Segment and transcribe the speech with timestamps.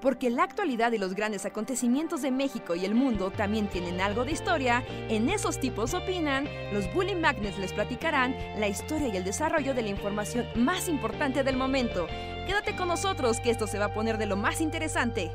[0.00, 4.24] Porque la actualidad y los grandes acontecimientos de México y el mundo también tienen algo
[4.24, 9.24] de historia, en esos tipos opinan, los Bully Magnets les platicarán la historia y el
[9.24, 12.06] desarrollo de la información más importante del momento.
[12.46, 15.30] Quédate con nosotros que esto se va a poner de lo más interesante.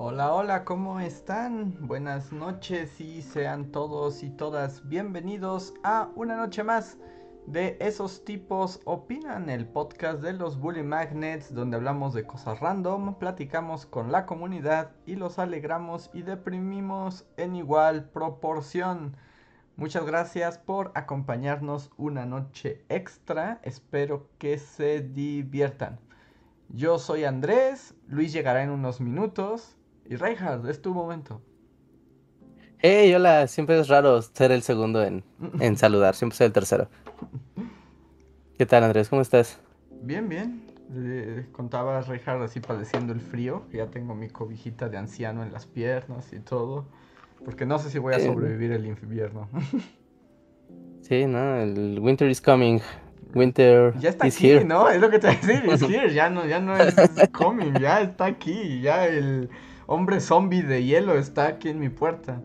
[0.00, 1.74] Hola, hola, ¿cómo están?
[1.88, 6.98] Buenas noches y sean todos y todas bienvenidos a una noche más
[7.52, 13.14] de esos tipos opinan, el podcast de los Bully Magnets, donde hablamos de cosas random,
[13.18, 19.16] platicamos con la comunidad y los alegramos y deprimimos en igual proporción.
[19.76, 26.00] Muchas gracias por acompañarnos una noche extra, espero que se diviertan.
[26.68, 31.40] Yo soy Andrés, Luis llegará en unos minutos y Reinhard, es tu momento.
[32.80, 35.24] Hey, hola, siempre es raro ser el segundo en,
[35.60, 36.90] en saludar, siempre soy el tercero.
[38.56, 39.08] ¿Qué tal, Andrés?
[39.08, 39.60] ¿Cómo estás?
[40.02, 40.62] Bien, bien.
[40.94, 43.62] Eh, contaba Reinhardt así padeciendo el frío.
[43.72, 46.86] Ya tengo mi cobijita de anciano en las piernas y todo.
[47.44, 49.48] Porque no sé si voy a sobrevivir el invierno.
[51.02, 52.80] sí, no, el winter is coming.
[53.34, 54.64] Winter ya está is aquí, here.
[54.64, 54.88] ¿no?
[54.88, 55.72] Es lo que te voy a decir.
[55.72, 56.12] Is here.
[56.14, 56.94] Ya no, ya no es
[57.32, 57.74] coming.
[57.80, 58.80] Ya está aquí.
[58.80, 59.50] Ya el
[59.86, 62.40] hombre zombie de hielo está aquí en mi puerta.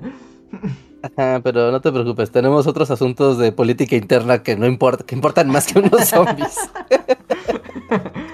[1.01, 5.15] Ajá, pero no te preocupes, tenemos otros asuntos de política interna que no importa, que
[5.15, 6.57] importan más que unos zombies.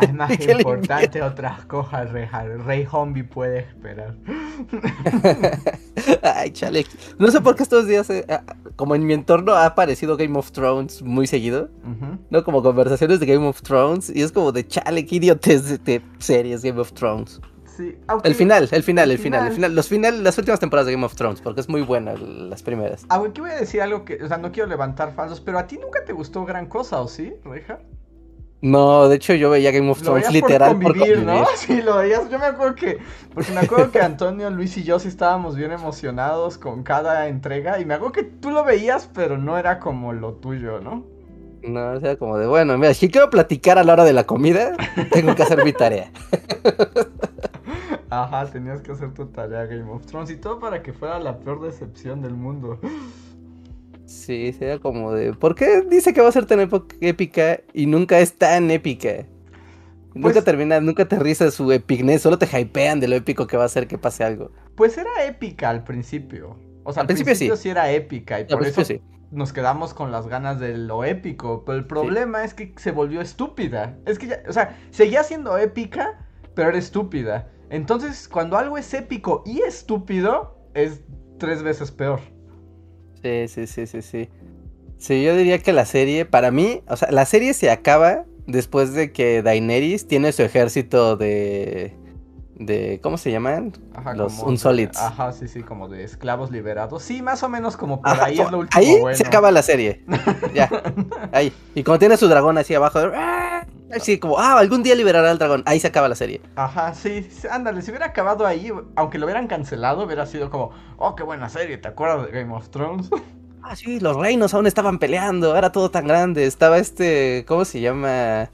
[0.00, 2.26] Hay más importante otras cosas, Rey,
[2.64, 4.14] Rey Zombie puede esperar.
[6.22, 6.86] Ay, chale.
[7.18, 8.42] No sé por qué estos días, eh, ah,
[8.76, 11.70] como en mi entorno ha aparecido Game of Thrones muy seguido,
[12.30, 12.44] ¿no?
[12.44, 16.62] Como conversaciones de Game of Thrones, y es como de chale, qué idiotes de series
[16.62, 17.40] Game of Thrones
[18.24, 21.04] el final, el final, el, final, el final, los final, las últimas temporadas de Game
[21.04, 23.04] of Thrones, porque es muy buena las primeras.
[23.08, 25.66] Ah, güey, voy a decir algo que, o sea, no quiero levantar falsos, pero a
[25.66, 27.80] ti nunca te gustó gran cosa, ¿o sí, Reja?
[28.62, 31.46] No, de hecho yo veía Game of Thrones literal por convivir, ¿no?
[31.56, 32.28] Sí, lo veías.
[32.28, 32.98] Yo me acuerdo que,
[33.32, 37.80] porque me acuerdo que Antonio, Luis y yo sí estábamos bien emocionados con cada entrega
[37.80, 41.06] y me acuerdo que tú lo veías, pero no era como lo tuyo, ¿no?
[41.62, 44.24] No, o sea, como de, bueno, mira, si quiero platicar a la hora de la
[44.24, 44.76] comida,
[45.10, 46.10] tengo que hacer mi tarea.
[48.10, 51.38] Ajá, tenías que hacer tu tarea Game of Thrones y todo para que fuera la
[51.38, 52.80] peor decepción del mundo.
[54.04, 56.68] Sí, sería como de, ¿por qué dice que va a ser tan
[57.00, 59.24] épica y nunca es tan épica?
[60.14, 63.64] nunca pues termina, nunca aterriza su epicness, solo te hypean de lo épico que va
[63.64, 64.50] a ser que pase algo.
[64.74, 66.56] Pues era épica al principio.
[66.82, 67.68] O sea, al, principio, sí.
[67.68, 68.82] era épica y por eso
[69.30, 71.64] nos quedamos con las ganas de lo épico.
[71.64, 73.96] Pero el problema es que se volvió estúpida.
[74.06, 77.48] Es que ya, o sea, seguía siendo épica, pero era estúpida.
[77.70, 81.00] Entonces, cuando algo es épico y estúpido, es
[81.38, 82.20] tres veces peor.
[83.22, 84.28] Sí, sí, sí, sí, sí.
[84.98, 88.92] Sí, yo diría que la serie, para mí, o sea, la serie se acaba después
[88.92, 91.96] de que Daenerys tiene su ejército de
[92.60, 93.72] de ¿cómo se llaman?
[93.94, 94.98] Ajá, los Unsolids.
[94.98, 97.02] Ajá, sí, sí, como de esclavos liberados.
[97.02, 100.04] Sí, más o menos como por ahí es lo último Ahí se acaba la serie.
[100.54, 100.68] ya.
[101.32, 101.52] Ahí.
[101.74, 103.66] Y como tiene su dragón así abajo, ¡ah!
[103.94, 105.62] así como, ah, algún día liberará al dragón.
[105.66, 106.40] Ahí se acaba la serie.
[106.56, 111.14] Ajá, sí, ándale, si hubiera acabado ahí, aunque lo hubieran cancelado, hubiera sido como, oh,
[111.14, 113.10] qué buena serie, ¿te acuerdas de Game of Thrones?
[113.62, 116.46] ah, sí, los reinos aún estaban peleando, era todo tan grande.
[116.46, 118.50] Estaba este, ¿cómo se llama?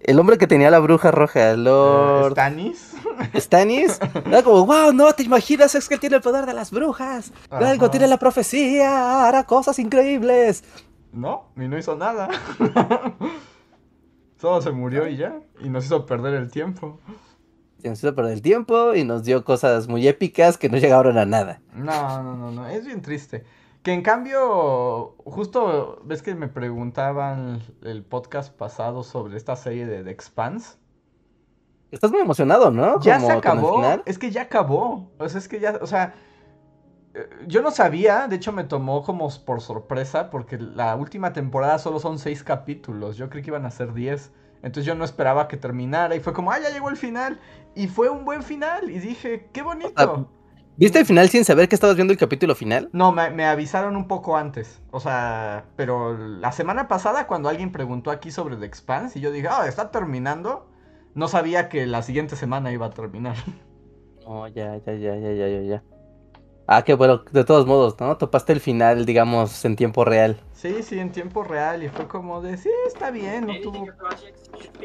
[0.00, 2.32] El hombre que tenía la bruja roja, Lord.
[2.32, 2.94] ¿Stanis?
[3.34, 3.98] ¿Stanis?
[4.26, 7.32] Era como, wow, no te imaginas, es que él tiene el poder de las brujas.
[7.50, 10.62] Algo tiene la profecía, hará cosas increíbles.
[11.12, 12.28] No, y no hizo nada.
[14.38, 15.40] Solo se murió y ya.
[15.60, 16.98] Y nos hizo perder el tiempo.
[17.82, 21.26] nos hizo perder el tiempo y nos dio cosas muy épicas que no llegaron a
[21.26, 21.60] nada.
[21.74, 22.68] No, no, no, no.
[22.68, 23.44] Es bien triste.
[23.82, 30.04] Que en cambio, justo ves que me preguntaban el podcast pasado sobre esta serie de
[30.04, 30.76] The Expanse.
[31.90, 33.00] Estás muy emocionado, ¿no?
[33.00, 33.82] Ya se acabó.
[34.04, 35.10] Es que ya acabó.
[35.18, 36.14] O sea, es que ya, o sea,
[37.46, 42.00] yo no sabía, de hecho me tomó como por sorpresa, porque la última temporada solo
[42.00, 43.16] son seis capítulos.
[43.16, 44.32] Yo creí que iban a ser diez.
[44.62, 47.38] Entonces yo no esperaba que terminara y fue como, ah, ya llegó el final.
[47.74, 48.90] Y fue un buen final.
[48.90, 50.28] Y dije, qué bonito.
[50.76, 52.88] ¿Viste el final sin saber que estabas viendo el capítulo final?
[52.92, 54.80] No, me, avisaron un poco antes.
[54.92, 59.32] O sea, pero la semana pasada cuando alguien preguntó aquí sobre The Expanse y yo
[59.32, 60.68] dije, ah, está terminando,
[61.14, 63.36] no sabía que la siguiente semana iba a terminar.
[64.30, 65.82] Oh, ya, ya, ya, ya, ya, ya.
[66.70, 68.18] Ah, qué bueno, de todos modos, ¿no?
[68.18, 70.38] Topaste el final, digamos, en tiempo real.
[70.52, 73.86] Sí, sí, en tiempo real y fue como de, sí, está bien, no tuvo...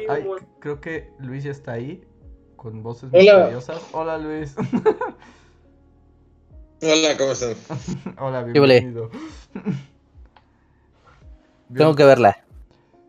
[0.08, 0.26] Ay,
[0.60, 2.02] creo que Luis ya está ahí,
[2.56, 3.82] con voces misteriosas.
[3.92, 4.56] Hola, Luis.
[6.82, 7.54] Hola, ¿cómo están?
[8.18, 9.10] Hola, bienvenido.
[11.76, 12.42] Tengo que verla.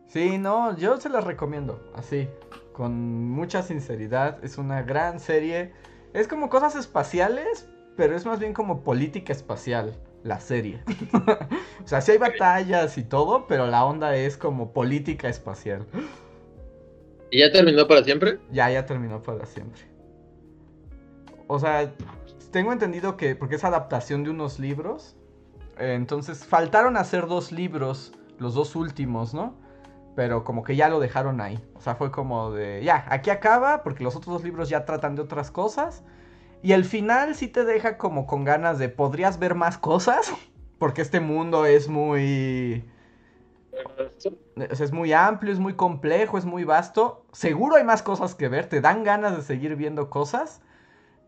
[0.10, 2.28] Sí, no, yo se las recomiendo, así,
[2.74, 4.44] con mucha sinceridad.
[4.44, 5.72] Es una gran serie.
[6.12, 10.82] Es como cosas espaciales, pero es más bien como política espacial la serie.
[11.84, 15.86] o sea, sí hay batallas y todo, pero la onda es como política espacial.
[17.32, 18.40] ¿Y ya terminó para siempre?
[18.52, 19.82] Ya, ya terminó para siempre.
[21.48, 21.94] O sea,
[22.52, 25.16] tengo entendido que, porque es adaptación de unos libros,
[25.78, 29.56] eh, entonces faltaron hacer dos libros, los dos últimos, ¿no?
[30.16, 31.60] Pero como que ya lo dejaron ahí.
[31.76, 35.16] O sea, fue como de, ya, aquí acaba, porque los otros dos libros ya tratan
[35.16, 36.04] de otras cosas.
[36.66, 40.34] Y el final sí te deja como con ganas de, ¿podrías ver más cosas?
[40.80, 42.84] Porque este mundo es muy...
[44.56, 47.24] Es muy amplio, es muy complejo, es muy vasto.
[47.34, 50.64] Seguro hay más cosas que ver, te dan ganas de seguir viendo cosas.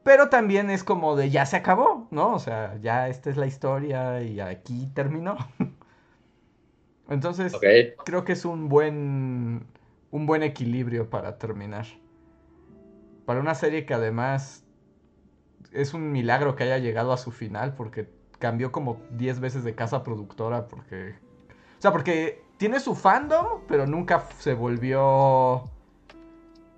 [0.02, 2.34] Pero también es como de ya se acabó, ¿no?
[2.34, 5.38] O sea, ya esta es la historia y aquí terminó.
[7.10, 7.54] Entonces,
[8.06, 9.68] creo que es un buen
[10.10, 11.86] un buen equilibrio para terminar.
[13.28, 14.67] Para una serie que además
[15.78, 18.10] es un milagro que haya llegado a su final porque
[18.40, 21.16] cambió como 10 veces de casa productora porque...
[21.78, 25.64] O sea, porque tiene su fandom, pero nunca se volvió...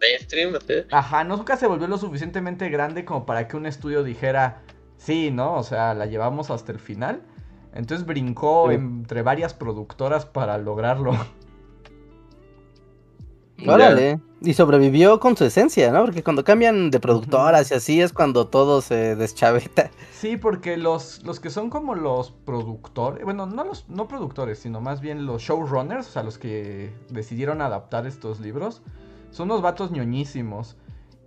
[0.02, 0.54] Mainstream,
[0.92, 4.62] Ajá, nunca se volvió lo suficientemente grande como para que un estudio dijera,
[4.98, 5.56] sí, ¿no?
[5.56, 7.22] O sea, la llevamos hasta el final.
[7.74, 11.14] Entonces brincó entre varias productoras para lograrlo.
[13.68, 14.20] Órale.
[14.42, 16.06] Y sobrevivió con su esencia, ¿no?
[16.06, 19.92] Porque cuando cambian de productoras y así es cuando todo se deschaveta.
[20.14, 24.80] Sí, porque los, los que son como los productores, bueno, no los no productores, sino
[24.80, 28.82] más bien los showrunners, o sea, los que decidieron adaptar estos libros,
[29.32, 30.78] son unos vatos ñoñísimos.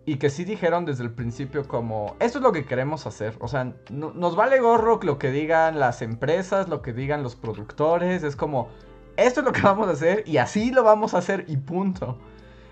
[0.04, 3.36] Y que sí dijeron desde el principio como, esto es lo que queremos hacer.
[3.38, 8.24] O sea, nos vale gorro lo que digan las empresas, lo que digan los productores.
[8.24, 8.68] Es como,
[9.16, 12.18] esto es lo que vamos a hacer y así lo vamos a hacer y punto.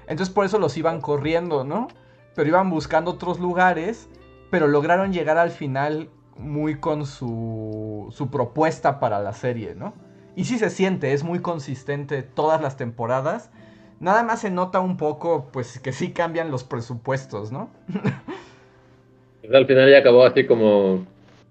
[0.06, 1.88] Entonces por eso los iban corriendo, ¿no?
[2.34, 4.08] Pero iban buscando otros lugares,
[4.50, 9.94] pero lograron llegar al final muy con su, su propuesta para la serie, ¿no?
[10.36, 13.50] Y sí se siente, es muy consistente todas las temporadas.
[13.98, 17.68] Nada más se nota un poco, pues, que sí cambian los presupuestos, ¿no?
[19.52, 21.04] al final ya acabó así como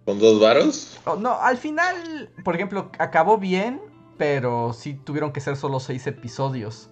[0.06, 1.00] con dos varos.
[1.06, 3.80] Oh, no, al final, por ejemplo, acabó bien,
[4.20, 6.92] pero sí tuvieron que ser solo seis episodios.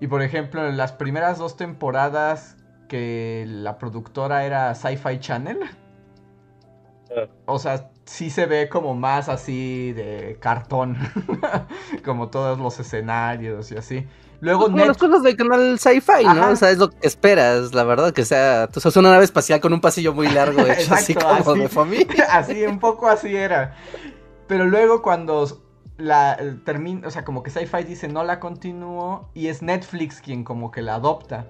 [0.00, 2.56] Y por ejemplo, en las primeras dos temporadas
[2.88, 5.58] que la productora era Sci-Fi Channel,
[7.10, 7.26] ah.
[7.44, 10.96] o sea, sí se ve como más así de cartón,
[12.04, 14.06] como todos los escenarios y así.
[14.40, 16.50] Luego como las cosas del canal Sci-Fi, ¿no?
[16.50, 19.60] O sea, es lo que esperas, la verdad, que sea, tú sos una nave espacial
[19.60, 22.26] con un pasillo muy largo hecho así como de familia.
[22.30, 23.74] así, un poco así era.
[24.46, 25.67] Pero luego cuando
[25.98, 30.44] la termina, o sea, como que Sci-Fi dice no la continúo y es Netflix quien
[30.44, 31.46] como que la adopta.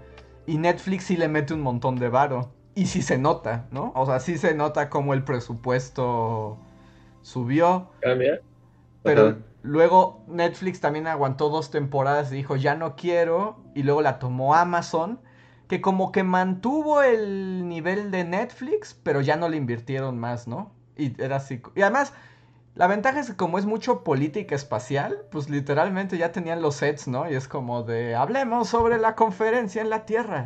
[0.46, 2.50] Y Netflix sí le mete un montón de varo.
[2.74, 3.92] Y sí se nota, ¿no?
[3.94, 6.56] O sea, sí se nota como el presupuesto
[7.22, 7.88] subió.
[8.00, 8.40] Cambia.
[9.02, 13.58] Pero luego Netflix también aguantó dos temporadas y dijo, ya no quiero.
[13.74, 15.20] Y luego la tomó Amazon,
[15.66, 20.70] que como que mantuvo el nivel de Netflix, pero ya no le invirtieron más, ¿no?
[20.96, 21.60] Y era así.
[21.74, 22.14] Y además,
[22.78, 27.08] la ventaja es que como es mucho política espacial, pues literalmente ya tenían los sets,
[27.08, 27.28] ¿no?
[27.28, 30.44] Y es como de, hablemos sobre la conferencia en la Tierra.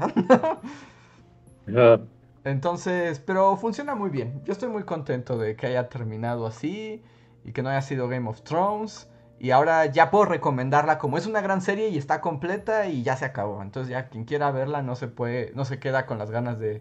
[2.45, 4.41] Entonces, pero funciona muy bien.
[4.47, 7.05] Yo estoy muy contento de que haya terminado así
[7.45, 9.11] y que no haya sido Game of Thrones.
[9.39, 13.15] Y ahora ya puedo recomendarla como es una gran serie y está completa y ya
[13.15, 13.61] se acabó.
[13.61, 16.81] Entonces ya quien quiera verla no se puede, no se queda con las ganas de,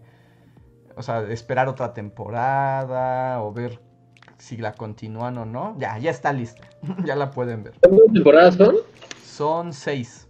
[0.96, 3.91] o sea, de esperar otra temporada o ver
[4.42, 5.76] si la continúan o no.
[5.78, 6.68] Ya, ya está lista.
[7.04, 7.74] ya la pueden ver.
[7.80, 8.76] ¿Cuántas temporadas son?
[9.24, 10.26] Son seis.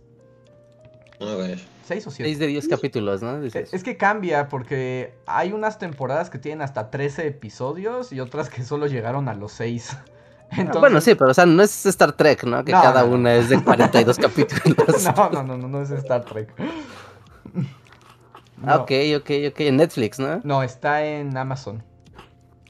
[1.18, 1.60] A ver.
[1.84, 2.28] ¿Seis o siete?
[2.28, 3.42] Seis de diez capítulos, ¿no?
[3.42, 8.62] Es que cambia porque hay unas temporadas que tienen hasta 13 episodios y otras que
[8.62, 9.96] solo llegaron a los seis.
[10.80, 12.62] Bueno, sí, pero o sea, no es Star Trek, ¿no?
[12.62, 15.02] Que cada una es de 42 capítulos.
[15.16, 16.52] No, no, no, no, no es Star Trek.
[18.66, 19.60] Ah, ok, ok, ok.
[19.60, 20.42] En Netflix, ¿no?
[20.44, 21.82] No, está en Amazon.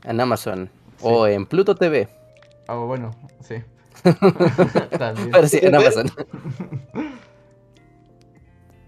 [0.04, 0.70] En Amazon.
[1.02, 2.08] O en Pluto TV.
[2.68, 3.56] Ah, bueno, sí.
[4.98, 5.30] También.
[5.30, 6.10] Pero sí, en Amazon.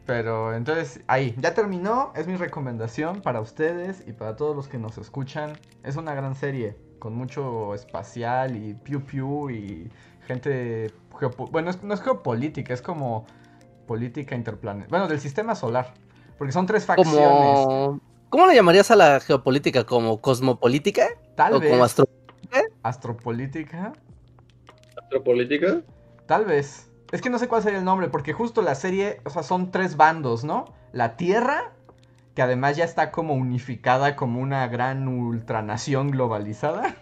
[0.07, 2.13] Pero entonces, ahí, ya terminó.
[2.15, 5.59] Es mi recomendación para ustedes y para todos los que nos escuchan.
[5.83, 9.91] Es una gran serie con mucho espacial y piu piu y
[10.27, 10.93] gente.
[11.51, 13.25] Bueno, no es geopolítica, es como
[13.87, 14.91] política interplanetaria.
[14.91, 15.95] Bueno, del sistema solar.
[16.37, 18.01] Porque son tres facciones.
[18.29, 19.85] ¿Cómo le llamarías a la geopolítica?
[19.85, 21.07] ¿Como cosmopolítica?
[21.37, 21.71] Tal ¿O vez.
[21.71, 22.63] como astropolítica?
[22.83, 23.93] ¿Astropolítica?
[24.97, 25.83] ¿Astropolítica?
[26.27, 26.91] Tal vez.
[27.13, 29.71] Es que no sé cuál sería el nombre, porque justo la serie, o sea, son
[29.71, 30.75] tres bandos, ¿no?
[30.93, 31.73] La Tierra,
[32.35, 36.97] que además ya está como unificada como una gran ultranación globalizada.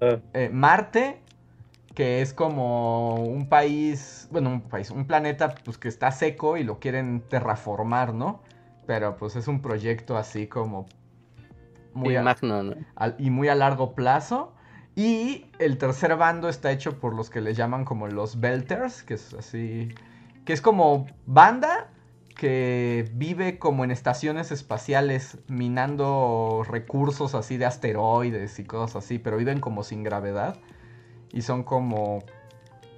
[0.00, 0.18] Ah.
[0.34, 1.22] Eh, Marte,
[1.94, 6.64] que es como un país, bueno, un país, un planeta pues que está seco y
[6.64, 8.42] lo quieren terraformar, ¿no?
[8.86, 10.86] Pero pues es un proyecto así como
[11.92, 12.74] muy Sí, a- magno, ¿no?
[12.94, 14.52] al- y muy a largo plazo.
[14.94, 19.14] Y el tercer bando está hecho por los que les llaman como los Belters, que
[19.14, 19.88] es así,
[20.44, 21.88] que es como banda
[22.34, 29.38] que vive como en estaciones espaciales minando recursos así de asteroides y cosas así, pero
[29.38, 30.58] viven como sin gravedad
[31.32, 32.22] y son como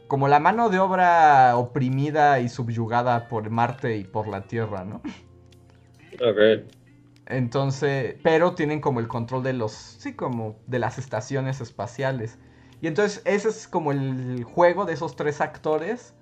[0.09, 5.03] como la mano de obra oprimida y subyugada por Marte y por la Tierra, ¿no?
[6.21, 6.67] Ok.
[7.27, 12.39] Entonces, pero tienen como el control de los, sí, como de las estaciones espaciales.
[12.81, 16.15] Y entonces ese es como el juego de esos tres actores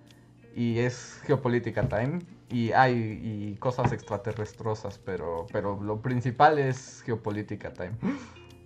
[0.54, 7.72] y es geopolítica time y hay y cosas extraterrestrosas, pero pero lo principal es geopolítica
[7.72, 7.92] time.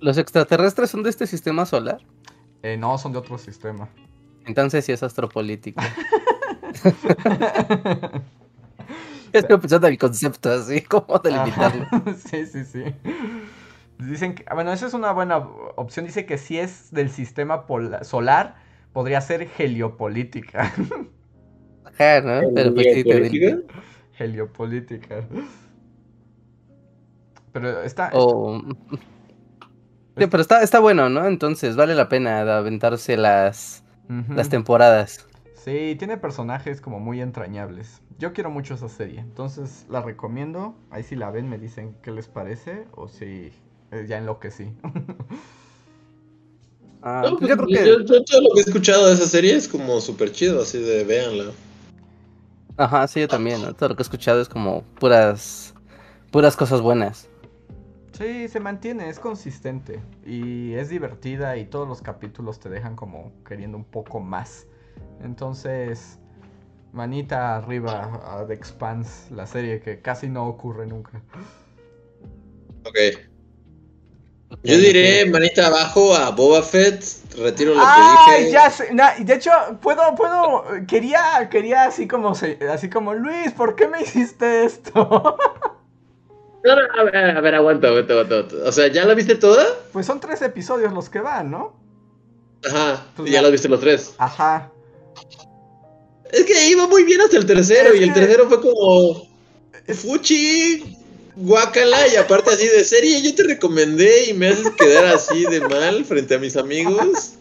[0.00, 2.00] ¿Los extraterrestres son de este sistema solar?
[2.62, 3.88] Eh, no, son de otro sistema.
[4.46, 5.82] Entonces sí es astropolítica.
[9.32, 11.87] Estoy pensando en el concepto así, ¿cómo delimitarlo?
[11.90, 12.84] Ajá, sí, sí, sí.
[13.99, 15.38] Dicen que, ah, bueno, esa es una buena
[15.76, 16.06] opción.
[16.06, 17.66] Dice que si es del sistema
[18.02, 18.56] solar,
[18.92, 20.72] podría ser heliopolítica.
[21.84, 22.40] Ajá, ¿no?
[22.54, 23.64] Pero pues sí te
[24.18, 25.25] heliopolítica.
[27.52, 28.10] Pero está.
[28.14, 28.62] O...
[30.16, 31.26] Sí, pero está, está bueno, ¿no?
[31.26, 33.84] Entonces vale la pena aventarse las,
[34.28, 35.26] las temporadas.
[35.64, 38.00] Sí, tiene personajes como muy entrañables.
[38.19, 40.75] Yo quiero mucho esa serie, entonces la recomiendo.
[40.90, 43.52] Ahí si la ven me dicen qué les parece o si
[43.90, 44.73] eh, ya enloquecí.
[47.02, 47.87] Ah, No, pues pues, yo creo que...
[47.87, 51.47] yo, lo que he escuchado de esa serie es como súper chido, así de véanla.
[52.76, 53.73] Ajá, sí, yo también, ¿no?
[53.73, 55.73] Todo lo que he escuchado es como puras,
[56.31, 57.26] puras cosas buenas.
[58.12, 63.33] Sí, se mantiene, es consistente y es divertida y todos los capítulos te dejan como
[63.47, 64.67] queriendo un poco más.
[65.22, 66.18] Entonces,
[66.92, 71.20] manita arriba a The Expanse, la serie que casi no ocurre nunca.
[72.84, 72.98] Ok.
[74.64, 77.04] Yo diré manita abajo a Boba Fett,
[77.38, 78.52] retiro lo ¡Ay, que dije.
[78.52, 78.92] ya sé!
[78.92, 79.50] na- de hecho,
[79.80, 85.36] puedo, puedo, quería, quería así como, se- así como, Luis, ¿por qué me hiciste esto?
[86.62, 88.68] No, no, a ver, a ver, aguanta, aguanta, aguanta, aguanta.
[88.68, 89.64] O sea, ¿ya la viste toda?
[89.94, 91.72] pues son tres episodios los que van, ¿no?
[92.68, 94.14] Ajá, Pues y ya las viste los tres.
[94.18, 94.70] Ajá.
[96.32, 99.28] Es que iba muy bien hasta el tercero, Es y el tercero fue como.
[99.88, 100.96] Fuchi,
[101.36, 105.60] guacala, y aparte así de serie, yo te recomendé y me haces quedar así de
[105.60, 107.34] mal frente a mis amigos.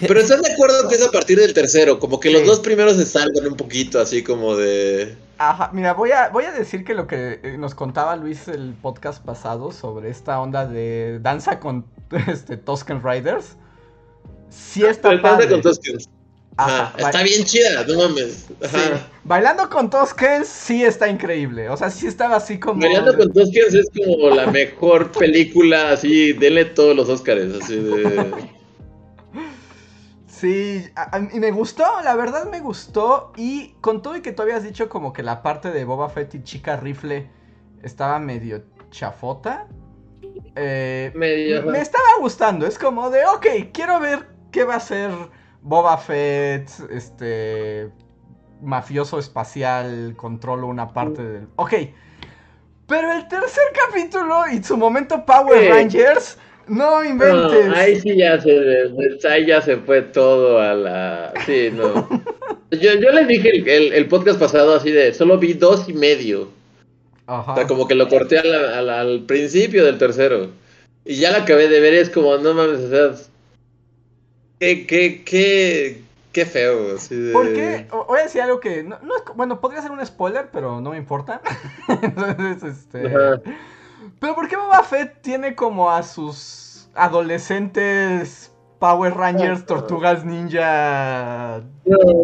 [0.00, 2.96] Pero estás de acuerdo que es a partir del tercero, como que los dos primeros
[2.96, 5.16] se salvan un poquito, así como de.
[5.38, 8.74] Ajá, mira, voy a, voy a decir que lo que eh, nos contaba Luis el
[8.74, 11.86] podcast pasado sobre esta onda de danza con
[12.28, 13.56] este, Tusken Riders.
[14.50, 15.50] Sí está Pero danza padre.
[15.50, 16.08] con Tuskens.
[16.56, 18.46] Ajá, está bien chida, no mames.
[18.62, 18.78] Ajá.
[18.78, 19.02] sí.
[19.24, 21.70] Bailando con Tusken sí está increíble.
[21.70, 22.80] O sea, sí estaba así como.
[22.80, 28.50] Bailando con Tuskens es como la mejor película, así, denle todos los Oscars, así de...
[30.26, 33.32] Sí, a- a- y me gustó, la verdad me gustó.
[33.36, 36.34] Y con todo y que tú habías dicho como que la parte de Boba Fett
[36.34, 37.28] y Chica Rifle
[37.82, 39.66] estaba medio chafota.
[40.56, 42.66] eh, Medio, me estaba gustando.
[42.66, 45.10] Es como de, ok, quiero ver qué va a ser
[45.62, 47.90] Boba Fett, este
[48.62, 51.46] mafioso espacial, controlo una parte del...
[51.56, 51.74] Ok.
[52.86, 55.70] Pero el tercer capítulo y su momento Power.
[55.70, 56.36] Rangers,
[56.66, 57.66] no inventes.
[57.68, 58.90] No, ahí sí ya se,
[59.28, 61.32] ahí ya se fue todo a la...
[61.46, 62.08] Sí, no.
[62.72, 65.92] Yo, yo les dije el, el- el podcast pasado así de, solo vi dos y
[65.92, 66.50] medio.
[67.26, 67.50] Ajá.
[67.52, 70.50] O sea, como que lo corté a la- a la- al principio del tercero.
[71.04, 73.29] Y ya la acabé de ver y es como, no mames, o sea...
[74.60, 76.02] Qué, qué, qué,
[76.32, 76.94] qué feo.
[76.94, 77.32] Así de...
[77.32, 77.86] ¿Por qué?
[78.06, 78.82] Voy a decir algo que.
[78.82, 81.40] No, no es, bueno, podría ser un spoiler, pero no me importa.
[82.02, 83.06] Entonces, este.
[83.06, 83.40] Ajá.
[84.18, 91.62] Pero ¿por qué Boba Fett tiene como a sus adolescentes Power Rangers, tortugas ninja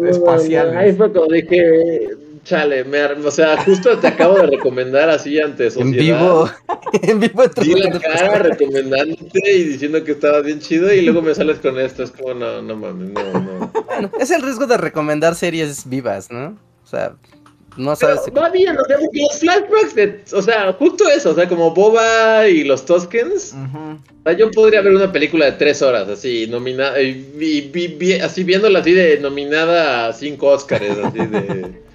[0.05, 0.75] espaciales?
[0.75, 2.09] Ahí fue cuando dije,
[2.47, 5.87] chale, me o sea, justo te acabo de recomendar así ante sociedad.
[5.97, 6.49] En vivo.
[7.01, 11.35] en vivo Di la cara recomendándote y diciendo que estaba bien chido y luego me
[11.35, 12.03] sales con esto.
[12.03, 13.71] Es como, no, no mames, no, no.
[13.85, 16.57] Bueno, es el riesgo de recomendar series vivas, ¿no?
[16.83, 17.15] O sea,
[17.75, 18.21] no sabes.
[18.35, 22.63] va bien, o sea, los flashbacks, o sea, justo eso, o sea, como Boba y
[22.63, 23.53] los Toskens.
[24.37, 29.19] yo podría ver una película de tres horas, así, nominada, y, así viéndola así de
[29.19, 31.86] nominada a cinco Oscars, así de.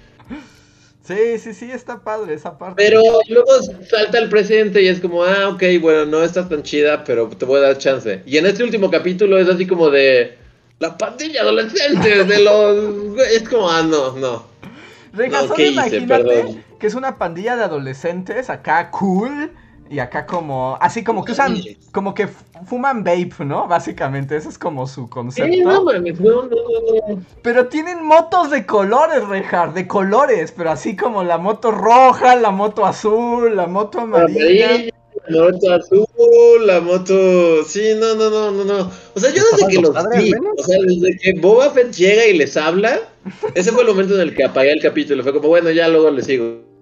[1.03, 2.75] Sí, sí, sí, está padre esa parte.
[2.77, 3.51] Pero luego
[3.89, 7.43] salta el presente y es como, ah, ok, bueno, no estás tan chida, pero te
[7.43, 8.21] voy a dar chance.
[8.25, 10.37] Y en este último capítulo es así como de
[10.79, 13.19] la pandilla adolescente de los...
[13.31, 14.45] Es como, ah, no, no.
[15.11, 19.51] Reja, no, imagínate que es una pandilla de adolescentes acá cool
[19.93, 21.55] y acá como, así como que usan,
[21.91, 22.27] como que
[22.65, 23.67] fuman vape, ¿no?
[23.67, 25.53] Básicamente, ese es como su concepto.
[25.53, 30.71] Sí, no, mames, no, no, no, Pero tienen motos de colores, Rejar, de colores, pero
[30.71, 34.89] así como la moto roja, la moto azul, la moto amarilla.
[35.27, 36.07] La moto azul,
[36.65, 37.63] la moto.
[37.65, 38.91] Sí, no, no, no, no, no.
[39.13, 42.35] O sea, yo desde que los vi, o sea, desde que Boba Fett llega y
[42.35, 42.99] les habla,
[43.53, 45.21] ese fue el momento en el que apagué el capítulo.
[45.21, 46.72] Fue como, bueno, ya luego le sigo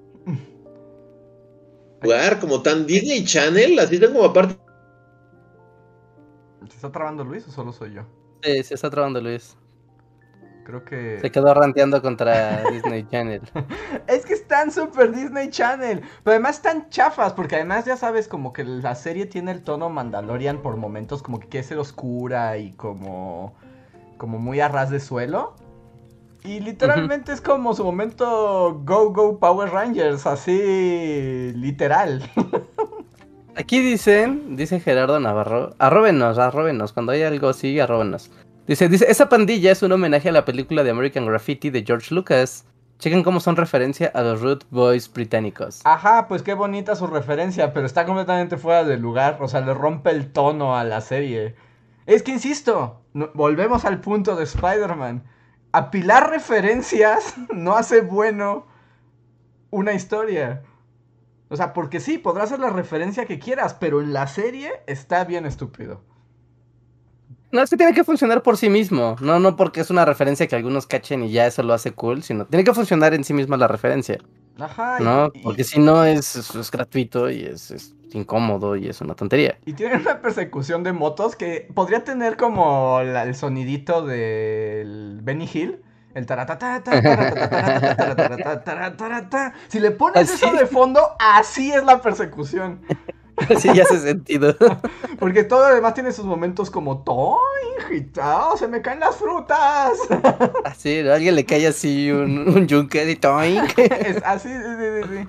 [2.02, 4.58] jugar como tan Disney Channel, así tan como aparte.
[6.70, 8.04] ¿Se está trabando Luis o solo soy yo?
[8.44, 9.58] Sí, se está trabando Luis.
[10.64, 11.20] Creo que.
[11.20, 13.42] Se quedó ranteando contra Disney Channel.
[14.08, 16.02] es que están super Disney Channel.
[16.24, 17.34] Pero además están chafas.
[17.34, 21.40] Porque además ya sabes, como que la serie tiene el tono Mandalorian por momentos, como
[21.40, 23.56] que quiere ser oscura y como.
[24.18, 25.56] como muy a ras de suelo.
[26.44, 32.30] Y literalmente es como su momento Go Go Power Rangers, así literal.
[33.56, 38.32] Aquí dicen, dice Gerardo Navarro, arróbenos, arróbenos, cuando hay algo así, arróbenos.
[38.66, 42.16] Dice, dice, esa pandilla es un homenaje a la película de American Graffiti de George
[42.16, 42.66] Lucas.
[42.98, 45.82] Chequen cómo son referencia a los Root Boys británicos.
[45.84, 49.74] Ajá, pues qué bonita su referencia, pero está completamente fuera de lugar, o sea, le
[49.74, 51.56] rompe el tono a la serie.
[52.06, 53.02] Es que insisto,
[53.34, 55.24] volvemos al punto de Spider-Man
[55.72, 58.68] apilar referencias no hace bueno
[59.70, 60.64] una historia.
[61.50, 65.26] O sea, porque sí, podrás hacer la referencia que quieras, pero en la serie está
[65.26, 66.02] bien estúpido.
[67.52, 69.18] No, es que tiene que funcionar por sí mismo.
[69.20, 72.24] No, no porque es una referencia que algunos cachen y ya eso lo hace cool,
[72.24, 74.20] sino tiene que funcionar en sí misma la referencia.
[74.58, 75.00] Ajá.
[75.00, 75.32] ¿No?
[75.44, 79.58] porque si no es, es, gratuito y es incómodo y es una tontería.
[79.66, 85.82] Y tiene una persecución de motos que podría tener como el sonidito del Benny Hill.
[86.14, 86.26] El
[89.70, 92.82] Si le pones eso de fondo, así es la persecución.
[93.50, 94.56] Así ya hace sentido.
[95.20, 97.72] Porque todo además tiene sus momentos como toing
[98.58, 99.98] se me caen las frutas.
[100.64, 103.20] Así, a alguien le cae así un, un yunque de.
[103.78, 105.28] Es así, sí, sí,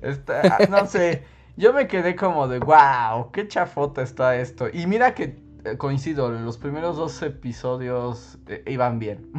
[0.00, 0.70] sí.
[0.70, 1.22] no sé.
[1.56, 4.66] Yo me quedé como de, wow, qué chafota está esto.
[4.72, 9.30] Y mira que eh, coincido, los primeros dos episodios eh, iban bien.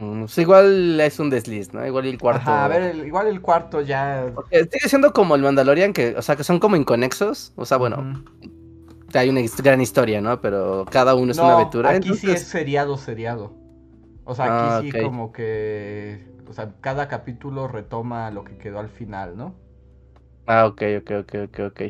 [0.00, 1.84] Mm, pues igual es un desliz, ¿no?
[1.84, 2.48] Igual el cuarto.
[2.48, 4.32] a ver, igual el cuarto ya.
[4.50, 7.52] sigue siendo como el Mandalorian, que, o sea, que son como inconexos.
[7.56, 8.22] O sea, bueno,
[9.14, 10.40] hay una gran historia, ¿no?
[10.40, 11.90] Pero cada uno es una aventura.
[11.90, 13.56] Aquí sí es seriado, seriado.
[14.24, 16.28] O sea, aquí ah, sí como que.
[16.48, 19.54] O sea, cada capítulo retoma lo que quedó al final, ¿no?
[20.50, 21.80] Ah, ok, ok, ok, ok, ok.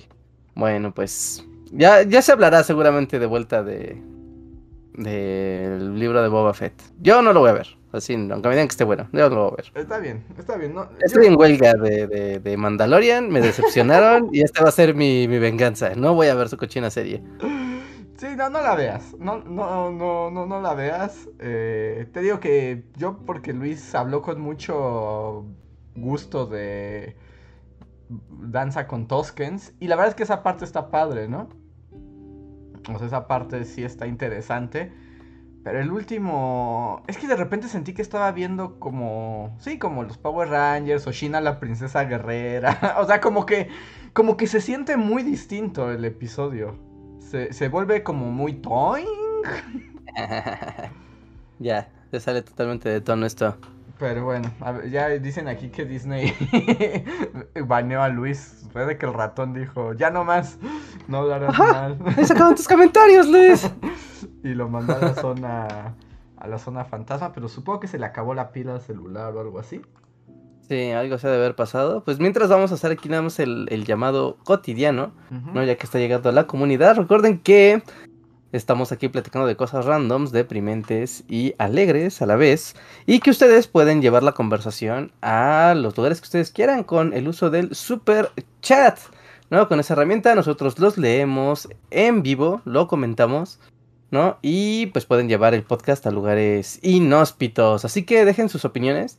[0.56, 4.02] Bueno, pues ya, ya se hablará seguramente de vuelta de
[4.94, 6.74] del libro de Boba Fett.
[7.00, 9.36] Yo no lo voy a ver, así, aunque me digan que esté bueno, yo no
[9.36, 9.72] lo voy a ver.
[9.80, 10.74] Está bien, está bien.
[10.74, 14.96] No, Estoy en huelga de, de, de, Mandalorian, me decepcionaron y esta va a ser
[14.96, 15.94] mi, mi, venganza.
[15.94, 17.22] No voy a ver su cochina serie.
[18.16, 19.14] Sí, no, no la veas.
[19.20, 21.28] No, no, no, no, no la veas.
[21.38, 25.44] Eh, te digo que yo, porque Luis habló con mucho
[25.94, 27.14] gusto de
[28.08, 29.74] danza con Toskens.
[29.80, 31.48] Y la verdad es que esa parte está padre, ¿no?
[32.92, 34.92] O sea, esa parte sí está interesante.
[35.64, 37.02] Pero el último.
[37.08, 39.56] Es que de repente sentí que estaba viendo como.
[39.60, 42.96] Sí, como los Power Rangers o Shina la princesa guerrera.
[43.00, 43.68] o sea, como que.
[44.12, 46.78] Como que se siente muy distinto el episodio.
[47.18, 49.06] Se, se vuelve como muy toing.
[51.58, 53.56] ya, se sale totalmente de tono esto.
[53.98, 54.50] Pero bueno,
[54.90, 56.32] ya dicen aquí que Disney
[57.66, 58.66] baneó a Luis.
[58.72, 60.58] Fue de que el ratón dijo, ya no más,
[61.08, 61.98] no hablarás mal.
[62.16, 63.68] Ahí sacaron tus comentarios, Luis.
[64.44, 65.94] y lo mandó a la zona,
[66.36, 69.40] a la zona fantasma, pero supongo que se le acabó la pila al celular o
[69.40, 69.80] algo así.
[70.68, 72.04] Sí, algo se ha de haber pasado.
[72.04, 75.64] Pues mientras vamos a hacer aquí nada más el, llamado cotidiano, ¿no?
[75.64, 76.96] Ya que está llegando a la comunidad.
[76.96, 77.82] Recuerden que
[78.50, 82.76] Estamos aquí platicando de cosas randoms, deprimentes y alegres a la vez.
[83.04, 87.28] Y que ustedes pueden llevar la conversación a los lugares que ustedes quieran con el
[87.28, 88.30] uso del super
[88.62, 88.98] chat.
[89.50, 89.68] ¿No?
[89.68, 93.60] Con esa herramienta nosotros los leemos en vivo, lo comentamos.
[94.10, 94.38] ¿No?
[94.40, 97.84] Y pues pueden llevar el podcast a lugares inhóspitos.
[97.84, 99.18] Así que dejen sus opiniones.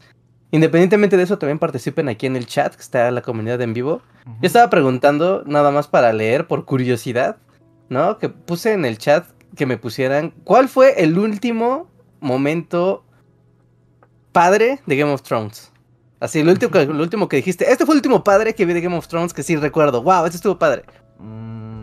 [0.50, 4.02] independientemente de eso, también participen aquí en el chat, que está la comunidad en vivo.
[4.42, 7.38] Yo estaba preguntando, nada más para leer, por curiosidad,
[7.90, 8.18] ¿no?
[8.18, 9.26] Que puse en el chat
[9.56, 13.04] que me pusieran, ¿cuál fue el último momento
[14.32, 15.72] padre de Game of Thrones?
[16.20, 18.82] Así, lo último, lo último que dijiste, este fue el último padre que vi de
[18.82, 20.04] Game of Thrones que sí recuerdo.
[20.04, 20.84] Wow, este estuvo padre.
[21.18, 21.80] Mm.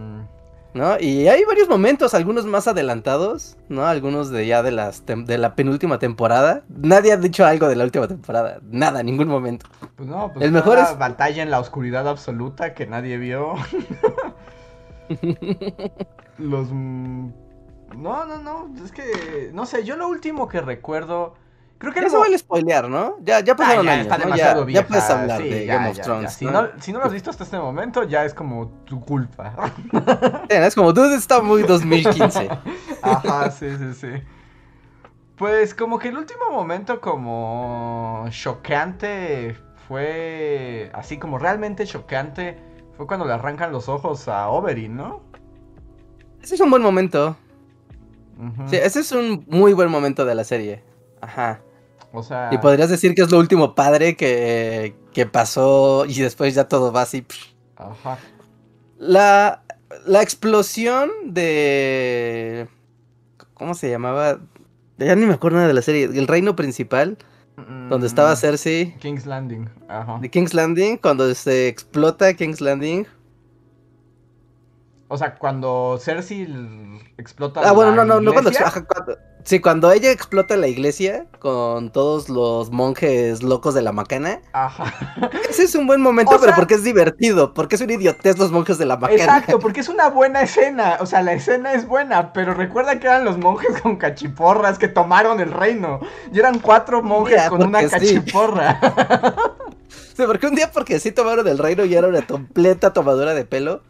[0.74, 1.00] ¿No?
[1.00, 3.86] Y hay varios momentos, algunos más adelantados, ¿no?
[3.86, 6.64] Algunos de ya de las de la penúltima temporada.
[6.68, 9.64] Nadie ha dicho algo de la última temporada, nada, ningún momento.
[9.96, 13.54] Pues no, pues el mejor es batalla en la oscuridad absoluta que nadie vio.
[16.38, 21.34] Los No, no, no, es que no sé, yo lo último que recuerdo
[21.78, 23.16] Creo que eso vale spoilear, ¿no?
[23.20, 26.32] Ya, ya pasaron ah, ya años, ya, puedes hablar de Game of Thrones.
[26.32, 26.68] Si, ¿no?
[26.80, 29.72] si, no, lo has visto hasta este momento, ya es como tu culpa.
[30.48, 32.48] es como, tú está muy 2015.
[33.02, 34.08] Ajá, sí, sí, sí.
[35.36, 39.54] Pues como que el último momento como chocante
[39.86, 42.58] fue así como realmente chocante
[42.96, 45.20] fue cuando le arrancan los ojos a Oberyn, ¿no?
[46.42, 47.36] Ese es un buen momento.
[48.66, 50.82] Sí, ese es un muy buen momento de la serie.
[51.20, 51.60] Ajá.
[52.12, 52.50] O sea.
[52.52, 56.92] Y podrías decir que es lo último padre que, que pasó y después ya todo
[56.92, 57.24] va así.
[57.76, 58.18] Ajá.
[58.98, 59.62] La,
[60.06, 62.68] la explosión de.
[63.54, 64.38] ¿Cómo se llamaba?
[64.98, 66.04] Ya ni me acuerdo nada de la serie.
[66.04, 67.18] El reino principal.
[67.88, 68.94] Donde estaba mm, Cersei.
[68.98, 69.68] King's Landing.
[69.88, 70.18] Ajá.
[70.20, 70.96] De King's Landing.
[70.98, 73.06] Cuando se explota King's Landing.
[75.08, 76.48] O sea, cuando Cersei
[77.16, 77.60] explota.
[77.64, 79.16] Ah, bueno, no, no, no cuando, cuando,
[79.46, 84.40] Sí, cuando ella explota la iglesia con todos los monjes locos de la macana.
[84.52, 84.92] Ajá.
[85.48, 88.76] Ese es un buen momento, pero porque es divertido, porque es un idiotez los monjes
[88.76, 89.22] de la macana.
[89.22, 90.96] Exacto, porque es una buena escena.
[90.98, 94.88] O sea, la escena es buena, pero recuerda que eran los monjes con cachiporras que
[94.88, 96.00] tomaron el reino.
[96.32, 98.80] Y eran cuatro monjes con una cachiporra.
[100.16, 100.22] Sí.
[100.26, 103.82] porque un día porque sí tomaron el reino y era una completa tomadura de pelo.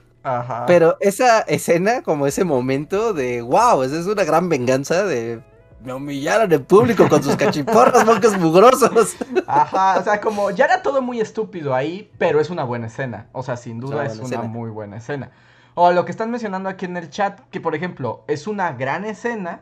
[0.66, 5.40] Pero esa escena, como ese momento de wow, esa es una gran venganza de
[5.86, 9.16] me humillaron en público con sus cachiporras, monjes mugrosos.
[9.46, 13.28] Ajá, o sea, como ya era todo muy estúpido ahí, pero es una buena escena.
[13.32, 15.30] O sea, sin duda es una, muy buena escena.
[15.74, 19.04] O lo que están mencionando aquí en el chat, que por ejemplo, es una gran
[19.04, 19.60] escena.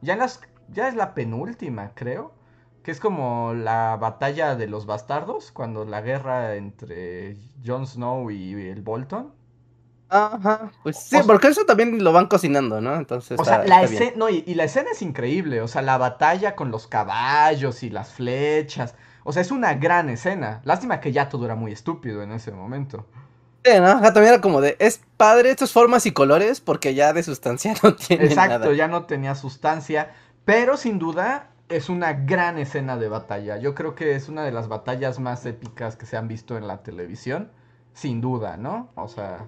[0.00, 0.40] Ya, las,
[0.72, 2.32] ya es la penúltima, creo.
[2.82, 8.54] Que es como la batalla de los bastardos, cuando la guerra entre Jon Snow y
[8.54, 9.39] el Bolton.
[10.10, 12.96] Ajá, pues sí, porque eso también lo van cocinando, ¿no?
[12.96, 13.38] Entonces.
[13.38, 16.72] O sea, la escena, no, y, la escena es increíble, o sea, la batalla con
[16.72, 18.96] los caballos y las flechas.
[19.22, 20.62] O sea, es una gran escena.
[20.64, 23.06] Lástima que ya todo era muy estúpido en ese momento.
[23.64, 23.98] Sí, ¿no?
[23.98, 27.74] O también era como de, es padre estas formas y colores porque ya de sustancia
[27.82, 30.10] no tiene Exacto, ya no tenía sustancia,
[30.44, 33.58] pero sin duda es una gran escena de batalla.
[33.58, 36.66] Yo creo que es una de las batallas más épicas que se han visto en
[36.66, 37.52] la televisión,
[37.92, 38.88] sin duda, ¿no?
[38.96, 39.46] O sea,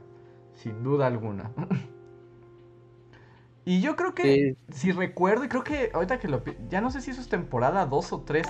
[0.62, 1.50] sin duda alguna.
[3.64, 6.42] y yo creo que, si recuerdo, y creo que ahorita que lo...
[6.68, 8.46] Ya no sé si eso es temporada 2 o 3.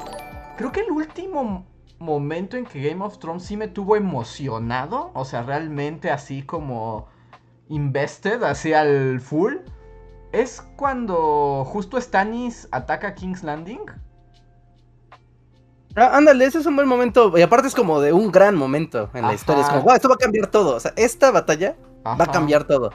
[0.56, 1.66] Creo que el último
[1.98, 7.06] momento en que Game of Thrones sí me tuvo emocionado, o sea, realmente así como
[7.68, 9.54] invested, así al full,
[10.32, 13.80] es cuando justo Stannis ataca King's Landing.
[15.94, 17.36] Ah, ándale, ese es un buen momento.
[17.36, 19.62] Y aparte es como de un gran momento en la historia.
[19.62, 20.76] Es como, wow, esto va a cambiar todo.
[20.76, 22.90] O sea, esta batalla Va a cambiar todo.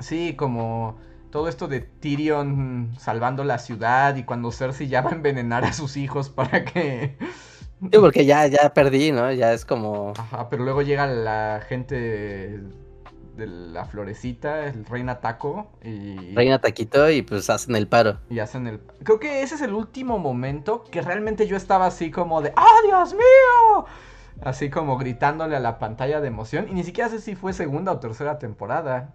[0.00, 0.96] Sí, como
[1.30, 5.72] todo esto de Tyrion salvando la ciudad y cuando Cersei ya va a envenenar a
[5.72, 7.16] sus hijos para que...
[7.80, 9.32] Sí, porque ya, ya perdí, ¿no?
[9.32, 10.12] Ya es como...
[10.16, 12.60] Ajá, pero luego llega la gente
[13.36, 16.34] de la florecita, el Reina Taco y...
[16.34, 18.20] Reina Taquito y pues hacen el paro.
[18.30, 18.80] Y hacen el...
[19.02, 22.52] Creo que ese es el último momento que realmente yo estaba así como de...
[22.56, 23.86] ¡Oh, Dios mío!
[24.44, 26.68] Así como gritándole a la pantalla de emoción.
[26.68, 29.14] Y ni siquiera sé si fue segunda o tercera temporada.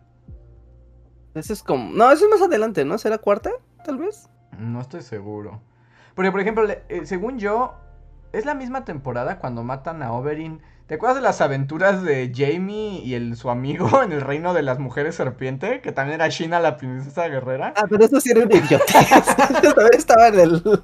[1.34, 1.92] Eso es como.
[1.92, 2.98] No, eso es más adelante, ¿no?
[2.98, 3.52] ¿Será cuarta?
[3.84, 4.30] Tal vez.
[4.58, 5.62] No estoy seguro.
[6.16, 7.76] Porque, por ejemplo, eh, según yo,
[8.34, 13.04] es la misma temporada cuando matan a Oberyn ¿Te acuerdas de las aventuras de Jamie
[13.06, 15.82] y el, su amigo en el reino de las mujeres serpiente?
[15.82, 17.76] Que también era Shina la princesa guerrera.
[17.78, 18.86] Ah, pero eso sí era un idiota.
[19.62, 20.82] también estaba en el,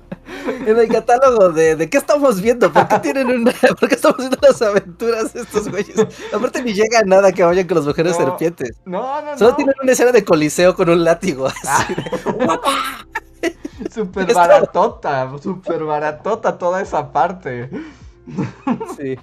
[0.68, 4.20] en el catálogo de, de qué estamos viendo, por qué tienen una, por qué estamos
[4.20, 5.96] viendo las aventuras de estos güeyes.
[6.32, 8.78] Aparte ni llega a nada que vayan con las mujeres serpientes.
[8.86, 9.38] No, no, no.
[9.40, 11.48] Solo tienen una escena de coliseo con un látigo.
[11.48, 11.96] Así
[12.48, 12.68] ah.
[13.92, 17.72] Súper baratota, súper baratota toda esa parte.
[18.98, 19.18] Sí.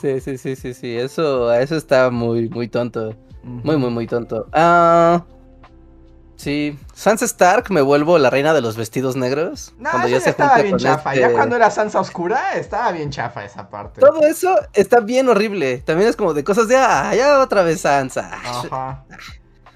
[0.00, 0.96] Sí, sí, sí, sí, sí.
[0.96, 3.14] Eso, eso está muy, muy tonto.
[3.42, 4.46] Muy, muy, muy tonto.
[4.52, 5.24] Ah.
[6.36, 9.74] Sí, Sansa Stark me vuelvo la reina de los vestidos negros.
[9.76, 11.12] No, cuando ya, estaba bien chafa.
[11.16, 14.00] Ya este cuando era Sansa Oscura estaba bien chafa esa parte.
[14.00, 15.78] Todo eso está bien horrible.
[15.78, 18.30] También es como de cosas de ah, ya otra vez Sansa.
[18.32, 19.04] Ajá.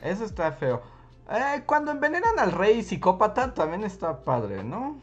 [0.04, 0.82] Eso está feo.
[1.28, 5.00] Eh, cuando envenenan al rey psicópata también está padre, ¿no?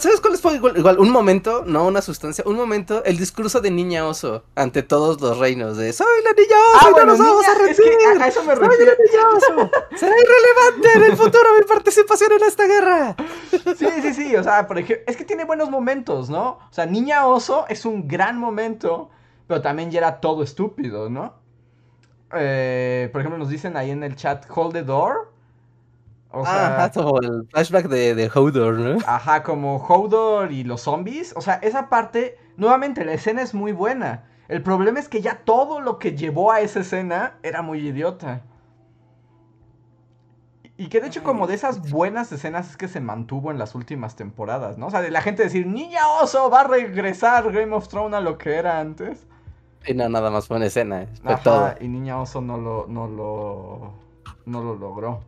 [0.00, 4.06] ¿Sabes cuál fue igual, Un momento, no una sustancia, un momento, el discurso de niña
[4.06, 7.54] oso ante todos los reinos de soy la niña oso, ah, bueno, nos vamos a
[7.54, 7.70] rendir.
[7.70, 8.54] Es que a, eso me.
[8.54, 9.70] Soy la niña oso.
[9.96, 13.16] Será irrelevante en el futuro mi participación en esta guerra.
[13.50, 16.58] Sí, sí, sí, o sea, por ejemplo, es que tiene buenos momentos, ¿no?
[16.70, 19.10] O sea, niña oso es un gran momento,
[19.46, 21.34] pero también ya era todo estúpido, ¿no?
[22.34, 25.32] Eh, por ejemplo, nos dicen ahí en el chat, hold the door.
[26.40, 28.98] O sea, como el flashback de, de Hodor, ¿no?
[29.06, 31.32] Ajá, como Hodor y los zombies.
[31.36, 34.24] O sea, esa parte, nuevamente, la escena es muy buena.
[34.48, 38.42] El problema es que ya todo lo que llevó a esa escena era muy idiota.
[40.80, 43.74] Y que de hecho como de esas buenas escenas es que se mantuvo en las
[43.74, 44.86] últimas temporadas, ¿no?
[44.86, 48.20] O sea, de la gente decir, Niña Oso va a regresar Game of Thrones a
[48.20, 49.26] lo que era antes.
[49.84, 51.06] Y no, nada más fue una escena.
[51.22, 51.74] Fue todo.
[51.80, 53.92] y Niña Oso no lo, no lo,
[54.46, 55.24] no lo logró.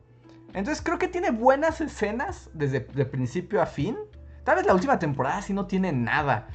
[0.55, 3.97] Entonces creo que tiene buenas escenas desde de principio a fin.
[4.45, 6.49] Tal vez la última temporada sí no tiene nada.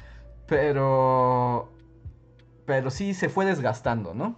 [0.46, 1.72] Pero.
[2.66, 4.36] Pero sí se fue desgastando, ¿no?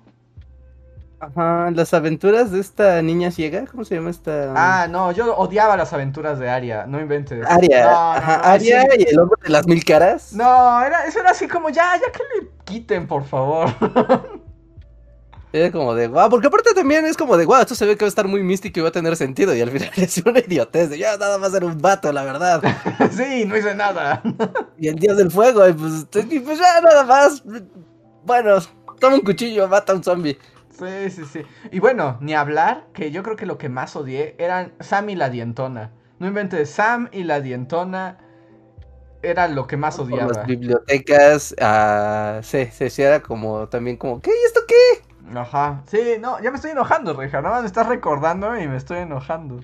[1.21, 4.53] Ajá, las aventuras de esta niña ciega, ¿cómo se llama esta?
[4.55, 7.45] Ah, no, yo odiaba las aventuras de Aria, no inventes.
[7.45, 10.33] Aria, ajá, Aria y el hombre de las mil caras.
[10.33, 13.69] No, era, eso era así como, ya, ya que le quiten, por favor.
[15.53, 18.05] Es como de, guau, porque aparte también es como de, guau, esto se ve que
[18.05, 19.55] va a estar muy místico y va a tener sentido.
[19.55, 20.91] Y al final es una idiotez.
[20.97, 22.63] ya nada más era un vato, la verdad.
[23.11, 24.23] sí, no hice nada.
[24.79, 27.43] y el dios del fuego, y pues, pues ya nada más.
[28.25, 28.59] Bueno,
[29.01, 30.39] toma un cuchillo, mata a un zombie.
[30.79, 31.43] Sí, sí, sí.
[31.73, 35.17] Y bueno, ni hablar, que yo creo que lo que más odié eran Sam y
[35.17, 35.93] la dientona.
[36.19, 38.19] No inventes, Sam y la dientona
[39.23, 40.33] era lo que más odiaba.
[40.33, 44.31] las bibliotecas, uh, sí, sí, era como también como, ¿qué?
[44.31, 45.08] ¿Y esto qué?
[45.35, 45.83] Ajá.
[45.87, 47.41] Sí, no, ya me estoy enojando, Reja.
[47.41, 49.61] Nada más me estás recordando y me estoy enojando.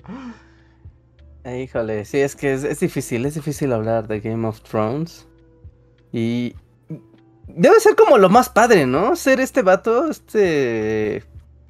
[1.45, 5.27] Híjole, sí, es que es, difícil, es difícil hablar de Game of Thrones.
[6.11, 6.55] Y
[7.47, 9.15] debe ser como lo más padre, ¿no?
[9.15, 11.23] Ser este vato, este...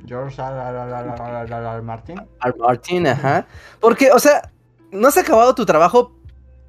[0.06, 1.82] George R.
[1.82, 2.22] Martin.
[2.60, 3.48] Martin, ajá.
[3.80, 4.52] Porque, o sea,
[4.92, 6.16] no has acabado tu trabajo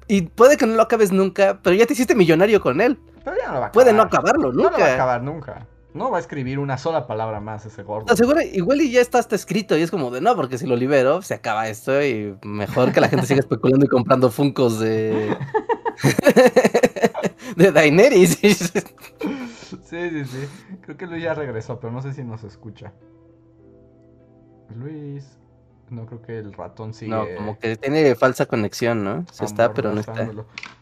[0.07, 2.99] y puede que no lo acabes nunca, pero ya te hiciste millonario con él.
[3.23, 3.71] Pero ya no lo va a acabar.
[3.71, 4.71] Puede no acabarlo nunca.
[4.71, 5.67] No lo va a acabar nunca.
[5.97, 8.15] No va a escribir una sola palabra más ese gordo.
[8.15, 10.75] Seguro, igual y ya está hasta escrito y es como de no, porque si lo
[10.75, 15.35] libero se acaba esto y mejor que la gente siga especulando y comprando funcos de
[17.55, 18.37] de Daenerys.
[18.39, 18.83] sí,
[19.83, 20.47] sí, sí.
[20.81, 22.93] Creo que Luis ya regresó, pero no sé si nos escucha.
[24.75, 25.39] Luis.
[25.89, 27.11] No creo que el ratón sigue.
[27.11, 29.25] No, como que tiene falsa conexión, ¿no?
[29.31, 30.29] Se está, pero no está.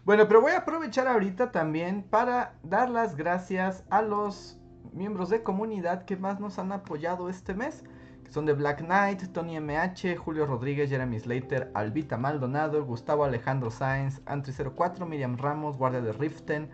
[0.04, 4.58] Bueno, pero voy a aprovechar ahorita también para dar las gracias a los
[4.96, 7.84] miembros de comunidad que más nos han apoyado este mes.
[8.24, 13.70] Que son de Black Knight, Tony MH, Julio Rodríguez, Jeremy Slater, Albita Maldonado, Gustavo Alejandro
[13.70, 16.70] Sáenz, Antri04, Miriam Ramos, Guardia de Riften,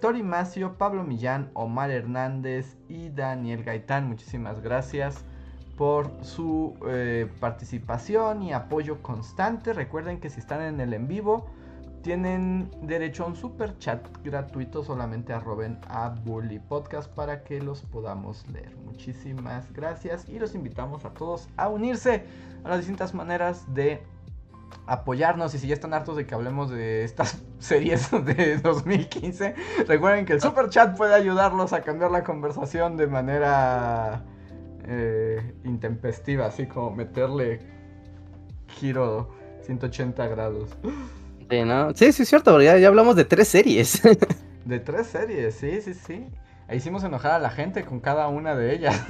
[0.00, 4.08] Tori Macio, Pablo Millán, Omar Hernández y Daniel Gaitán.
[4.08, 5.24] Muchísimas gracias
[5.76, 9.72] por su eh, participación y apoyo constante.
[9.72, 11.50] Recuerden que si están en el en vivo,
[12.02, 14.82] tienen derecho a un super chat gratuito.
[14.82, 18.76] Solamente arroben a Bully Podcast para que los podamos leer.
[18.84, 22.24] Muchísimas gracias y los invitamos a todos a unirse
[22.64, 24.02] a las distintas maneras de
[24.86, 29.54] apoyarnos y si ya están hartos de que hablemos de estas series de 2015,
[29.86, 34.24] recuerden que el super chat puede ayudarlos a cambiar la conversación de manera
[34.84, 37.60] eh, intempestiva, así como meterle
[38.68, 39.30] giro
[39.62, 40.70] 180 grados.
[41.50, 41.94] Sí, ¿no?
[41.94, 44.02] Sí, sí, es cierto, ya, ya hablamos de tres series.
[44.64, 46.26] de tres series, sí, sí, sí.
[46.72, 49.00] hicimos enojar a la gente con cada una de ellas.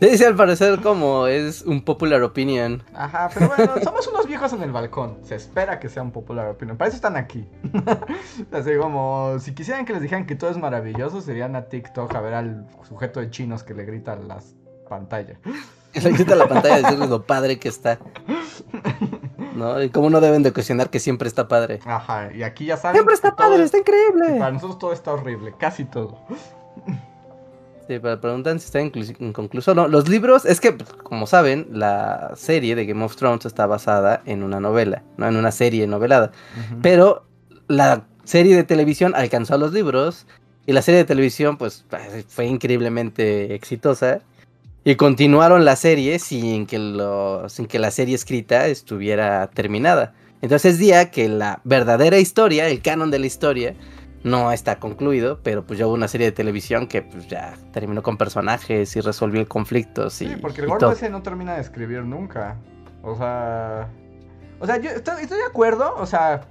[0.00, 2.82] Sí, sí, al parecer como es un popular opinion.
[2.94, 5.18] Ajá, pero bueno, somos unos viejos en el balcón.
[5.22, 6.76] Se espera que sea un popular opinion.
[6.76, 7.48] Para eso están aquí.
[8.52, 12.20] Así como, si quisieran que les dijeran que todo es maravilloso, serían a TikTok a
[12.20, 14.56] ver al sujeto de chinos que le grita a las
[14.88, 15.38] pantallas.
[15.94, 18.00] Le grita a la pantalla decirles lo padre que está.
[19.54, 19.82] ¿No?
[19.82, 21.80] Y cómo no deben de cuestionar que siempre está padre.
[21.84, 22.96] Ajá, y aquí ya saben.
[22.96, 24.38] Siempre está padre, está increíble.
[24.38, 26.18] Para nosotros todo está horrible, casi todo.
[27.86, 29.74] Sí, pero preguntan si está inconcluso.
[29.74, 33.66] No, los libros, es que, pues, como saben, la serie de Game of Thrones está
[33.66, 36.32] basada en una novela, no en una serie novelada.
[36.80, 37.26] Pero
[37.68, 40.26] la serie de televisión alcanzó a los libros
[40.64, 41.84] y la serie de televisión, pues,
[42.28, 44.20] fue increíblemente exitosa.
[44.86, 50.12] Y continuaron la serie sin que, lo, sin que la serie escrita estuviera terminada.
[50.42, 53.74] Entonces es día que la verdadera historia, el canon de la historia,
[54.24, 58.02] no está concluido, pero pues ya hubo una serie de televisión que pues ya terminó
[58.02, 60.20] con personajes y resolvió conflictos.
[60.20, 62.58] Y, sí, porque el gordo ese no termina de escribir nunca.
[63.02, 63.88] O sea...
[64.60, 66.42] O sea, yo estoy, estoy de acuerdo, o sea,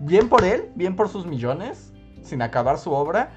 [0.00, 3.32] bien por él, bien por sus millones, sin acabar su obra.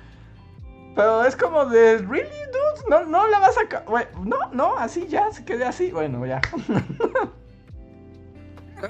[0.95, 2.89] Pero es como de, ¿really, dude?
[2.89, 3.93] No, no la vas a...
[4.23, 5.91] No, no, así ya, se quede así.
[5.91, 6.41] Bueno, ya.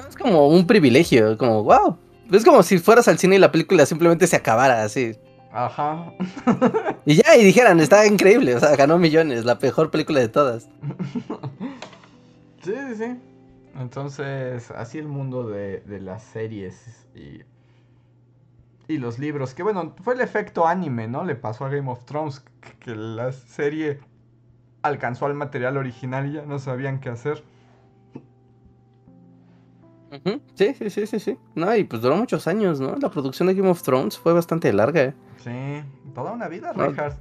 [0.09, 1.97] Es como un privilegio, como, wow.
[2.31, 5.15] Es como si fueras al cine y la película simplemente se acabara así.
[5.51, 6.11] Ajá.
[7.05, 10.67] y ya, y dijeran, está increíble, o sea, ganó millones, la mejor película de todas.
[12.63, 13.19] sí, sí, sí.
[13.79, 17.41] Entonces, así el mundo de, de las series y,
[18.87, 19.53] y los libros.
[19.53, 21.23] Que bueno, fue el efecto anime, ¿no?
[21.23, 22.43] Le pasó a Game of Thrones,
[22.79, 23.99] que la serie
[24.81, 27.43] alcanzó al material original y ya no sabían qué hacer.
[30.53, 31.37] Sí, sí, sí, sí, sí.
[31.55, 32.95] No, y pues duró muchos años, ¿no?
[32.95, 35.13] La producción de Game of Thrones fue bastante larga.
[35.43, 36.73] Sí, toda una vida,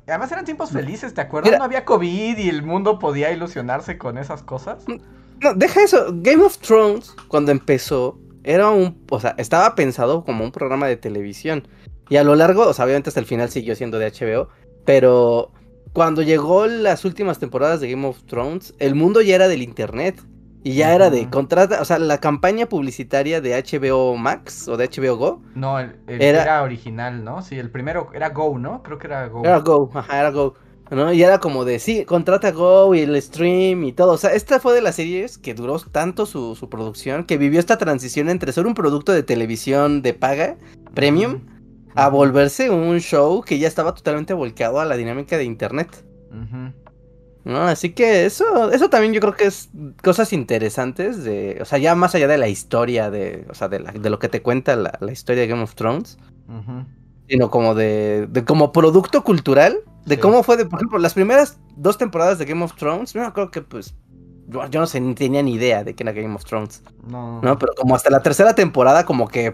[0.07, 1.59] Además eran tiempos felices, ¿te acuerdas?
[1.59, 4.85] No había COVID y el mundo podía ilusionarse con esas cosas.
[4.87, 6.07] No, deja eso.
[6.12, 9.04] Game of Thrones, cuando empezó, era un.
[9.11, 11.66] O sea, estaba pensado como un programa de televisión.
[12.09, 14.48] Y a lo largo, o sea, obviamente hasta el final siguió siendo de HBO.
[14.85, 15.50] Pero
[15.92, 20.22] cuando llegó las últimas temporadas de Game of Thrones, el mundo ya era del internet.
[20.66, 24.88] Y ya era de contrata, o sea, la campaña publicitaria de HBO Max o de
[24.88, 25.42] HBO Go.
[25.54, 26.62] No, el, era...
[26.62, 27.42] original, ¿no?
[27.42, 28.83] Sí, el primero era Go, ¿no?
[28.83, 29.44] Creo que era Go.
[29.44, 30.54] Era Go, ajá, era Go.
[30.90, 31.12] ¿No?
[31.12, 34.12] Y era como de, sí, contrata Go y el stream y todo.
[34.12, 37.79] O sea, esta fue de las series que duró tanto su, producción, que vivió esta
[37.79, 40.57] transición entre ser un producto de televisión de paga,
[40.94, 41.40] premium,
[41.94, 46.05] a volverse un show que ya estaba totalmente volcado a la dinámica de internet.
[47.44, 47.62] ¿no?
[47.62, 49.68] Así que eso, eso también yo creo que es
[50.03, 53.81] cosas interesantes de, o sea, ya más allá de la historia de, o sea, de,
[54.11, 56.18] lo que te cuenta la, historia de Game of Thrones,
[57.29, 61.59] sino como de, de, como producto cultural, de cómo fue, de, por ejemplo, las primeras
[61.77, 63.95] dos temporadas de Game of Thrones, yo creo que pues
[64.49, 66.83] yo, no sé, ni tenía ni idea de que era Game of Thrones.
[67.07, 67.41] No.
[67.41, 67.59] ¿no?
[67.59, 69.53] Pero como hasta la tercera temporada, como que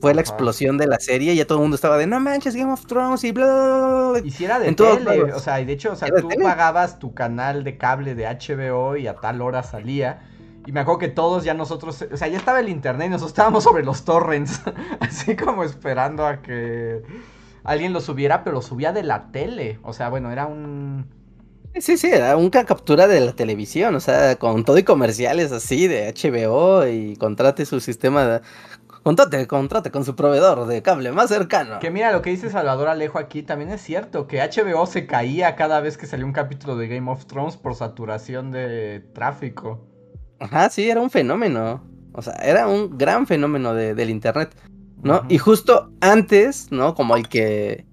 [0.00, 2.56] fue la explosión de la serie y ya todo el mundo estaba de no manches
[2.56, 4.20] Game of Thrones y bla bla bla.
[4.24, 7.14] Y si era de tele, o sea, y de hecho, o sea, tú pagabas tu
[7.14, 10.28] canal de cable de HBO y a tal hora salía.
[10.66, 13.32] Y me acuerdo que todos ya nosotros, o sea, ya estaba el internet y nosotros
[13.32, 14.62] estábamos sobre los torrents,
[15.00, 17.02] así como esperando a que
[17.64, 19.78] alguien lo subiera, pero lo subía de la tele.
[19.82, 21.06] O sea, bueno, era un...
[21.74, 25.88] Sí, sí, era una captura de la televisión, o sea, con todo y comerciales así
[25.88, 28.40] de HBO y contrate su sistema de
[29.02, 31.80] Contate, contrate con su proveedor de cable más cercano.
[31.80, 35.56] Que mira, lo que dice Salvador Alejo aquí también es cierto, que HBO se caía
[35.56, 39.80] cada vez que salió un capítulo de Game of Thrones por saturación de tráfico.
[40.42, 41.82] Ajá, sí, era un fenómeno.
[42.12, 44.54] O sea, era un gran fenómeno del internet,
[45.02, 45.22] ¿no?
[45.28, 46.94] Y justo antes, ¿no?
[46.94, 47.86] Como el que...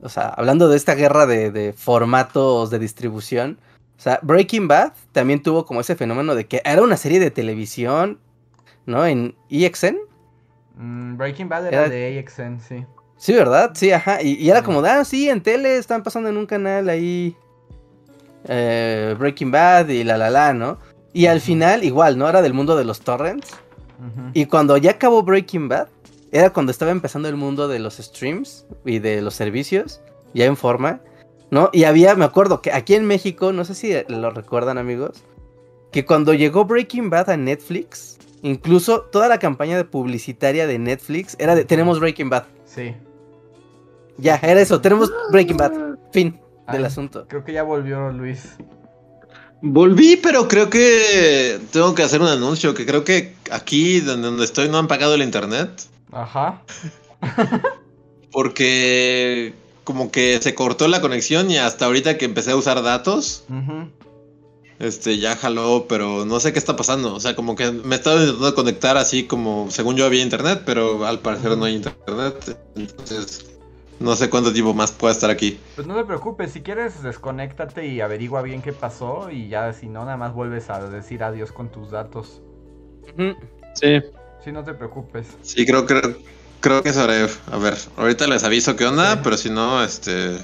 [0.00, 3.58] O sea, hablando de esta guerra de, de formatos de distribución,
[3.98, 7.30] o sea, Breaking Bad también tuvo como ese fenómeno de que era una serie de
[7.30, 8.18] televisión,
[8.86, 9.04] ¿no?
[9.04, 9.98] En EXN,
[10.80, 12.86] Mm, Breaking Bad era, de AXN, sí.
[13.18, 13.72] Sí, ¿verdad?
[13.74, 14.22] Sí, ajá.
[14.22, 17.36] Y, era como, ah, sí, en tele están pasando en un canal ahí
[18.44, 20.78] eh, Breaking Bad y la la la, ¿no?
[21.12, 22.28] Y al final, igual, ¿no?
[22.28, 23.48] Era del mundo de los torrents.
[24.32, 25.88] Y cuando ya acabó Breaking Bad,
[26.32, 30.00] era cuando estaba empezando el mundo de los streams y de los servicios,
[30.32, 31.00] ya en forma,
[31.50, 31.68] ¿no?
[31.72, 35.22] Y había, me acuerdo que aquí en México, no sé si lo recuerdan amigos,
[35.92, 41.36] que cuando llegó Breaking Bad a Netflix, Incluso toda la campaña de publicitaria de Netflix
[41.38, 42.44] era de tenemos Breaking Bad.
[42.64, 42.94] Sí.
[44.16, 45.72] Ya, era eso, tenemos Breaking Bad.
[46.12, 46.40] Fin
[46.72, 47.26] del asunto.
[47.28, 48.56] Creo que ya volvió Luis.
[49.62, 54.68] Volví, pero creo que tengo que hacer un anuncio, que creo que aquí donde estoy
[54.68, 55.70] no han pagado el internet.
[56.12, 56.62] Ajá.
[58.32, 63.44] Porque como que se cortó la conexión y hasta ahorita que empecé a usar datos,
[63.50, 63.88] Ajá
[64.80, 67.14] este, ya jaló, pero no sé qué está pasando.
[67.14, 71.06] O sea, como que me estaba intentando conectar así como, según yo había internet, pero
[71.06, 72.58] al parecer no hay internet.
[72.74, 73.49] Entonces,
[74.00, 75.60] no sé cuánto tiempo más pueda estar aquí.
[75.76, 79.88] Pues no te preocupes, si quieres desconéctate y averigua bien qué pasó y ya si
[79.88, 82.40] no, nada más vuelves a decir adiós con tus datos.
[83.74, 84.00] Sí.
[84.42, 85.26] Sí, no te preocupes.
[85.42, 86.16] Sí, creo que
[86.60, 87.26] creo que eso haré.
[87.52, 90.38] A ver, ahorita les aviso qué onda, pero si no, este,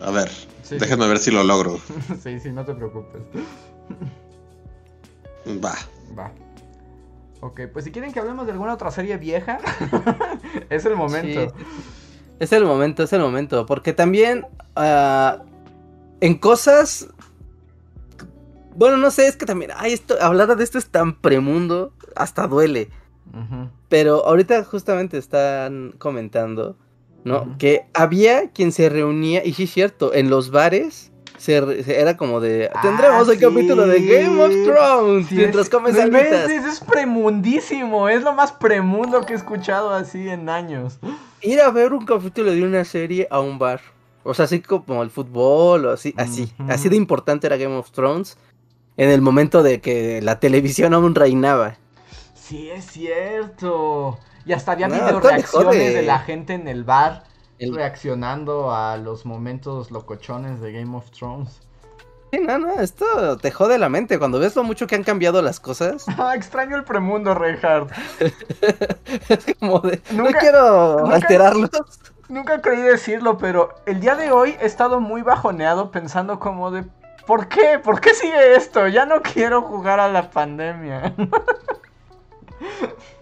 [0.00, 0.30] a ver,
[0.70, 1.78] déjenme ver si lo logro.
[2.22, 3.22] sí, sí, no te preocupes.
[5.62, 5.74] Va.
[6.18, 6.32] Va.
[7.40, 9.58] Ok, pues si quieren que hablemos de alguna otra serie vieja,
[10.70, 11.52] es el momento.
[12.42, 13.66] Es el momento, es el momento.
[13.66, 15.42] Porque también ah,
[16.20, 17.08] en cosas
[18.74, 22.48] Bueno, no sé, es que también, ay, esto, hablar de esto es tan premundo, hasta
[22.48, 22.88] duele.
[23.88, 26.76] Pero ahorita justamente están comentando,
[27.22, 27.56] ¿no?
[27.58, 31.11] Que había quien se reunía, y sí es cierto, en los bares
[31.48, 36.50] era como de tendremos ah, el capítulo de Game of Thrones mientras comes alitas.
[36.50, 40.98] Es, premundísimo, es lo más premundo que he escuchado así en años.
[41.40, 43.80] Ir a ver un capítulo de una serie a un bar.
[44.24, 47.90] O sea, así como el fútbol o así, así, así de importante era Game of
[47.90, 48.38] Thrones
[48.96, 51.76] en el momento de que la televisión aún reinaba.
[52.34, 54.18] Sí, es cierto.
[54.44, 57.24] Y hasta había video reacciones de la gente en el bar
[57.58, 61.60] reaccionando a los momentos locochones de Game of Thrones.
[62.32, 65.42] Sí, no, no, esto te jode la mente cuando ves lo mucho que han cambiado
[65.42, 66.06] las cosas.
[66.18, 67.92] Ah, extraño el premundo, Reinhardt.
[69.28, 71.70] es como de, no quiero alterarlos.
[72.28, 76.86] Nunca creí decirlo, pero el día de hoy he estado muy bajoneado pensando como de,
[77.26, 77.78] ¿por qué?
[77.78, 78.88] ¿Por qué sigue esto?
[78.88, 81.14] Ya no quiero jugar a la pandemia.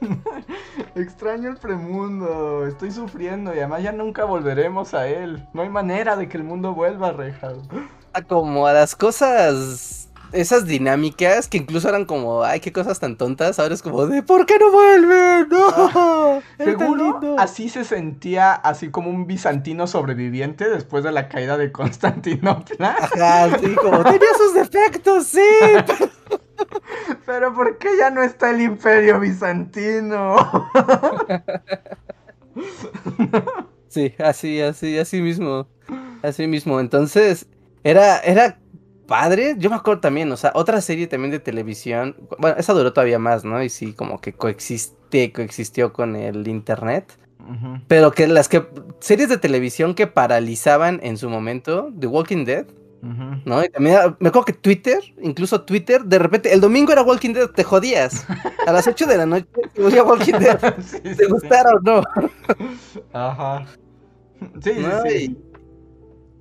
[0.95, 5.47] Extraño el premundo, estoy sufriendo y además ya nunca volveremos a él.
[5.53, 7.59] No hay manera de que el mundo vuelva, Rejas.
[8.13, 13.17] Ah, como a las cosas, esas dinámicas que incluso eran como, ay, qué cosas tan
[13.17, 15.49] tontas, ahora es como de, ¿por qué no vuelven?
[15.49, 15.71] No.
[15.77, 21.73] Ah, seguro así se sentía así como un bizantino sobreviviente después de la caída de
[21.73, 22.97] Constantinopla.
[22.99, 25.41] Ajá, sí, como tenía sus defectos, sí.
[25.61, 26.11] Pero
[27.55, 30.37] ¿por qué ya no está el imperio bizantino?
[33.91, 35.67] Sí, así, así, así mismo.
[36.23, 36.79] Así mismo.
[36.79, 37.49] Entonces,
[37.83, 38.61] era, era
[39.09, 39.57] padre.
[39.59, 42.15] Yo me acuerdo también, o sea, otra serie también de televisión.
[42.39, 43.61] Bueno, esa duró todavía más, ¿no?
[43.61, 47.19] Y sí, como que coexiste, coexistió con el internet.
[47.89, 48.65] Pero que las que
[49.01, 52.67] series de televisión que paralizaban en su momento, The Walking Dead,
[53.03, 53.65] ¿No?
[53.65, 57.49] Y también me acuerdo que Twitter, incluso Twitter, de repente, el domingo era Walking Dead,
[57.49, 58.27] te jodías.
[58.67, 60.59] A las 8 de la noche te Walking Dead.
[61.17, 62.03] ¿Te gustaron o no?
[63.13, 63.67] Ajá.
[64.63, 65.39] Sí, sí, sí.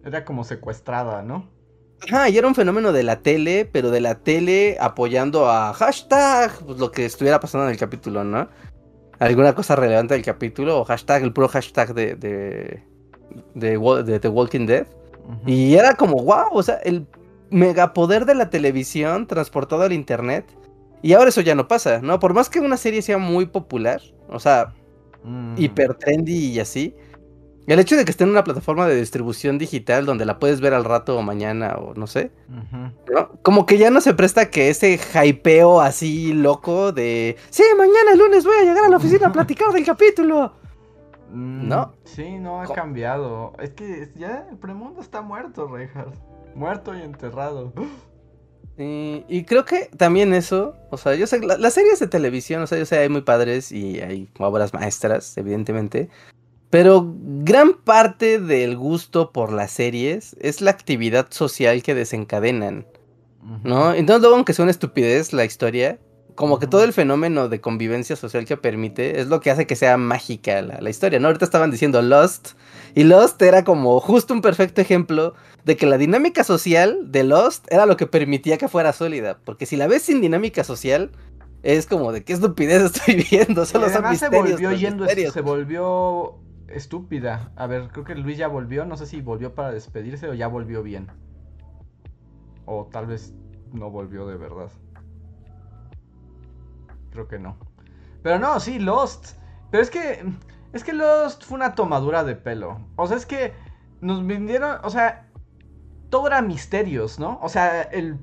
[0.03, 1.49] Era como secuestrada, ¿no?
[2.07, 6.51] Ajá, y era un fenómeno de la tele, pero de la tele apoyando a hashtag,
[6.66, 8.49] pues lo que estuviera pasando en el capítulo, ¿no?
[9.20, 12.84] Alguna cosa relevante del capítulo, o hashtag, el puro hashtag de, de,
[13.53, 14.88] de, de The Walking Dead.
[15.45, 17.05] Y era como, wow, o sea, el
[17.49, 20.45] megapoder de la televisión transportado al internet.
[21.01, 22.19] Y ahora eso ya no pasa, ¿no?
[22.19, 24.73] Por más que una serie sea muy popular, o sea,
[25.23, 25.55] mm.
[25.57, 26.93] hiper trendy y así,
[27.73, 30.73] el hecho de que esté en una plataforma de distribución digital donde la puedes ver
[30.73, 32.32] al rato o mañana o no sé,
[33.43, 38.19] como que ya no se presta que ese hypeo así loco de, sí, mañana el
[38.19, 40.53] lunes voy a llegar a la oficina a platicar del capítulo.
[41.32, 41.88] ¿No?
[41.88, 43.53] Mm, sí, no ha cambiado.
[43.59, 46.15] Es que ya el premundo está muerto, Reinhardt.
[46.55, 47.73] Muerto y enterrado.
[48.77, 52.77] y creo que también eso, o sea, yo sé, las series de televisión, o sea,
[52.77, 56.09] yo sé, hay muy padres y hay obras maestras, evidentemente.
[56.69, 62.86] Pero gran parte del gusto por las series es la actividad social que desencadenan.
[63.63, 63.93] ¿No?
[63.93, 65.99] Entonces, luego, aunque sea una estupidez la historia,
[66.40, 69.76] como que todo el fenómeno de convivencia social que permite es lo que hace que
[69.76, 71.28] sea mágica la, historia, ¿no?
[71.28, 72.52] Ahorita estaban diciendo Lost,
[72.96, 75.34] y Lost era como justo un perfecto ejemplo
[75.66, 79.66] de que la dinámica social de Lost era lo que permitía que fuera sólida, porque
[79.66, 81.12] si la ves sin dinámica social,
[81.62, 84.30] es como de qué estupidez estoy viendo, solo son misterios.
[84.30, 86.36] Se volvió yendo, se volvió
[86.70, 87.52] estúpida.
[87.58, 90.48] A ver, creo que Luis ya volvió, no sé si volvió para despedirse o ya
[90.48, 91.08] volvió bien.
[92.64, 93.34] O tal vez
[93.74, 94.70] no volvió de verdad.
[97.20, 97.57] Creo que no.
[98.24, 99.36] Pero no, sí, Lost.
[99.72, 100.24] Pero es que.
[100.72, 102.80] Es que Lost fue una tomadura de pelo.
[102.95, 103.53] O sea, es que
[103.99, 104.78] nos vendieron.
[104.84, 105.26] O sea.
[106.09, 107.38] Todo era misterios, ¿no?
[107.41, 108.17] O sea, el.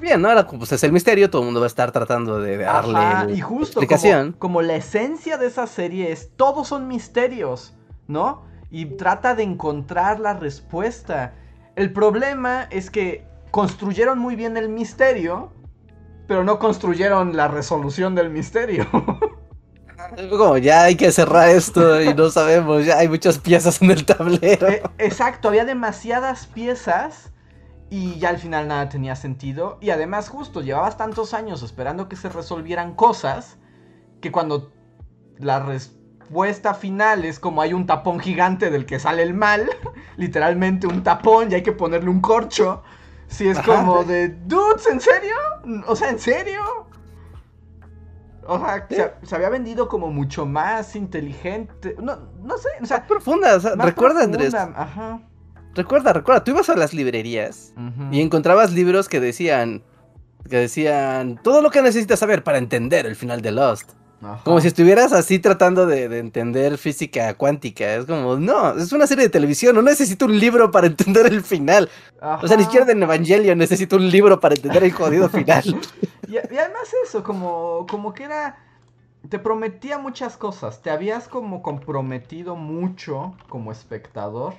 [0.00, 0.30] Bien, ¿no?
[0.30, 3.34] Era como, pues es el misterio, todo el mundo va a estar tratando de darle
[3.34, 4.32] y justo explicación.
[4.38, 7.74] Como, la esencia de esa serie es, todos son misterios,
[8.08, 8.42] ¿no?
[8.70, 11.34] Y trata de encontrar la respuesta.
[11.76, 15.52] El problema es que construyeron muy bien el misterio,
[16.32, 18.86] pero no construyeron la resolución del misterio.
[20.30, 24.06] Como ya hay que cerrar esto y no sabemos, ya hay muchas piezas en el
[24.06, 24.66] tablero.
[24.66, 27.32] Eh, exacto, había demasiadas piezas
[27.90, 29.76] y ya al final nada tenía sentido.
[29.82, 33.58] Y además justo llevabas tantos años esperando que se resolvieran cosas
[34.22, 34.72] que cuando
[35.36, 39.68] la respuesta final es como hay un tapón gigante del que sale el mal,
[40.16, 42.82] literalmente un tapón y hay que ponerle un corcho.
[43.32, 45.34] Si es como de, dudes, ¿en serio?
[45.86, 46.60] O sea, ¿en serio?
[48.46, 48.86] O sea,
[49.22, 51.96] se, había vendido como mucho más inteligente.
[51.98, 53.06] No, no sé, o sea.
[53.06, 54.52] profunda, o sea, recuerda, Andrés.
[54.54, 55.22] Ajá.
[55.74, 57.72] Recuerda, recuerda, tú ibas a las librerías
[58.10, 59.82] y encontrabas libros que decían
[60.50, 63.92] que decían todo lo que necesitas saber para entender el final de Lost.
[64.44, 67.94] Como si estuvieras así tratando de, entender física cuántica.
[67.94, 71.42] Es como, no, es una serie de televisión, no necesito un libro para entender el
[71.42, 71.90] final.
[72.20, 75.64] O sea, ni siquiera en Evangelio necesito un libro para entender el jodido final.
[76.28, 78.58] y, además eso, como, como que era...
[79.28, 84.54] Te prometía muchas cosas, te habías como comprometido mucho como espectador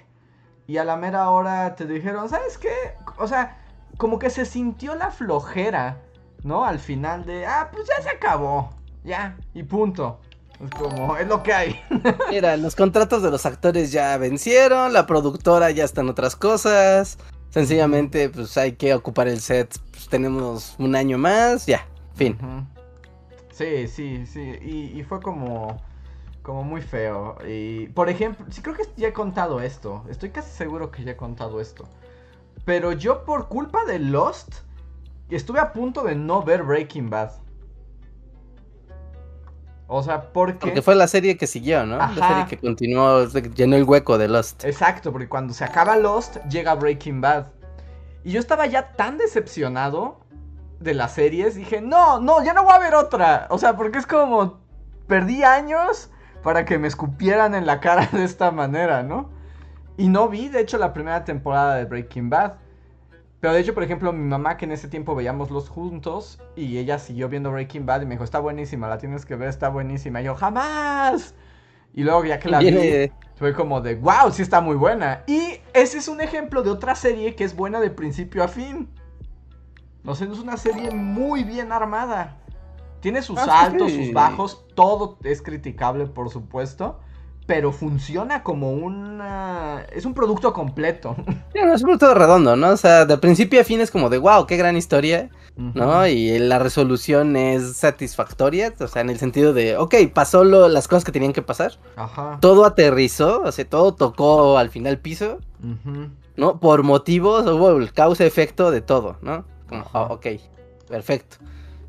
[0.68, 2.74] y a la mera hora te dijeron, ¿sabes qué?
[3.18, 3.58] O sea,
[3.98, 5.98] como que se sintió la flojera,
[6.44, 6.64] ¿no?
[6.64, 8.70] Al final de, ah, pues ya se acabó
[9.04, 10.20] ya, y punto.
[10.64, 11.80] Es como, es lo que hay.
[12.30, 17.18] Mira, los contratos de los actores ya vencieron, la productora ya está en otras cosas.
[17.50, 19.78] Sencillamente, pues hay que ocupar el set.
[19.92, 21.86] Pues, tenemos un año más, ya,
[22.16, 22.38] fin.
[23.52, 24.42] Sí, sí, sí.
[24.62, 25.80] Y, fue como,
[26.42, 27.38] como muy feo.
[27.48, 30.04] Y, por ejemplo, sí creo que ya he contado esto.
[30.10, 31.88] Estoy casi seguro que ya he contado esto.
[32.66, 34.56] Pero yo por culpa de Lost,
[35.30, 37.43] estuve a punto de no ver Breaking Bad.
[39.88, 40.60] O sea, porque...
[40.68, 41.98] Porque fue la serie que siguió, ¿no?
[41.98, 44.64] La serie que continuó, llenó el hueco de Lost.
[44.64, 47.48] Exacto, porque cuando se acaba Lost, llega Breaking Bad.
[48.24, 50.22] Y yo estaba ya tan decepcionado
[50.80, 53.48] de las series, dije, no, no, ya no voy a ver otra.
[53.50, 54.60] O sea, porque es como,
[55.08, 56.10] perdí años
[56.44, 59.30] para que me escupieran en la cara de esta manera, ¿no?
[59.98, 62.54] Y no vi, de hecho, la primera temporada de Breaking Bad.
[63.44, 66.78] Pero de hecho, por ejemplo, mi mamá que en ese tiempo veíamos los juntos y
[66.78, 69.68] ella siguió viendo Breaking Bad y me dijo, está buenísima, la tienes que ver, está
[69.68, 70.22] buenísima.
[70.22, 71.36] Y yo, jamás.
[71.94, 75.24] Y luego ya que la vi, fue como de, wow, sí está muy buena.
[75.28, 78.88] Y ese es un ejemplo de otra serie que es buena de principio a fin.
[80.04, 82.38] No sé, es una serie muy bien armada.
[83.02, 87.02] Tiene sus ah, altos, sus bajos, todo es criticable, por supuesto
[87.46, 89.86] pero funciona como una...
[89.92, 91.16] Es un producto completo.
[91.54, 92.70] es un producto redondo, ¿no?
[92.70, 96.08] O sea, de principio a fin es como de, wow, qué gran historia, ¿no?
[96.08, 100.88] Y la resolución es satisfactoria, o sea, en el sentido de, ok, pasó lo, las
[100.88, 101.74] cosas que tenían que pasar.
[101.96, 102.38] Ajá.
[102.42, 105.40] Todo aterrizó, o sea, todo tocó al final piso,
[106.36, 106.60] ¿no?
[106.60, 109.46] Por motivos, hubo el causa-efecto de todo, ¿no?
[109.68, 110.28] Como, oh, ok,
[110.90, 111.38] perfecto.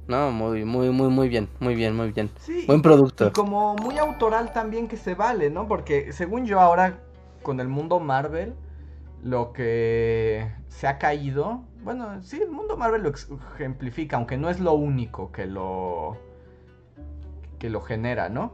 [0.07, 2.30] No, muy, muy, muy, muy bien, muy bien, muy bien.
[2.66, 3.28] Buen producto.
[3.28, 5.66] Y como muy autoral también que se vale, ¿no?
[5.66, 6.98] Porque según yo ahora
[7.42, 8.55] con el mundo Marvel,
[9.22, 13.12] lo que se ha caído, bueno, sí, el mundo Marvel lo
[13.55, 16.18] ejemplifica, aunque no es lo único que lo
[17.59, 18.52] que lo genera, ¿no?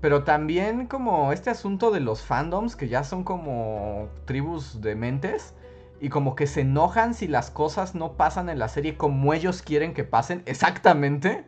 [0.00, 5.54] Pero también como este asunto de los fandoms que ya son como tribus de mentes
[6.00, 9.62] y como que se enojan si las cosas no pasan en la serie como ellos
[9.62, 11.44] quieren que pasen exactamente.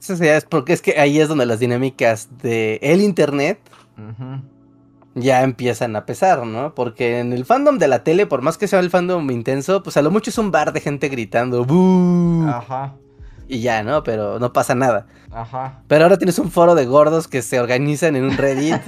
[0.00, 3.58] Eso sí, es porque es que ahí es donde las dinámicas de el internet
[5.14, 6.74] ya empiezan a pesar, ¿no?
[6.74, 9.96] Porque en el fandom de la tele, por más que sea el fandom intenso, pues
[9.96, 11.66] a lo mucho es un bar de gente gritando
[12.48, 12.94] Ajá
[13.48, 14.02] y ya, ¿no?
[14.02, 15.06] Pero no pasa nada.
[15.32, 15.80] Ajá.
[15.88, 18.80] Pero ahora tienes un foro de gordos que se organizan en un Reddit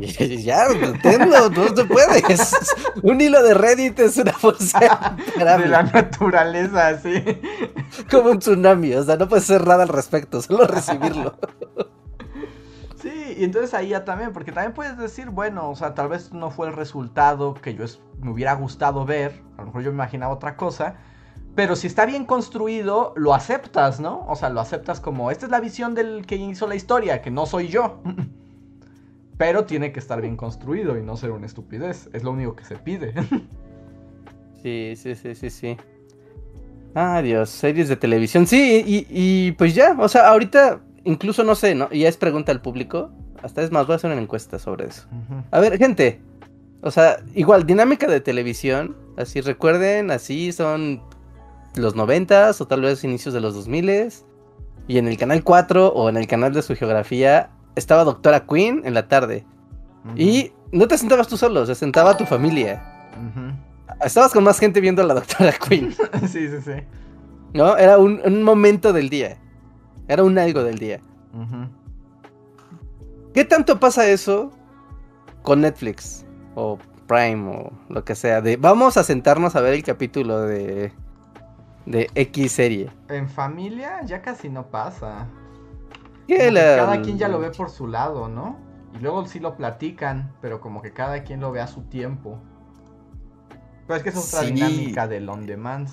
[0.00, 2.22] y, ya, entiendo, no se puede.
[3.02, 4.78] un hilo de Reddit es una fuerza
[5.38, 7.24] de la naturaleza, sí.
[8.10, 11.34] Como un tsunami, o sea, no puedes hacer nada al respecto, solo recibirlo.
[13.00, 16.32] Sí, y entonces ahí ya también, porque también puedes decir, bueno, o sea, tal vez
[16.32, 17.86] no fue el resultado que yo
[18.20, 20.96] me hubiera gustado ver, a lo mejor yo me imaginaba otra cosa,
[21.54, 24.24] pero si está bien construido, lo aceptas, ¿no?
[24.26, 27.30] O sea, lo aceptas como, esta es la visión del que hizo la historia, que
[27.30, 28.02] no soy yo.
[29.38, 32.08] Pero tiene que estar bien construido y no ser una estupidez.
[32.12, 33.12] Es lo único que se pide.
[34.62, 35.76] sí, sí, sí, sí, sí.
[36.94, 38.46] Ah, Dios, series de televisión.
[38.46, 41.88] Sí, y, pues ya, o sea, ahorita incluso no sé, ¿no?
[41.90, 43.10] Y ya es pregunta al público.
[43.42, 45.08] Hasta es más, voy a hacer una encuesta sobre eso.
[45.50, 46.20] A ver, gente.
[46.82, 48.96] O sea, igual, dinámica de televisión.
[49.16, 51.02] Así recuerden, así son
[51.76, 54.12] los noventas o tal vez inicios de los 2000
[54.88, 58.82] y en el canal 4 o en el canal de su geografía estaba Doctora Queen
[58.84, 59.46] en la tarde.
[60.16, 62.82] Y no te sentabas tú solo, se sentaba tu familia.
[64.04, 65.94] Estabas con más gente viendo a la Doctora Queen.
[66.22, 66.72] sí, sí, sí.
[67.54, 67.76] ¿No?
[67.76, 69.38] Era un, momento del día.
[70.08, 71.00] Era un algo del día.
[73.32, 74.50] ¿Qué tanto pasa eso
[75.42, 76.26] con Netflix?
[76.54, 78.40] O Prime o lo que sea.
[78.40, 80.92] De vamos a sentarnos a ver el capítulo de
[81.86, 82.90] de X serie.
[83.08, 85.26] En familia ya casi no pasa.
[86.28, 88.58] Cada quien ya lo ve por su lado, ¿no?
[88.94, 92.38] Y luego sí lo platican, pero como que cada quien lo ve a su tiempo.
[93.86, 95.88] Pero es que es otra dinámica del on demand.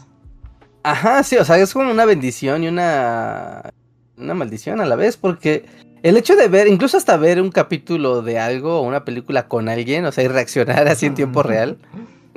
[0.83, 3.73] Ajá, sí, o sea, es como una bendición y una
[4.19, 5.65] una maldición a la vez, porque
[6.03, 9.69] el hecho de ver, incluso hasta ver un capítulo de algo o una película con
[9.69, 11.77] alguien, o sea, y reaccionar así en tiempo real,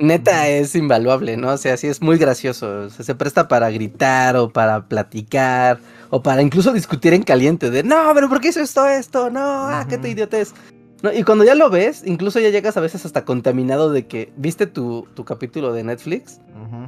[0.03, 1.49] neta es invaluable, ¿no?
[1.53, 2.89] O sea, sí es muy gracioso.
[2.89, 5.79] se presta para gritar o para platicar
[6.09, 9.29] o para incluso discutir en caliente de, no, pero ¿por qué hizo esto, esto?
[9.29, 10.53] No, ah, qué te idiotes.
[11.01, 14.31] No, y cuando ya lo ves, incluso ya llegas a veces hasta contaminado de que
[14.37, 16.39] viste tu, capítulo de Netflix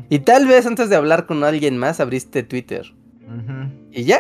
[0.09, 2.93] y tal vez antes de hablar con alguien más abriste Twitter.
[3.91, 4.19] Y ya,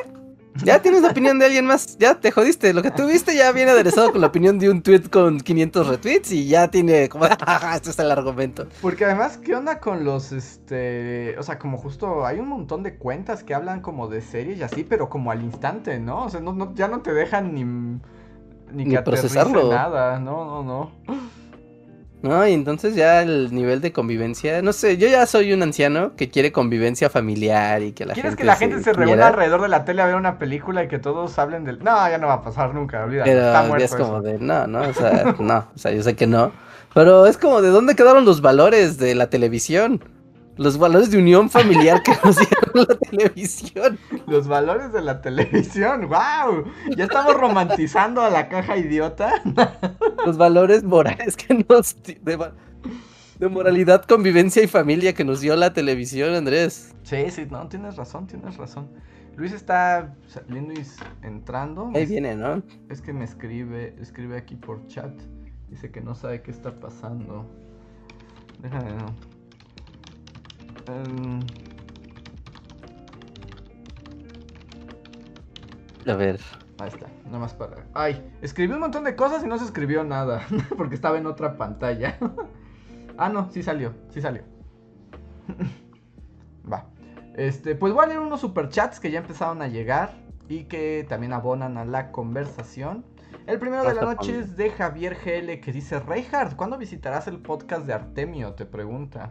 [0.63, 2.73] ya tienes la opinión de alguien más, ya te jodiste.
[2.73, 5.87] Lo que tú viste ya viene aderezado con la opinión de un tweet con 500
[5.87, 7.25] retweets y ya tiene como,
[7.75, 8.67] este es el argumento.
[8.81, 12.95] Porque además, ¿qué onda con los, este, o sea, como justo hay un montón de
[12.95, 16.25] cuentas que hablan como de series y así, pero como al instante, ¿no?
[16.25, 17.63] O sea, no, ya no te dejan ni,
[18.71, 19.69] ni, que procesarlo.
[19.69, 20.91] nada, no, no, no.
[22.25, 22.47] ¿No?
[22.47, 26.29] Y entonces ya el nivel de convivencia, no sé, yo ya soy un anciano que
[26.29, 29.85] quiere convivencia familiar y que la ¿Quieres que la gente se, reúna alrededor de la
[29.85, 31.79] tele a ver una película y que todos hablen del...
[31.83, 33.31] No, ya no va a pasar nunca, olvídate.
[33.31, 36.27] está muerto es como de, no, no, o sea, no, o sea, yo sé que
[36.27, 36.51] no.
[36.93, 40.01] Pero es como de dónde quedaron los valores de la televisión
[40.57, 43.99] los valores de unión familiar que nos dieron la televisión.
[44.27, 46.65] Los valores de la televisión, wow.
[46.95, 49.41] Ya estamos romantizando a la caja idiota.
[50.25, 52.51] Los valores morales que nos de,
[53.39, 56.95] de, moralidad, convivencia y familia que nos dio la televisión, Andrés.
[57.03, 58.89] Sí, sí, no, tienes razón, tienes razón.
[59.35, 60.85] Luis está saliendo y
[61.21, 61.91] entrando.
[61.93, 62.63] Ahí viene, ¿no?
[62.89, 65.11] Es que me escribe, escribe aquí por chat.
[65.69, 67.45] Dice que no sabe qué está pasando.
[68.61, 69.34] Déjame, no.
[76.07, 76.39] A ver.
[76.79, 77.85] Ahí está, nada más para.
[77.93, 80.45] Ay, escribí un montón de cosas y no se escribió nada.
[80.77, 82.17] Porque estaba en otra pantalla.
[83.17, 84.43] ah, no, sí salió, sí salió.
[86.71, 86.85] Va.
[87.35, 90.15] Este, pues voy a leer unos superchats que ya empezaron a llegar
[90.47, 93.05] y que también abonan a la conversación.
[93.47, 97.39] El primero de la noche es de Javier GL que dice: Reinhardt, ¿cuándo visitarás el
[97.39, 98.53] podcast de Artemio?
[98.53, 99.29] Te pregunta.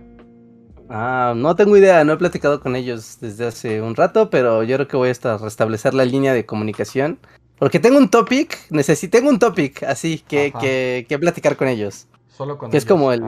[0.89, 4.76] Ah, no tengo idea, no he platicado con ellos desde hace un rato, pero yo
[4.76, 7.18] creo que voy a restablecer la línea de comunicación.
[7.59, 12.09] Porque tengo un topic, necesito, tengo un topic así que, que, que, platicar con ellos.
[12.28, 13.22] Solo con que es como el...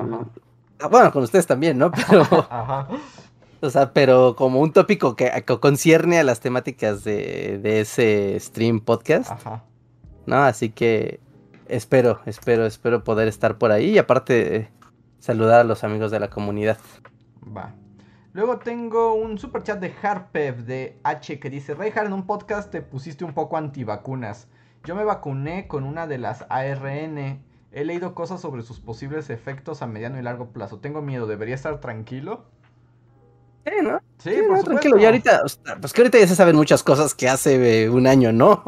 [0.80, 1.90] Ah, bueno, con ustedes también, ¿no?
[1.90, 2.22] Pero...
[2.50, 2.88] Ajá.
[3.61, 5.30] O sea, pero como un tópico que,
[5.61, 9.30] concierne a las temáticas de, de ese stream podcast.
[9.30, 9.64] Ajá.
[10.26, 10.42] ¿No?
[10.42, 11.20] Así que
[11.68, 14.70] espero, espero, espero poder estar por ahí y aparte
[15.20, 16.78] saludar a los amigos de la comunidad.
[17.55, 17.74] Va.
[18.32, 22.70] Luego tengo un super chat de Harpev de H que dice, Reinhardt, en un podcast
[22.70, 24.49] te pusiste un poco antivacunas.
[24.84, 27.42] Yo me vacuné con una de las ARN.
[27.72, 30.80] He leído cosas sobre sus posibles efectos a mediano y largo plazo.
[30.80, 32.44] Tengo miedo, ¿debería estar tranquilo?
[33.64, 34.01] Sí, ¿no?
[34.18, 34.99] Sí, por tranquilo.
[34.99, 35.42] Y ahorita,
[35.80, 38.62] pues que ahorita ya se saben muchas cosas que hace eh, un año, ¿no?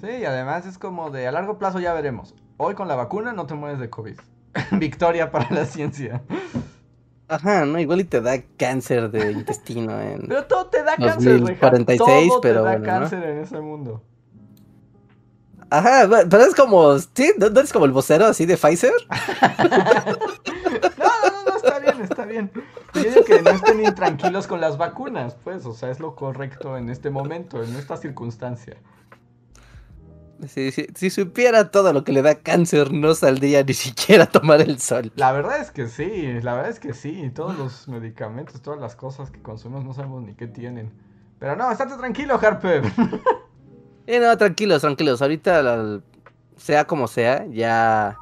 [0.00, 2.34] Sí, y además es como de a largo plazo ya veremos.
[2.56, 4.18] Hoy con la vacuna no te mueres de COVID.
[4.72, 6.22] Victoria para la ciencia.
[7.30, 10.26] Ajá, no, igual y te da cáncer de intestino en.
[10.26, 12.64] Pero todo te da cáncer, 46, todo pero.
[12.64, 14.02] Te da cáncer en ese mundo.
[15.70, 16.98] Ajá, pero es como.
[16.98, 17.32] ¿Sí?
[17.38, 18.92] ¿No eres como el vocero así de Pfizer?
[19.62, 19.68] no,
[20.98, 22.50] no, no, está bien, está bien.
[22.94, 26.76] Yo digo que no estén intranquilos con las vacunas, pues, o sea, es lo correcto
[26.76, 28.76] en este momento, en esta circunstancia.
[30.48, 34.78] Si, supiera todo lo que le da cáncer, no saldría ni siquiera a tomar el
[34.80, 35.12] sol.
[35.16, 37.30] La verdad es que sí, la verdad es que sí.
[37.34, 40.90] Todos los medicamentos, todas las cosas que consumimos no sabemos ni qué tienen.
[41.38, 42.82] Pero no, estate tranquilo, Harper.
[44.06, 45.22] Eh, no, tranquilos, tranquilos.
[45.22, 46.00] Ahorita,
[46.56, 48.18] sea como sea, ya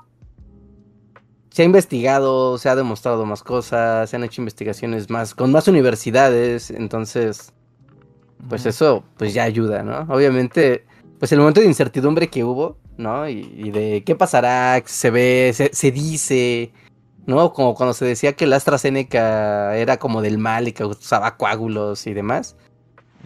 [1.50, 5.66] se ha investigado, se ha demostrado más cosas, se han hecho investigaciones más con más
[5.66, 7.54] universidades, entonces,
[8.50, 10.00] pues eso, pues ya ayuda, ¿no?
[10.14, 10.84] Obviamente
[11.18, 13.28] pues el momento de incertidumbre que hubo, ¿no?
[13.28, 16.72] Y, de qué pasará, se ve, se, dice,
[17.26, 17.52] ¿no?
[17.52, 22.06] Como cuando se decía que la AstraZeneca era como del mal y que usaba coágulos
[22.06, 22.56] y demás.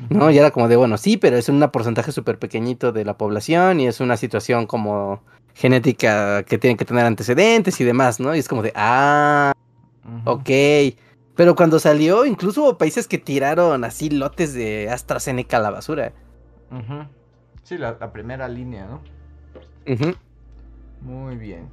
[0.08, 0.30] ¿No?
[0.30, 3.78] Y era como de, bueno, sí, pero es un porcentaje súper pequeñito de la población
[3.78, 5.22] y es una situación como
[5.54, 8.34] genética que tiene que tener antecedentes y demás, ¿no?
[8.34, 9.52] Y es como de, ah,
[10.24, 10.50] ok.
[11.36, 16.14] Pero cuando salió, incluso hubo países que tiraron así lotes de AstraZeneca a la basura.
[16.70, 17.10] Ajá.
[17.62, 19.00] Sí, la, primera línea, ¿no?
[21.00, 21.68] Muy bien.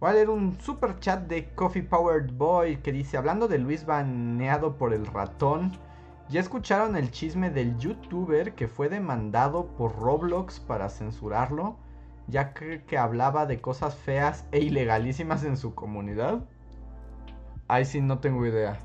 [0.00, 3.86] Voy a leer un super chat de Coffee Powered Boy que dice, hablando de Luis
[3.86, 5.72] baneado por el ratón,
[6.28, 11.76] ¿ya escucharon el chisme del youtuber que fue demandado por Roblox para censurarlo?
[12.26, 16.44] Ya que, que hablaba de cosas feas e ilegalísimas en su comunidad.
[17.68, 18.78] Ahí sí no tengo idea.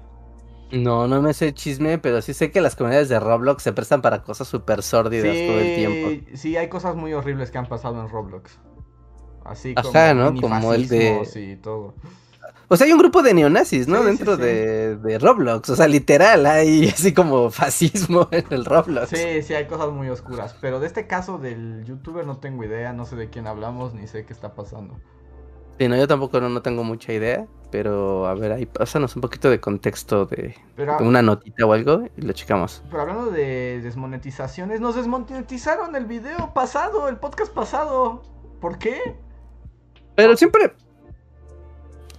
[0.72, 4.02] No, no me sé chisme, pero sí sé que las comunidades de Roblox se prestan
[4.02, 6.28] para cosas súper sórdidas todo el tiempo.
[6.36, 8.60] Sí, hay cosas muy horribles que han pasado en Roblox.
[9.46, 10.42] Así como, ¿no?
[10.42, 11.26] como el de...
[11.36, 11.96] Y todo.
[12.70, 14.04] O sea, hay un grupo de neonazis, ¿no?
[14.04, 15.70] Dentro De, de, Roblox.
[15.70, 19.10] O sea, literal, hay así como fascismo en el Roblox.
[19.10, 20.56] Sí, sí, hay cosas muy oscuras.
[20.60, 24.08] Pero de este caso del youtuber no tengo idea, no sé de quién hablamos, ni
[24.08, 25.00] sé qué está pasando.
[25.80, 29.50] Sí, no, yo tampoco no, tengo mucha idea, pero a ver, ahí pásanos un poquito
[29.50, 30.56] de contexto de,
[31.02, 32.82] una notita o algo y lo checamos.
[32.90, 38.24] Pero hablando de desmonetizaciones, nos desmonetizaron el video pasado, el podcast pasado.
[38.60, 39.16] ¿Por qué?
[40.16, 40.74] Pero siempre,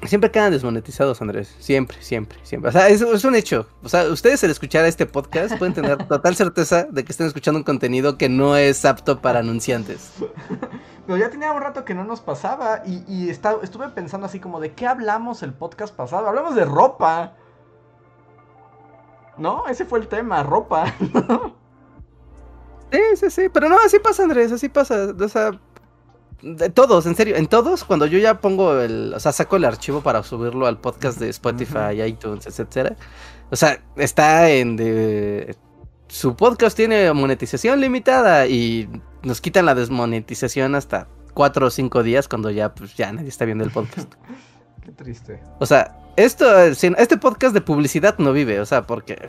[0.06, 1.56] Siempre quedan desmonetizados, Andrés.
[1.58, 2.68] Siempre, siempre, siempre.
[2.68, 3.66] O sea, es, es, un hecho.
[3.82, 7.58] O sea, ustedes al escuchar este podcast pueden tener total certeza de que están escuchando
[7.58, 10.12] un contenido que no es apto para anunciantes.
[11.06, 14.60] Pero ya tenía un rato que no nos pasaba y, y estuve pensando así como
[14.60, 16.28] de qué hablamos el podcast pasado.
[16.28, 17.34] Hablamos de ropa.
[19.36, 19.66] ¿No?
[19.66, 20.94] Ese fue el tema, ropa.
[22.92, 23.48] sí, sí, sí.
[23.48, 25.14] Pero no, así pasa, Andrés, así pasa.
[25.18, 25.58] O sea,
[26.42, 29.64] de todos, en serio, en todos, cuando yo ya pongo el, o sea, saco el
[29.64, 32.96] archivo para subirlo al podcast de Spotify, iTunes, etcétera.
[33.50, 35.56] O sea, está en de,
[36.08, 38.88] su podcast tiene monetización limitada y
[39.22, 43.44] nos quitan la desmonetización hasta cuatro o cinco días cuando ya, pues, ya nadie está
[43.44, 44.12] viendo el podcast.
[44.84, 45.40] Qué triste.
[45.58, 49.28] O sea, esto, este podcast de publicidad no vive, o sea, porque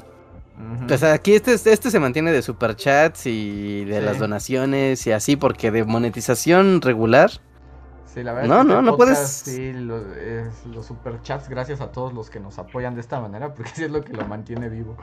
[0.89, 5.35] o sea, aquí este, este se mantiene de superchats y de las donaciones y así,
[5.35, 7.31] porque de monetización regular.
[8.05, 9.19] Sí, la verdad no, no, no puedes.
[9.19, 13.83] Sí, los, superchats, gracias a todos los que nos apoyan de esta manera, porque sí
[13.83, 14.97] es lo que lo mantiene vivo.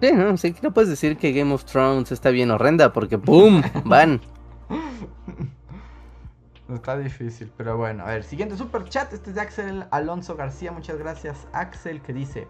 [0.00, 3.62] Sí, no, sí, no puedes decir que Game of Thrones está bien horrenda, porque ¡pum!
[3.84, 4.20] van.
[6.74, 10.96] Está difícil, pero bueno, a ver, siguiente superchat, este es de Axel Alonso García, muchas
[10.96, 12.48] gracias Axel, que dice,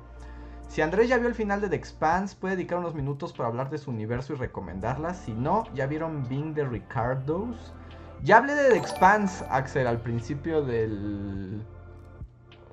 [0.73, 3.69] si Andrés ya vio el final de The Expanse, puede dedicar unos minutos para hablar
[3.69, 5.19] de su universo y recomendarlas.
[5.19, 7.75] Si no, ya vieron Being the Ricardos.
[8.23, 11.63] Ya hablé de The Expanse, Axel, al principio del,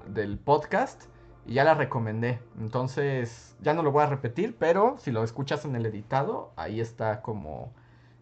[0.08, 1.08] del podcast.
[1.46, 2.40] Y ya la recomendé.
[2.58, 6.80] Entonces, ya no lo voy a repetir, pero si lo escuchas en el editado, ahí
[6.80, 7.74] está como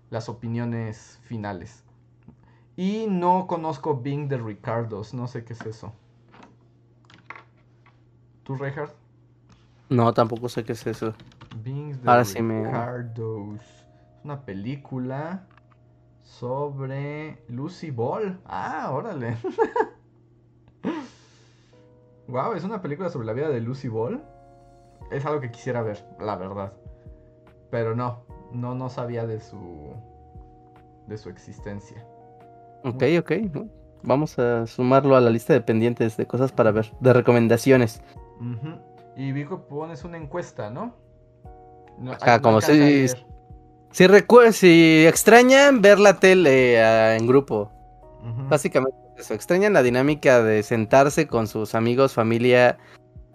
[0.09, 1.83] las opiniones finales.
[2.77, 5.93] Y no conozco Being the Ricardos, no sé qué es eso.
[8.41, 9.06] ¿Tú, Reinhardt?
[9.89, 11.13] No, tampoco sé qué es eso.
[12.05, 12.63] Ahora sí me.
[12.63, 13.85] Es
[14.23, 15.47] una película
[16.21, 18.39] sobre Lucy Ball.
[18.45, 19.37] Ah, órale.
[22.27, 24.23] wow, es una película sobre la vida de Lucy Ball.
[25.11, 26.73] Es algo que quisiera ver, la verdad.
[27.71, 29.93] Pero no, no, no sabía de su
[31.07, 32.05] de su existencia.
[32.83, 33.31] Ok, ok.
[34.03, 38.01] Vamos a sumarlo a la lista de pendientes de cosas para ver, de recomendaciones.
[39.17, 40.95] Y vi que pones una encuesta, ¿no?
[41.97, 43.07] no como si...
[43.91, 44.05] Si,
[44.51, 47.71] si extrañan ver la tele ah, en grupo.
[48.47, 49.33] Básicamente eso.
[49.33, 52.77] ¿Extrañan la dinámica de sentarse con sus amigos, familia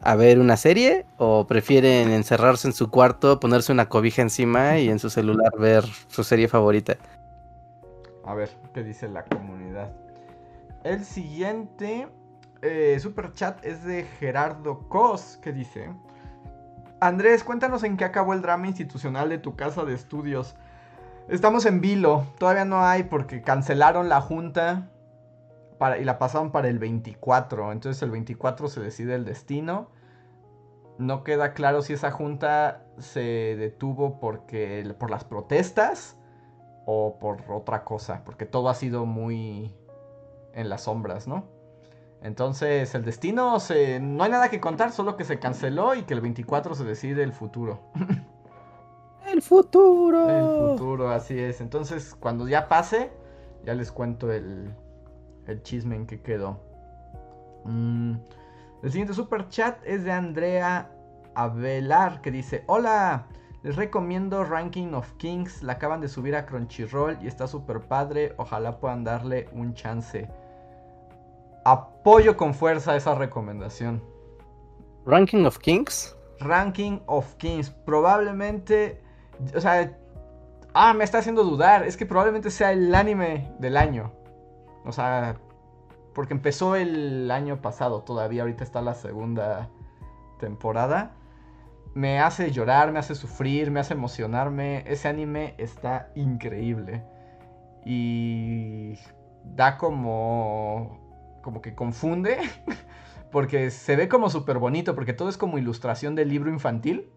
[0.01, 1.05] a ver una serie?
[1.17, 5.85] ¿O prefieren encerrarse en su cuarto, ponerse una cobija encima y en su celular ver
[6.07, 6.97] su serie favorita?
[8.25, 9.93] A ver, ¿qué dice la comunidad?
[10.85, 12.09] El siguiente
[12.63, 15.91] eh, super chat es de Gerardo Cos, que dice...
[17.01, 20.55] Andrés, cuéntanos en qué acabó el drama institucional de tu casa de estudios.
[21.29, 24.89] Estamos en vilo, todavía no hay porque cancelaron la junta
[25.79, 27.73] para, y la pasaron para el 24.
[27.73, 29.89] Entonces el 24 se decide el destino.
[30.97, 36.17] No queda claro si esa junta se detuvo porque, por las protestas
[36.87, 39.75] o por otra cosa, porque todo ha sido muy
[40.55, 41.62] en las sombras, ¿no?
[42.23, 43.99] Entonces, el destino, se...
[43.99, 47.25] no hay nada que contar, solo que se canceló y que el 24 se decide
[47.25, 47.81] el futuro.
[49.27, 50.29] el futuro.
[50.29, 51.61] El futuro, así es.
[51.61, 53.11] Entonces, cuando ya pase,
[53.65, 54.73] ya les cuento el,
[55.49, 56.61] el chisme en que quedó.
[57.65, 58.15] Mm,
[58.85, 60.93] el siguiente super chat es de Andrea
[61.35, 63.27] Avelar, que dice, hola.
[63.65, 68.35] Les recomiendo Ranking of Kings, la acaban de subir a Crunchyroll y está súper padre,
[68.37, 70.29] ojalá puedan darle un chance
[71.65, 74.03] apoyo con fuerza esa recomendación.
[75.05, 76.17] Ranking of Kings.
[76.41, 77.71] Ranking of Kings.
[77.71, 79.03] Probablemente.
[79.55, 79.99] O sea.
[80.75, 81.85] Ah, me está haciendo dudar.
[81.85, 84.13] Es que probablemente sea el anime del año.
[84.85, 85.37] O sea.
[86.15, 88.43] Porque empezó el año pasado todavía.
[88.43, 89.71] Ahorita está la segunda
[90.39, 91.15] temporada.
[91.95, 94.85] Me hace llorar, me hace sufrir, me hace emocionarme.
[94.87, 97.05] Ese anime está increíble.
[97.85, 98.95] Y
[99.45, 101.02] da como
[101.43, 102.39] como que confunde,
[103.31, 107.11] porque se ve como súper bonito, porque todo es como ilustración del libro infantil.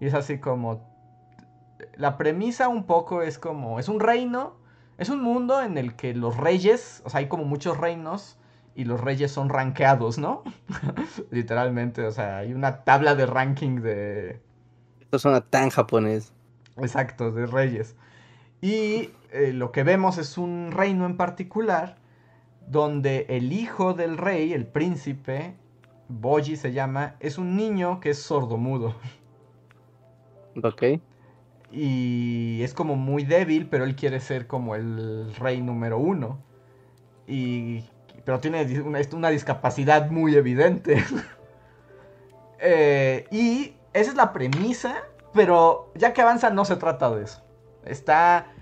[0.00, 0.90] Y es así como...
[1.96, 3.78] La premisa un poco es como...
[3.78, 4.56] Es un reino,
[4.98, 8.38] es un mundo en el que los reyes, o sea, hay como muchos reinos,
[8.74, 10.42] y los reyes son rankeados, ¿no?
[11.30, 14.40] Literalmente, o sea, hay una tabla de ranking de...
[15.00, 16.32] Esto suena tan japonés.
[16.78, 17.96] Exacto, de reyes.
[18.60, 21.96] Y eh, lo que vemos es un reino en particular
[22.66, 25.54] donde el hijo del rey, el príncipe,
[26.08, 28.94] Boji se llama, es un niño que es sordomudo.
[30.62, 30.82] Ok.
[31.70, 36.38] Y es como muy débil, pero él quiere ser como el rey número uno.
[37.26, 37.84] Y
[38.24, 38.64] pero tiene
[39.12, 41.04] una, discapacidad muy evidente.
[42.64, 44.94] Eh, y esa es la premisa,
[45.34, 47.42] pero ya que avanza no se trata de eso.
[47.84, 48.52] Está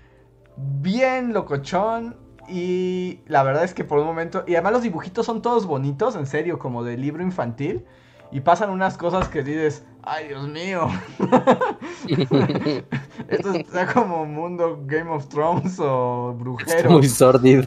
[0.57, 2.17] bien locochón
[2.51, 4.43] y la verdad es que por un momento...
[4.47, 7.85] Y además los dibujitos son todos bonitos, en serio, como de libro infantil.
[8.31, 10.87] Y pasan unas cosas que dices, ay Dios mío.
[13.27, 16.91] Esto está como mundo Game of Thrones o brujero.
[16.91, 17.61] muy sordido.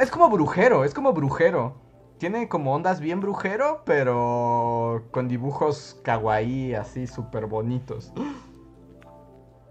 [0.00, 1.76] es como brujero, es como brujero.
[2.18, 8.12] Tiene como ondas bien brujero, pero con dibujos kawaii así súper bonitos.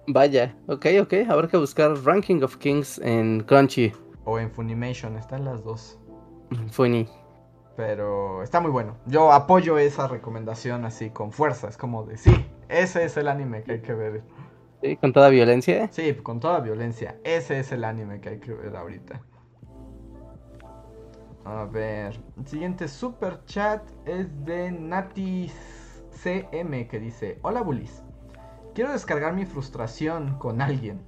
[0.07, 1.13] Vaya, ok, ok.
[1.28, 3.91] Habrá que buscar Ranking of Kings en Crunchy.
[4.30, 5.97] O en Funimation, están las dos.
[6.71, 7.07] Funny.
[7.78, 8.97] Pero está muy bueno.
[9.05, 11.69] Yo apoyo esa recomendación así con fuerza.
[11.69, 14.23] Es como de sí, ese es el anime que hay que ver.
[14.82, 14.97] ¿Sí?
[14.97, 15.88] ¿Con toda violencia?
[15.93, 17.17] Sí, con toda violencia.
[17.23, 19.21] Ese es el anime que hay que ver ahorita.
[21.45, 22.19] A ver.
[22.36, 25.49] El siguiente super chat es de Nati
[26.11, 28.03] CM que dice: Hola Bulis.
[28.75, 30.99] Quiero descargar mi frustración con alguien.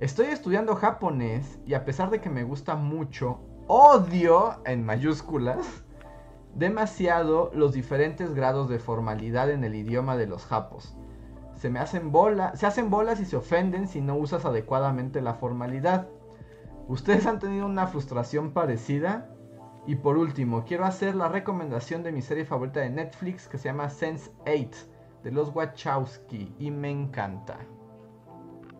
[0.00, 5.84] Estoy estudiando japonés y a pesar de que me gusta mucho, odio, en mayúsculas,
[6.54, 10.94] demasiado los diferentes grados de formalidad en el idioma de los japos.
[11.54, 15.32] Se me hacen bolas, se hacen bolas y se ofenden si no usas adecuadamente la
[15.32, 16.08] formalidad.
[16.88, 19.30] ¿Ustedes han tenido una frustración parecida?
[19.86, 23.70] Y por último, quiero hacer la recomendación de mi serie favorita de Netflix que se
[23.70, 24.68] llama Sense 8
[25.24, 27.56] de los Wachowski y me encanta.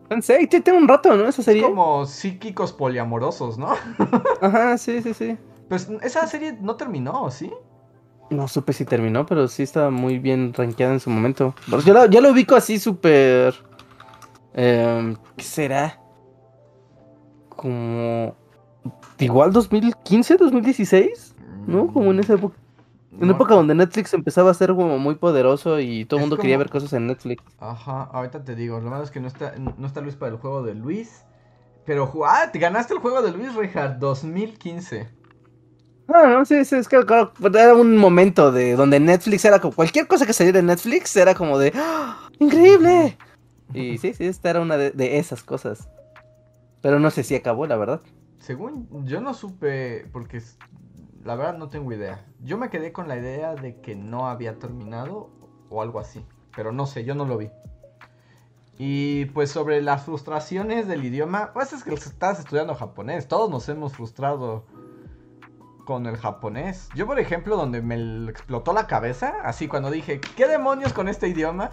[0.07, 1.27] Pensé, tiene un rato, ¿no?
[1.27, 1.61] Esa serie.
[1.61, 3.73] Es como psíquicos poliamorosos, ¿no?
[4.41, 5.37] Ajá, sí, sí, sí.
[5.67, 7.51] Pues esa serie no terminó, ¿sí?
[8.29, 11.53] No supe si terminó, pero sí estaba muy bien rankeada en su momento.
[11.85, 13.55] yo, lo, yo lo ubico así súper...
[14.53, 15.99] Eh, ¿Qué será?
[17.49, 18.35] Como...
[19.19, 21.35] Igual 2015, 2016,
[21.67, 21.91] ¿no?
[21.91, 22.55] Como en esa época.
[23.17, 26.37] En una época donde Netflix empezaba a ser como muy poderoso y todo el mundo
[26.37, 27.43] quería ver cosas en Netflix.
[27.59, 30.37] Ajá, ahorita te digo, lo malo es que no está, no está Luis para el
[30.37, 31.25] juego de Luis.
[31.85, 35.09] Pero, ah, te ganaste el juego de Luis, Richard, 2015.
[36.07, 39.73] No, no, sí, sí, es que claro, era un momento de donde Netflix era como
[39.73, 42.29] cualquier cosa que saliera en Netflix era como de ¡Ah!
[42.39, 43.17] ¡Increíble!
[43.73, 45.89] Y sí, sí, esta era una de, de, esas cosas.
[46.81, 48.01] Pero no sé si acabó, la verdad.
[48.39, 50.41] Según yo no supe, porque
[51.27, 52.25] la verdad no tengo idea.
[52.39, 55.29] Yo me quedé con la idea de que no había terminado
[55.69, 56.25] o algo así.
[56.55, 57.51] Pero no sé, yo no lo vi.
[58.77, 63.27] Y pues sobre las frustraciones del idioma, pues es que estás estudiando japonés.
[63.27, 64.63] Todos nos hemos frustrado
[65.85, 66.89] con el japonés.
[66.95, 71.27] Yo, por ejemplo, donde me explotó la cabeza, así cuando dije, ¿qué demonios con este
[71.27, 71.71] idioma?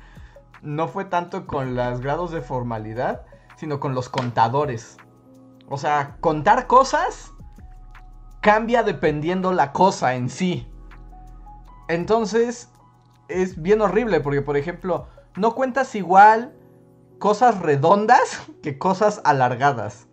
[0.62, 3.26] no fue tanto con los grados de formalidad,
[3.56, 4.96] sino con los contadores.
[5.68, 7.32] O sea, contar cosas
[8.48, 10.66] cambia dependiendo la cosa en sí.
[11.86, 12.70] Entonces,
[13.28, 16.54] es bien horrible porque, por ejemplo, no cuentas igual
[17.18, 20.06] cosas redondas que cosas alargadas.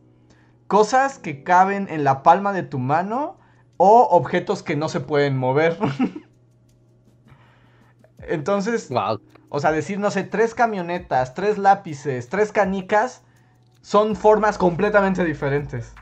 [0.68, 3.38] Cosas que caben en la palma de tu mano
[3.78, 5.78] o objetos que no se pueden mover.
[8.20, 8.90] Entonces,
[9.48, 13.24] o sea, decir, no sé, tres camionetas, tres lápices, tres canicas,
[13.80, 15.94] son formas completamente diferentes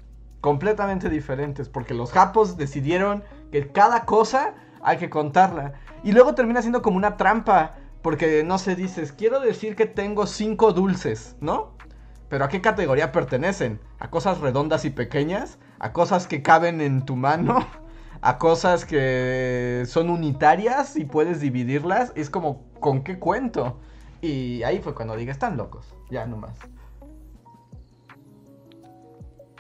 [0.44, 5.72] completamente diferentes, porque los japos decidieron que cada cosa hay que contarla.
[6.04, 10.28] Y luego termina siendo como una trampa, porque no sé, dices, quiero decir que tengo
[10.28, 11.78] cinco dulces, ¿no?
[12.28, 13.80] Pero ¿a qué categoría pertenecen?
[14.00, 15.60] ¿A cosas redondas y pequeñas?
[15.80, 17.66] ¿A cosas que caben en tu mano?
[18.22, 22.12] ¿A cosas que son unitarias y puedes dividirlas?
[22.16, 23.80] Es como, ¿con qué cuento?
[24.20, 26.58] Y ahí fue cuando dije, están locos, ya nomás.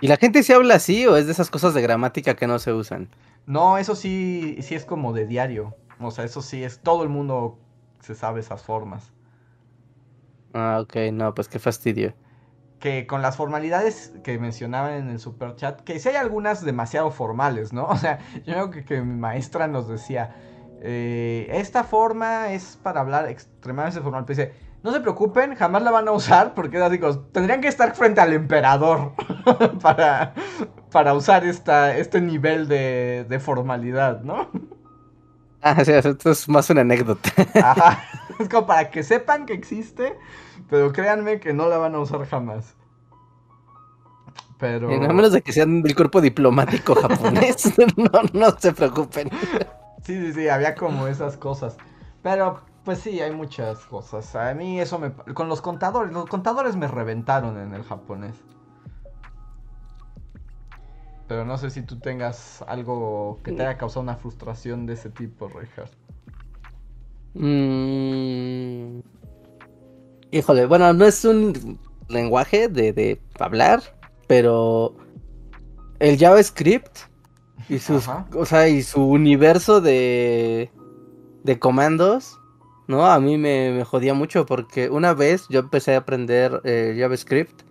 [0.03, 2.59] ¿Y la gente se habla así o es de esas cosas de gramática que no
[2.59, 3.07] se usan?
[3.45, 5.77] No, eso sí, sí es como de diario.
[5.97, 7.57] O sea, eso sí es, todo el mundo
[8.01, 9.13] se sabe esas formas.
[10.53, 12.13] Ah, ok, no, pues qué fastidio.
[12.81, 17.09] Que con las formalidades que mencionaban en el super chat, que sí hay algunas demasiado
[17.09, 17.85] formales, ¿no?
[17.87, 20.35] O sea, yo creo que, que mi maestra nos decía,
[20.81, 24.25] eh, esta forma es para hablar extremadamente formal.
[24.25, 24.51] Pues dice,
[24.83, 28.33] no se preocupen, jamás la van a usar porque digo, tendrían que estar frente al
[28.33, 29.13] emperador
[29.81, 30.33] para,
[30.91, 34.49] para usar esta, este nivel de, de formalidad, ¿no?
[35.61, 37.29] Ah, sí, esto es más una anécdota.
[37.55, 38.03] Ajá.
[38.39, 40.17] Es como para que sepan que existe,
[40.67, 42.75] pero créanme que no la van a usar jamás.
[44.57, 44.87] Pero.
[44.89, 49.29] a menos de que sean del cuerpo diplomático japonés, no, no se preocupen.
[50.03, 51.77] Sí, sí, sí, había como esas cosas.
[52.23, 54.35] Pero, pues sí, hay muchas cosas.
[54.35, 55.11] A mí eso me...
[55.33, 58.35] Con los contadores, los contadores me reventaron en el japonés.
[61.27, 65.09] Pero no sé si tú tengas algo que te haya causado una frustración de ese
[65.09, 65.89] tipo, Richard.
[67.33, 68.99] Mm.
[70.31, 71.79] Híjole, bueno, no es un
[72.09, 73.81] lenguaje de, de hablar,
[74.27, 74.95] pero
[75.99, 76.97] el JavaScript
[77.69, 80.69] y sus, o sea, y su universo de,
[81.43, 82.39] de comandos,
[82.87, 83.05] ¿no?
[83.05, 87.63] A mí me, jodía mucho porque una vez yo empecé a aprender eh, JavaScript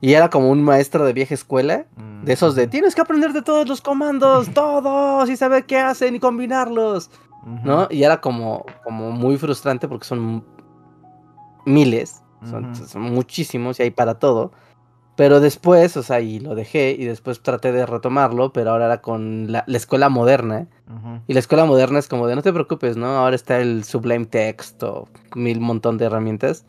[0.00, 1.86] y era como un maestro de vieja escuela,
[2.24, 6.16] de esos de tienes que aprender de todos los comandos, todos, y saber qué hacen
[6.16, 7.10] y combinarlos,
[7.64, 7.86] ¿no?
[7.90, 10.44] Y era como, como muy frustrante porque son
[11.64, 14.52] miles, son muchísimos y hay para todo.
[15.22, 19.00] Pero después, o sea, y lo dejé y después traté de retomarlo, pero ahora era
[19.02, 20.66] con la, escuela moderna.
[21.28, 23.06] Y la escuela moderna es como de no te preocupes, ¿no?
[23.06, 25.06] Ahora está el Sublime Text o
[25.36, 26.64] mil montón de herramientas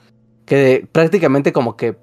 [0.45, 1.97] que prácticamente como que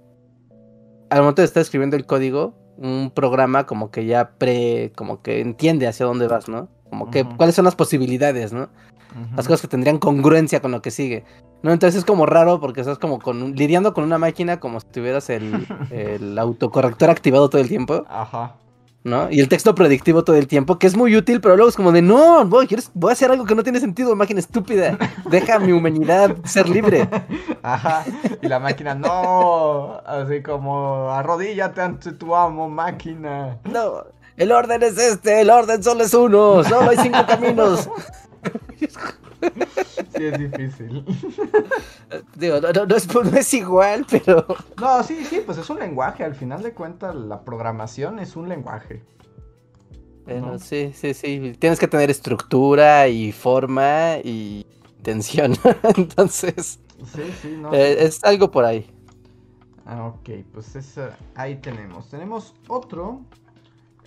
[1.10, 5.38] al momento de estar escribiendo el código, un programa como que ya pre, como que
[5.40, 6.68] entiende hacia dónde vas, ¿no?
[6.88, 8.70] Como que cuáles son las posibilidades, ¿no?
[9.36, 11.24] Las cosas que tendrían congruencia con lo que sigue.
[11.62, 14.86] No, entonces es como raro porque estás como con lidiando con una máquina como si
[14.86, 18.04] tuvieras el, el autocorrector activado todo el tiempo.
[18.08, 18.56] Ajá.
[19.04, 19.30] ¿no?
[19.30, 21.92] Y el texto predictivo todo el tiempo, que es muy útil, pero luego es como
[21.92, 24.98] de, no, voy, voy a hacer algo que no tiene sentido, máquina estúpida,
[25.30, 27.08] deja mi humanidad ser libre.
[27.62, 28.04] Ajá,
[28.42, 33.58] y la máquina, no, así como, arrodíllate ante tu amo, máquina.
[33.64, 34.04] No,
[34.36, 37.88] el orden es este, el orden solo es uno, solo hay cinco caminos.
[40.20, 41.04] Sí, es difícil.
[42.36, 44.44] Digo, no, es, igual, pero.
[44.78, 46.24] No, sí, sí, pues es un lenguaje.
[46.24, 49.02] Al final de cuentas, la programación es un lenguaje.
[50.26, 51.56] Pero sí, sí, sí.
[51.58, 54.66] Tienes que tener estructura y forma y
[55.02, 55.54] tensión.
[55.96, 56.80] Entonces.
[57.14, 57.72] Sí, sí, no.
[57.72, 58.90] Eh, es algo por ahí.
[59.86, 61.00] Ah, ok, pues
[61.34, 62.10] ahí tenemos.
[62.10, 63.22] Tenemos otro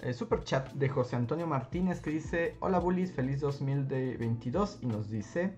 [0.03, 4.78] eh, super chat de José Antonio Martínez que dice: Hola Bullies, feliz 2022.
[4.84, 5.55] Y nos dice: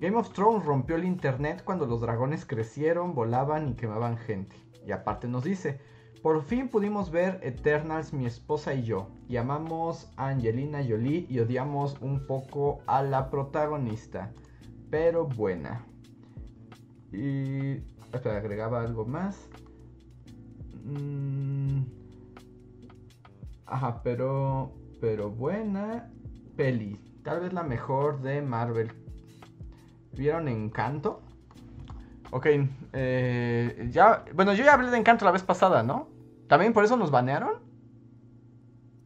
[0.00, 4.56] Game of Thrones rompió el internet cuando los dragones crecieron, volaban y quemaban gente.
[4.86, 5.78] Y aparte nos dice:
[6.22, 9.10] Por fin pudimos ver Eternals, mi esposa y yo.
[9.28, 14.32] Y amamos a Angelina Jolie y odiamos un poco a la protagonista.
[14.90, 15.84] Pero buena.
[17.12, 17.72] Y.
[18.10, 19.50] Espera, agregaba algo más.
[20.82, 21.82] Mmm.
[23.66, 24.72] Ajá, pero.
[24.98, 26.10] Pero buena
[26.56, 26.98] peli.
[27.22, 28.90] Tal vez la mejor de Marvel.
[30.20, 31.22] ¿Vieron Encanto?
[32.30, 32.46] Ok,
[32.92, 34.22] eh, ya.
[34.34, 36.10] Bueno, yo ya hablé de Encanto la vez pasada, ¿no?
[36.46, 37.54] ¿También por eso nos banearon?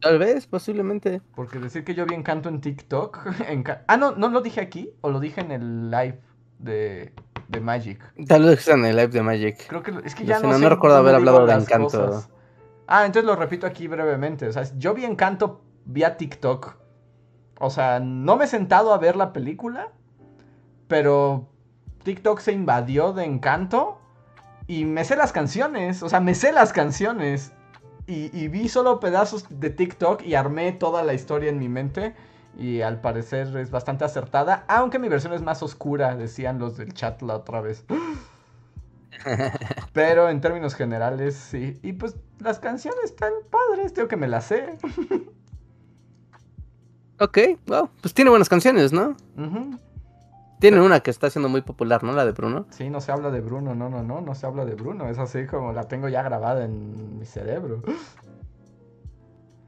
[0.01, 1.21] Tal vez, posiblemente.
[1.33, 3.27] Porque decir que yo vi Encanto en TikTok.
[3.87, 4.89] ah, no, no lo dije aquí.
[4.99, 6.19] O lo dije en el live
[6.59, 7.13] de,
[7.47, 8.03] de Magic.
[8.27, 9.67] Tal vez en el live de Magic.
[9.69, 12.25] Creo que es que ya no, no, no recuerdo haber hablado de Encanto.
[12.87, 14.49] Ah, entonces lo repito aquí brevemente.
[14.49, 16.75] O sea, yo vi Encanto vía TikTok.
[17.61, 19.93] O sea, no me he sentado a ver la película,
[20.87, 21.47] pero
[22.03, 23.99] TikTok se invadió de Encanto
[24.67, 26.03] y me sé las canciones.
[26.03, 27.51] O sea, me sé las canciones.
[28.07, 32.13] Y, vi solo pedazos de TikTok y armé toda la historia en mi mente.
[32.57, 36.93] Y al parecer es bastante acertada, aunque mi versión es más oscura, decían los del
[36.93, 37.83] chat la otra vez.
[39.93, 41.79] Pero en términos generales, sí.
[41.81, 44.77] Y pues las canciones están padres, tengo que me las sé.
[47.19, 49.17] ok, wow, pues tiene buenas canciones, ¿no?
[50.59, 52.13] Tiene una que está siendo muy popular, ¿no?
[52.13, 52.65] La de Bruno.
[52.69, 55.09] Sí, no se habla de Bruno, no, no, no, no se habla de Bruno.
[55.09, 57.81] Es así como la tengo ya grabada en mi cerebro.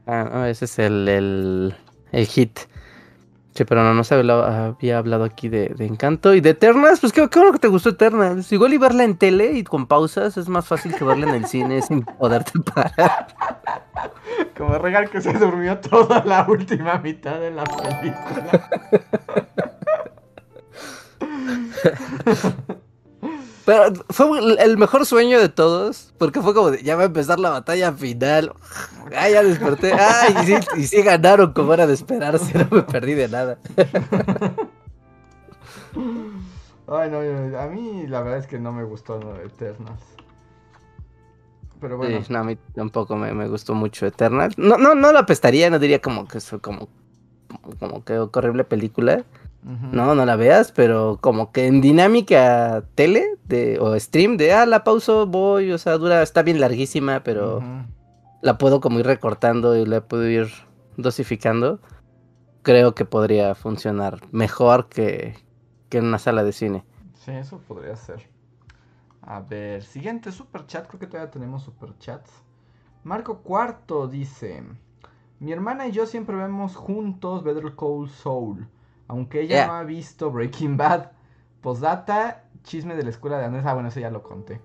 [0.05, 1.75] Ah, ese es el, el,
[2.13, 2.59] el hit.
[3.57, 6.35] Sí, pero no, no se había hablado aquí de, Encanto.
[6.35, 8.51] Y de Eternals, pues qué, qué, bueno que te gustó Eternals.
[8.51, 11.45] Igual y verla en tele y con pausas es más fácil que verla en el
[11.47, 13.27] cine sin poderte parar.
[14.55, 18.69] Como regal que se durmió toda la última mitad de la película.
[23.65, 27.37] Pero fue el mejor sueño de todos, porque fue como de, ya va a empezar
[27.37, 28.53] la batalla final.
[29.13, 29.91] Ay, ya desperté.
[29.93, 33.59] Ay, y sí, y sí ganaron como era de esperarse, no me perdí de nada.
[36.87, 37.19] Ay, no,
[37.59, 40.01] a mí la verdad es que no me gustó no, Eternals.
[41.81, 42.19] Pero bueno.
[42.29, 44.53] no, a mí tampoco me, gustó mucho Eternal.
[44.57, 46.87] No, no, no la apestaría, no diría como que es como,
[47.79, 49.25] como, que horrible película.
[49.63, 54.65] No, no la veas, pero como que en dinámica tele de, o stream de, ah,
[54.65, 57.61] la pauso, voy, o sea, dura, está bien larguísima, pero
[58.41, 60.47] la puedo como ir recortando y la puedo ir
[60.95, 61.79] dosificando.
[62.61, 65.35] Creo que podría funcionar mejor que,
[65.89, 66.85] que en una sala de cine.
[67.13, 68.29] Sí, eso podría ser.
[69.21, 72.31] A ver, siguiente super chat, creo que todavía tenemos super chats.
[73.03, 74.63] Marco Cuarto dice,
[75.39, 78.67] mi hermana y yo siempre vemos juntos Better Call Soul,
[79.07, 81.11] aunque ella no ha visto Breaking Bad.
[81.61, 83.65] Postdata, chisme de la escuela de Andrés.
[83.65, 84.61] Ah, bueno, eso ya lo conté.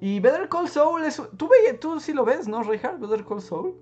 [0.00, 1.20] Y Better Call Soul es...
[1.36, 2.98] Tú, tú sí lo ves, ¿no, Richard?
[2.98, 3.74] Better Call Soul.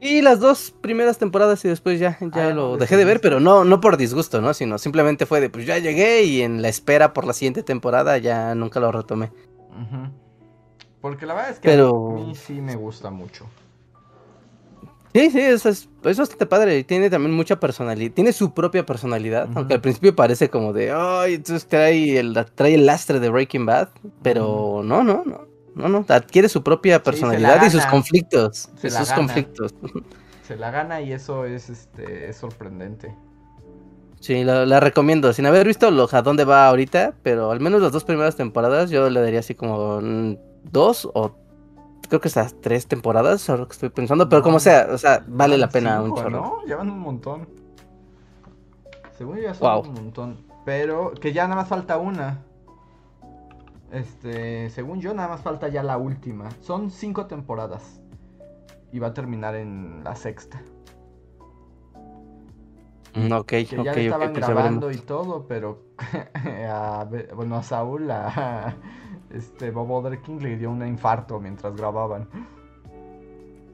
[0.00, 3.40] Y las dos primeras temporadas y después ya, ya ah, lo dejé de ver, pero
[3.40, 4.52] no, no por disgusto, ¿no?
[4.52, 8.18] Sino simplemente fue de, pues ya llegué y en la espera por la siguiente temporada
[8.18, 9.32] ya nunca lo retomé.
[11.00, 13.46] Porque la verdad es que a mí sí me gusta mucho.
[15.14, 16.82] Sí, sí, eso es, es bastante padre.
[16.82, 18.12] Tiene también mucha personalidad.
[18.12, 19.48] Tiene su propia personalidad.
[19.54, 23.64] Aunque al principio parece como de, ay, entonces trae el, trae el lastre de Breaking
[23.64, 23.90] Bad.
[24.22, 25.46] Pero no, no, no.
[25.76, 28.68] No, no, adquiere su propia personalidad y sus conflictos.
[28.76, 29.74] sus conflictos.
[30.46, 33.14] Se la gana y eso es este es sorprendente.
[34.20, 35.32] Sí, la, recomiendo.
[35.32, 38.90] Sin haber visto lo, a dónde va ahorita, pero al menos las dos primeras temporadas
[38.90, 40.00] yo le daría así como
[40.70, 41.36] dos o
[42.08, 45.58] creo que hasta tres temporadas, ahora que estoy pensando, pero como sea, o sea, vale
[45.58, 46.30] la pena un chorro.
[46.30, 46.64] ¿no?
[46.64, 47.48] Llevan un montón.
[49.16, 50.46] Según yo ya son un montón.
[50.64, 52.42] Pero que ya nada más falta una.
[53.92, 56.48] Este, según yo, nada más falta ya la última.
[56.60, 58.00] Son cinco temporadas.
[58.92, 60.62] Y va a terminar en la sexta.
[63.14, 65.84] Mm, ok, que ya estaban pues grabando y todo, pero
[67.36, 68.74] bueno, a Saúl, a
[69.34, 72.28] este Bob Oderking le dio un infarto mientras grababan.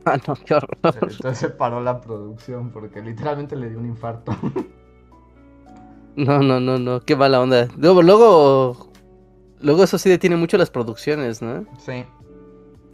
[0.06, 0.78] Ah, no, qué horror.
[0.82, 4.34] Entonces se paró la producción porque literalmente le dio un infarto.
[6.16, 7.68] No, no, no, no, qué mala onda.
[7.76, 8.90] Luego, luego
[9.60, 11.66] Luego eso sí detiene mucho las producciones, ¿no?
[11.78, 12.04] Sí.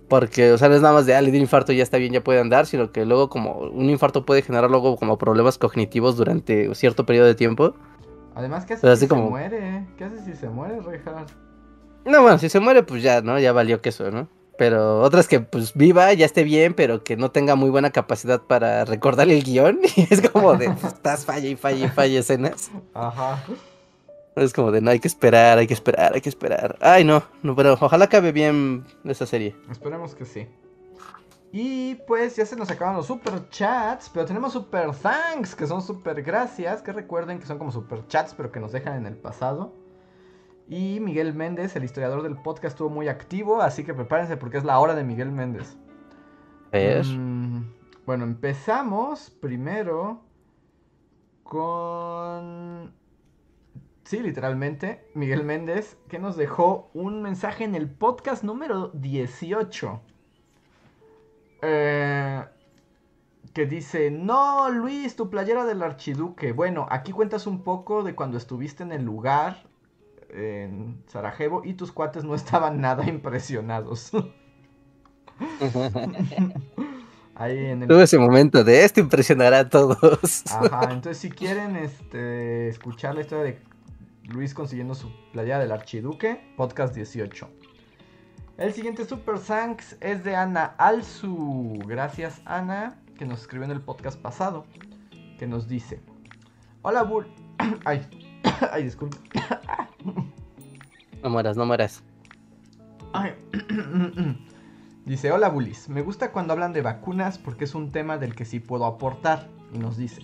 [0.08, 1.96] Porque, o sea, no es nada más de, ah, le di un infarto, ya está
[1.96, 5.58] bien, ya puede andar, sino que luego como un infarto puede generar luego como problemas
[5.58, 7.74] cognitivos durante cierto periodo de tiempo.
[8.34, 9.86] Además, ¿qué hace si se muere?
[9.96, 11.26] ¿Qué hace si se muere, Richard?
[12.06, 13.38] No, bueno, si se muere, pues ya, ¿no?
[13.38, 14.28] Ya valió que eso, ¿no?
[14.56, 18.40] Pero otras que pues viva, ya esté bien, pero que no tenga muy buena capacidad
[18.40, 19.80] para recordar el guion.
[19.96, 22.70] Y es como de, pues, estás falla y falla y falla escenas.
[22.94, 23.42] Ajá.
[24.36, 26.76] Es como de no hay que esperar, hay que esperar, hay que esperar.
[26.80, 29.56] Ay, no, no, pero ojalá acabe bien esa serie.
[29.70, 30.46] Esperemos que sí.
[31.52, 35.80] Y pues ya se nos acaban los super chats, pero tenemos super thanks, que son
[35.80, 39.16] super gracias, que recuerden que son como super chats, pero que nos dejan en el
[39.16, 39.72] pasado.
[40.68, 44.64] Y Miguel Méndez, el historiador del podcast, estuvo muy activo, así que prepárense porque es
[44.64, 45.76] la hora de Miguel Méndez.
[46.72, 47.08] ¿Es?
[47.08, 47.62] Mm,
[48.04, 50.20] bueno, empezamos primero
[51.44, 52.92] con
[54.06, 60.00] Sí, literalmente, Miguel Méndez, que nos dejó un mensaje en el podcast número 18.
[61.62, 62.44] Eh,
[63.52, 66.52] que dice, no, Luis, tu playera del archiduque.
[66.52, 69.64] Bueno, aquí cuentas un poco de cuando estuviste en el lugar,
[70.30, 74.10] en Sarajevo, y tus cuates no estaban nada impresionados.
[77.34, 77.88] Ahí en el...
[77.88, 80.44] Tuve ese momento de esto impresionará a todos.
[80.50, 83.58] Ajá, entonces si quieren este, escuchar la historia de
[84.24, 87.50] Luis consiguiendo su playa del Archiduque, podcast 18.
[88.56, 91.78] El siguiente Super Thanks es de Ana Alzu.
[91.86, 94.64] Gracias Ana, que nos escribió en el podcast pasado,
[95.38, 96.00] que nos dice,
[96.80, 97.26] hola Bull...
[97.84, 98.06] ay,
[98.72, 99.16] ay, disculpe.
[101.22, 102.02] no mueras, no mueras.
[103.12, 103.34] Ay.
[105.04, 108.44] dice, hola Bullies, me gusta cuando hablan de vacunas porque es un tema del que
[108.44, 109.48] sí puedo aportar.
[109.72, 110.22] Y nos dice,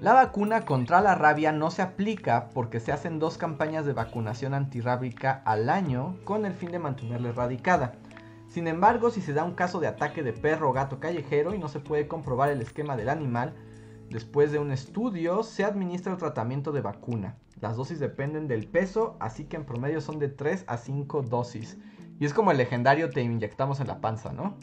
[0.00, 4.54] la vacuna contra la rabia no se aplica porque se hacen dos campañas de vacunación
[4.54, 7.92] antirrábica al año con el fin de mantenerla erradicada.
[8.48, 11.58] Sin embargo, si se da un caso de ataque de perro o gato callejero y
[11.58, 13.54] no se puede comprobar el esquema del animal,
[14.10, 17.36] después de un estudio se administra el tratamiento de vacuna.
[17.60, 21.78] Las dosis dependen del peso, así que en promedio son de 3 a 5 dosis.
[22.18, 24.56] Y es como el legendario te inyectamos en la panza, ¿no?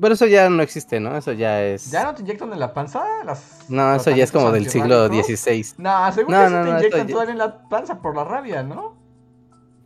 [0.00, 1.16] Pero eso ya no existe, ¿no?
[1.16, 1.90] Eso ya es.
[1.90, 3.04] ¿Ya no te inyectan en la panza?
[3.24, 5.74] Las, no, eso ya es como del siglo XVI.
[5.78, 8.96] No, según no, no, te inyectan todavía en la panza por la rabia, ¿no?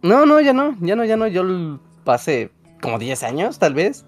[0.03, 1.27] No, no, ya no, ya no, ya no.
[1.27, 2.51] Yo pasé
[2.81, 4.07] como 10 años, tal vez.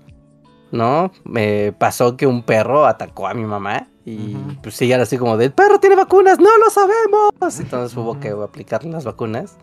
[0.70, 1.12] ¿No?
[1.24, 3.88] Me pasó que un perro atacó a mi mamá.
[4.04, 6.38] Y pues sí, era así como de: ¡El perro tiene vacunas!
[6.38, 7.60] ¡No lo sabemos!
[7.60, 9.56] Entonces hubo que aplicarle las vacunas.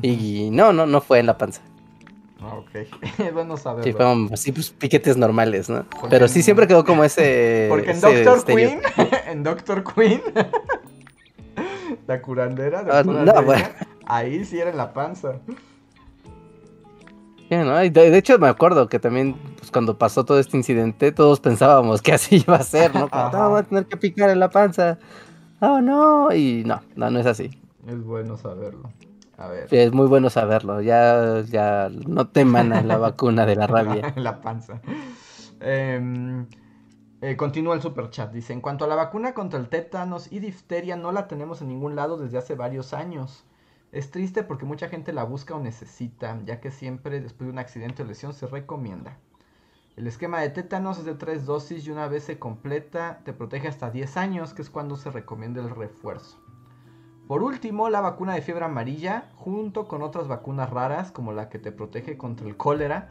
[0.00, 1.62] Y no, no, no fue en la panza.
[2.40, 3.84] Ah, ok, bueno saberlo.
[3.84, 5.84] Sí, fueron así, pues piquetes normales, ¿no?
[6.10, 7.66] Pero sí siempre quedó como ese.
[7.68, 8.80] Porque en Doctor Queen,
[9.26, 10.22] en Doctor Queen,
[12.06, 13.72] la curandera de ah,
[14.06, 15.34] ahí sí era en la panza.
[17.56, 22.12] De, hecho me acuerdo que también pues, cuando pasó todo este incidente todos pensábamos que
[22.12, 23.08] así iba a ser, ¿no?
[23.08, 24.98] Como, no, va a tener que picar en la panza.
[25.60, 27.50] Oh, no, y no, no, no es así.
[27.86, 28.90] Es bueno saberlo.
[29.38, 29.66] A ver.
[29.70, 30.80] es muy bueno saberlo.
[30.80, 34.12] Ya, ya no teman la vacuna de la rabia.
[34.16, 34.80] la panza.
[35.60, 36.46] Em,
[37.20, 38.32] eh, continúa el super chat.
[38.32, 41.68] Dice: En cuanto a la vacuna contra el tétanos y difteria, no la tenemos en
[41.68, 43.44] ningún lado desde hace varios años.
[43.92, 47.58] Es triste porque mucha gente la busca o necesita, ya que siempre después de un
[47.58, 49.18] accidente o lesión se recomienda.
[49.96, 53.68] El esquema de tétanos es de tres dosis y una vez se completa te protege
[53.68, 56.40] hasta 10 años, que es cuando se recomienda el refuerzo.
[57.28, 61.58] Por último, la vacuna de fiebre amarilla, junto con otras vacunas raras como la que
[61.58, 63.10] te protege contra el cólera,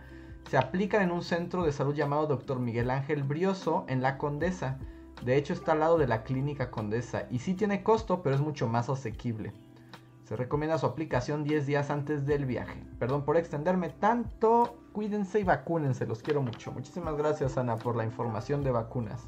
[0.49, 2.59] se aplican en un centro de salud llamado Dr.
[2.59, 4.79] Miguel Ángel Brioso en la Condesa.
[5.23, 8.41] De hecho está al lado de la clínica Condesa y sí tiene costo, pero es
[8.41, 9.53] mucho más asequible.
[10.31, 12.81] Se recomienda su aplicación 10 días antes del viaje.
[12.99, 14.77] Perdón por extenderme tanto.
[14.93, 16.07] Cuídense y vacúnense.
[16.07, 16.71] Los quiero mucho.
[16.71, 19.27] Muchísimas gracias, Ana, por la información de vacunas.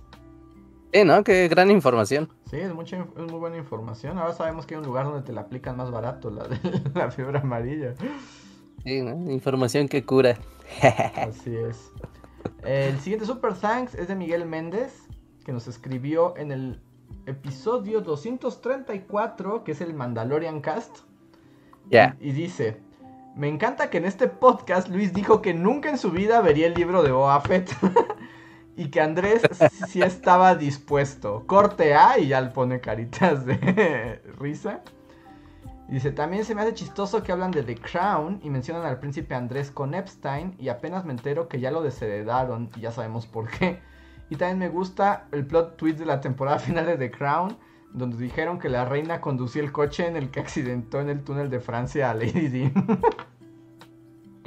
[0.94, 1.22] Sí, ¿no?
[1.26, 2.30] Qué gran información.
[2.50, 4.18] Sí, es, mucha, es muy buena información.
[4.18, 6.58] Ahora sabemos que hay un lugar donde te la aplican más barato, la de
[6.96, 7.96] la fiebre amarilla.
[8.86, 9.30] Sí, ¿no?
[9.30, 10.38] Información que cura.
[11.18, 11.92] Así es.
[12.64, 15.10] El siguiente Super Thanks es de Miguel Méndez,
[15.44, 16.82] que nos escribió en el
[17.26, 21.00] episodio 234, que es el Mandalorian Cast.
[21.90, 22.16] Ya.
[22.20, 22.82] Y, dice,
[23.36, 26.74] me encanta que en este podcast Luis dijo que nunca en su vida vería el
[26.74, 27.72] libro de Boba Fett.
[28.76, 29.42] y que Andrés
[29.88, 31.44] sí estaba dispuesto.
[31.46, 34.82] Corte A y ya le pone caritas de risa.
[35.88, 39.36] Dice, también se me hace chistoso que hablan de The Crown y mencionan al príncipe
[39.36, 43.50] Andrés con Epstein y apenas me entero que ya lo desheredaron y ya sabemos por
[43.50, 43.80] qué.
[44.34, 47.56] Y también me gusta el plot twist de la temporada final de The Crown,
[47.94, 51.52] donde dijeron que la reina conducía el coche en el que accidentó en el túnel
[51.52, 52.74] de Francia a Lady Di.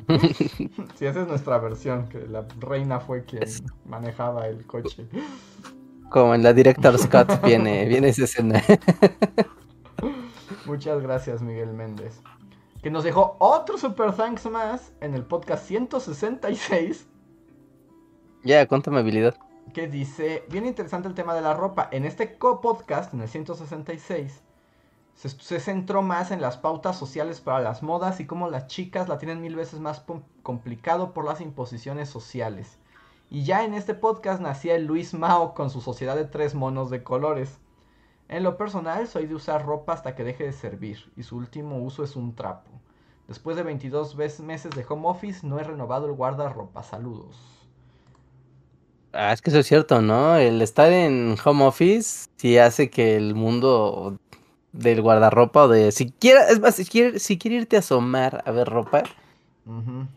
[0.96, 3.44] sí, esa es nuestra versión, que la reina fue quien
[3.84, 5.06] manejaba el coche.
[6.10, 8.60] Como en la Director Scott viene, viene esa escena.
[10.66, 12.20] Muchas gracias, Miguel Méndez.
[12.82, 17.06] Que nos dejó otro super thanks más en el podcast 166.
[18.42, 19.36] Ya, cuánta amabilidad
[19.76, 21.86] que dice, bien interesante el tema de la ropa.
[21.92, 24.40] En este podcast, en el 166,
[25.14, 29.06] se, se, centró más en las pautas sociales para las modas y cómo las chicas
[29.06, 30.02] la tienen mil veces más
[30.42, 32.78] complicado por las imposiciones sociales.
[33.28, 36.88] Y ya en este podcast nacía el Luis Mao con su sociedad de tres monos
[36.88, 37.58] de colores.
[38.28, 41.82] En lo personal, soy de usar ropa hasta que deje de servir, y su último
[41.82, 42.70] uso es un trapo.
[43.28, 46.82] Después de 22 meses de home office, no he renovado el guardarropa.
[46.82, 47.55] Saludos.
[49.18, 50.36] Ah, es que eso es cierto, ¿no?
[50.36, 54.18] El estar en home office sí hace que el mundo
[54.72, 58.50] del guardarropa o de si es más, si quiere, si quiere irte a asomar a
[58.50, 59.04] ver ropa,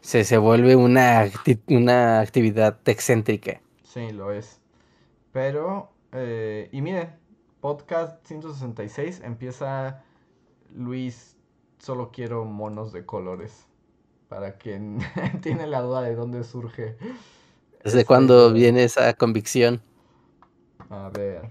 [0.01, 1.29] se, se vuelve una,
[1.67, 3.61] una actividad excéntrica.
[3.83, 4.59] Sí, lo es.
[5.31, 7.15] Pero, eh, y miren,
[7.61, 10.03] podcast 166 empieza
[10.75, 11.37] Luis,
[11.77, 13.65] solo quiero monos de colores.
[14.27, 14.99] Para quien
[15.41, 16.97] tiene la duda de dónde surge
[17.83, 19.81] ¿Desde cuándo viene esa convicción?
[20.89, 21.49] A ver,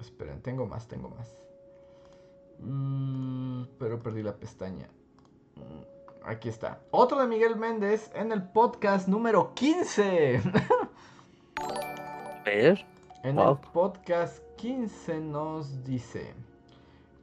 [0.00, 1.36] esperen, tengo más, tengo más.
[2.60, 4.88] Mm, pero perdí la pestaña.
[5.56, 6.80] Mm, aquí está.
[6.92, 10.42] Otro de Miguel Méndez en el podcast número 15.
[11.56, 12.86] A ver.
[13.24, 16.34] En el podcast 15 nos dice.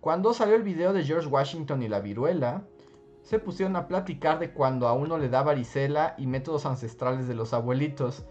[0.02, 2.64] Cuando salió el video de George Washington y la viruela,
[3.24, 7.36] se pusieron a platicar de cuando a uno le da varicela y métodos ancestrales de
[7.36, 8.26] los abuelitos.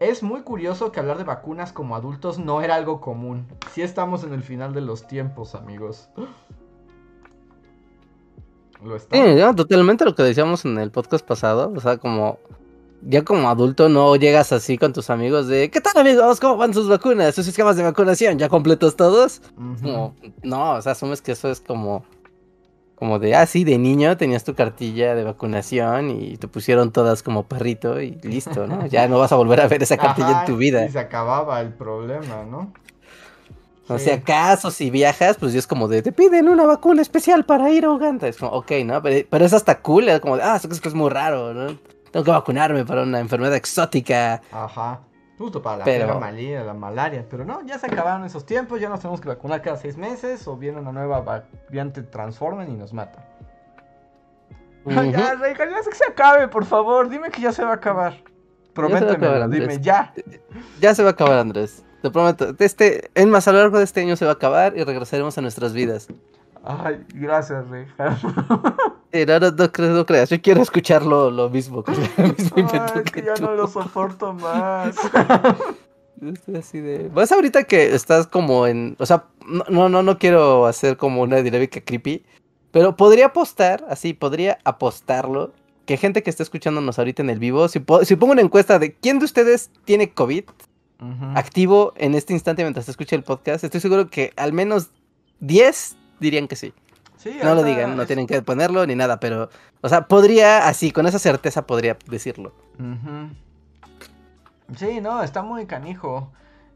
[0.00, 3.46] Es muy curioso que hablar de vacunas como adultos no era algo común.
[3.74, 6.08] Sí estamos en el final de los tiempos, amigos.
[8.82, 9.14] Lo está.
[9.14, 9.22] Sí,
[9.54, 11.70] totalmente lo que decíamos en el podcast pasado.
[11.76, 12.38] O sea, como
[13.02, 16.40] ya como adulto no llegas así con tus amigos de ¿qué tal amigos?
[16.40, 17.34] ¿Cómo van sus vacunas?
[17.34, 18.38] ¿Sus esquemas de vacunación?
[18.38, 19.42] ¿Ya completos todos?
[19.58, 20.14] no,
[20.72, 22.06] o sea, asumes que eso es como
[23.00, 27.22] como de, ah, sí, de niño tenías tu cartilla de vacunación y te pusieron todas
[27.22, 28.86] como perrito y listo, ¿no?
[28.88, 30.84] Ya no vas a volver a ver esa cartilla en tu vida.
[30.84, 32.70] Y se acababa el problema, ¿no?
[33.88, 37.70] O sea, acaso si viajas, pues es como de, te piden una vacuna especial para
[37.70, 38.28] ir a Uganda.
[38.28, 39.00] Es como, ok, ¿no?
[39.02, 41.78] Pero, es hasta cool, es como de, ah, eso es muy raro, ¿no?
[42.10, 44.42] Tengo que vacunarme para una enfermedad exótica.
[44.52, 45.00] Ajá.
[45.40, 46.06] Justo para la pero...
[46.06, 47.24] la malaria.
[47.30, 50.46] Pero no, ya se acabaron esos tiempos, ya nos tenemos que vacunar cada seis meses
[50.46, 53.26] o viene una nueva variante transformen y nos mata.
[54.84, 57.08] Ya, Reija, ya que se acabe, por favor.
[57.08, 58.22] Dime que ya se va a acabar.
[58.74, 60.12] Prométemelo, dime, ya.
[60.78, 61.86] Ya se va a acabar, Andrés.
[62.02, 62.54] Te prometo.
[62.58, 65.38] Este, en más, a lo largo de este año se va a acabar y regresaremos
[65.38, 66.08] a nuestras vidas.
[66.62, 68.18] Ay, gracias, Reija.
[69.12, 69.50] no, no,
[69.94, 71.84] no, creas, yo quiero escuchar lo, lo mismo.
[72.16, 74.96] Ay, que, ya no lo soporto más.
[76.22, 77.10] Estoy así de.
[77.12, 78.96] Pues ahorita que estás como en.
[78.98, 79.24] O sea,
[79.68, 82.24] no, no, no quiero hacer como una dinámica creepy.
[82.72, 85.52] Pero podría apostar, así, podría apostarlo.
[85.86, 88.94] Que gente que está escuchándonos ahorita en el vivo, si, si pongo una encuesta de
[88.94, 90.44] quién de ustedes tiene COVID
[91.34, 94.90] activo en este instante mientras se escucha el podcast, estoy seguro que al menos
[95.40, 96.72] 10 dirían que sí.
[97.42, 101.06] No lo digan, no tienen que ponerlo ni nada, pero, o sea, podría, así, con
[101.06, 102.52] esa certeza podría decirlo.
[104.76, 106.32] Sí, no, está muy canijo.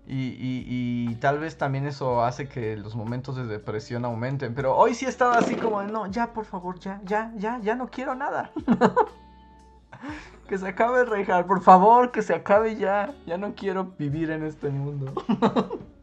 [0.06, 4.54] Y, y, tal vez también eso hace que los momentos de depresión aumenten.
[4.54, 7.88] Pero hoy sí estaba así como no, ya, por favor, ya, ya, ya, ya no
[7.88, 8.50] quiero nada.
[10.48, 13.14] que se acabe Reinhardt, por favor, que se acabe ya.
[13.26, 15.14] Ya no quiero vivir en este mundo.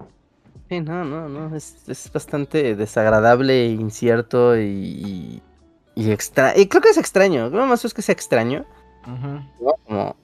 [0.71, 5.41] sí, no, no, no, es, es bastante desagradable, e incierto y,
[5.95, 6.57] y, extra...
[6.57, 8.65] Y creo que es extraño, lo más es que sea extraño.
[9.03, 10.15] Como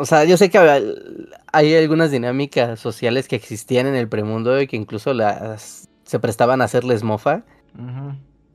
[0.00, 0.58] o sea, yo sé que
[1.52, 6.62] hay algunas dinámicas sociales que existían en el premundo y que incluso las se prestaban
[6.62, 7.42] a hacerles mofa.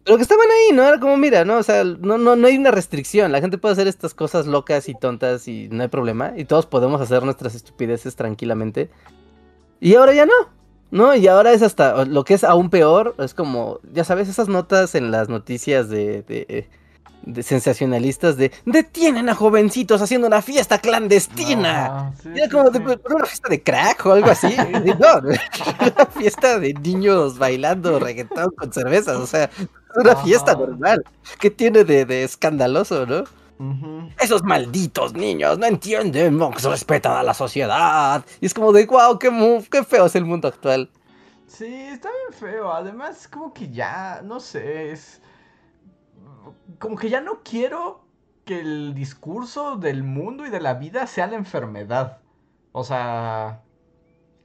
[0.06, 0.88] Pero que estaban ahí, ¿no?
[0.88, 1.58] Era como, mira, ¿no?
[1.58, 3.34] O sea, no, no, no hay una restricción.
[3.34, 6.32] La gente puede hacer estas cosas locas y tontas y no hay problema.
[6.38, 8.90] Y todos podemos hacer nuestras estupideces tranquilamente.
[9.82, 10.63] Y ahora ya no.
[10.94, 11.16] ¿No?
[11.16, 13.16] Y ahora es hasta lo que es aún peor.
[13.18, 16.24] Es como, ya sabes, esas notas en las noticias de
[17.26, 22.14] de sensacionalistas de detienen a jovencitos haciendo una fiesta clandestina.
[22.36, 24.56] Era como una fiesta de crack o algo así.
[25.00, 25.20] no,
[25.96, 29.18] una fiesta de niños bailando reggaetón con cervezas.
[29.18, 29.50] O sea,
[29.96, 31.04] una fiesta normal.
[31.40, 33.24] ¿Qué tiene de, escandaloso, no?
[34.20, 38.26] Esos malditos niños no entienden, no respetan a la sociedad.
[38.42, 39.30] Y es como de, wow, qué,
[39.72, 40.90] qué feo es el mundo actual.
[41.48, 42.74] Sí, está bien feo.
[42.74, 45.22] Además, como que ya, no sé, es
[46.80, 48.04] como que ya no quiero
[48.46, 52.20] que el discurso del mundo y de la vida sea la enfermedad.
[52.72, 53.62] O sea,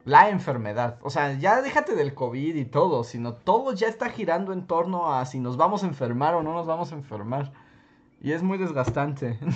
[0.04, 0.98] la enfermedad.
[1.02, 5.14] O sea, ya déjate del COVID y todo, sino todo ya está girando en torno
[5.14, 7.52] a si nos vamos a enfermar o no nos vamos a enfermar.
[8.20, 9.38] Y es muy desgastante.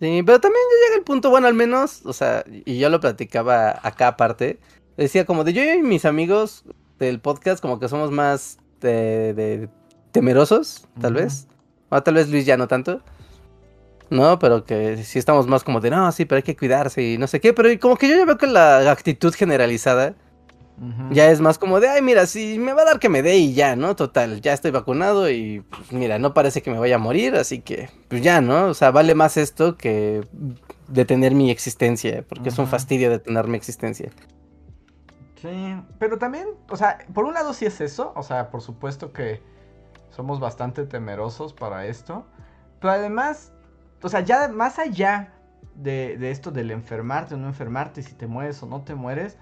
[0.00, 3.00] Sí, pero también ya llega el punto, bueno, al menos, o sea, y yo lo
[3.00, 4.60] platicaba acá aparte,
[4.96, 6.64] decía como de yo y mis amigos
[7.00, 9.68] del podcast como que somos más de
[10.12, 11.48] temerosos, tal vez.
[11.88, 13.02] O tal vez Luis ya no tanto.
[14.10, 17.18] No, pero que sí estamos más como de, no, sí, pero hay que cuidarse y
[17.18, 17.52] no sé qué.
[17.52, 20.14] Pero como que yo ya veo que la actitud generalizada
[21.10, 23.36] ya es más como de, ay, mira, si me va a dar que me dé
[23.36, 23.96] y ya, ¿no?
[23.96, 27.60] Total, ya estoy vacunado y pues, mira, no parece que me vaya a morir, así
[27.60, 28.66] que pues ya, ¿no?
[28.66, 30.26] O sea, vale más esto que
[30.88, 34.10] detener mi existencia, porque es un fastidio detener mi existencia.
[35.40, 39.12] Sí, pero también, o sea, por un lado sí es eso, o sea, por supuesto
[39.12, 39.40] que
[40.10, 42.26] somos bastante temerosos para esto.
[42.80, 43.52] Pero además,
[44.02, 45.32] o sea, ya más allá
[45.76, 49.38] de, esto del enfermarte o no enfermarte, si te mueres o no te mueres,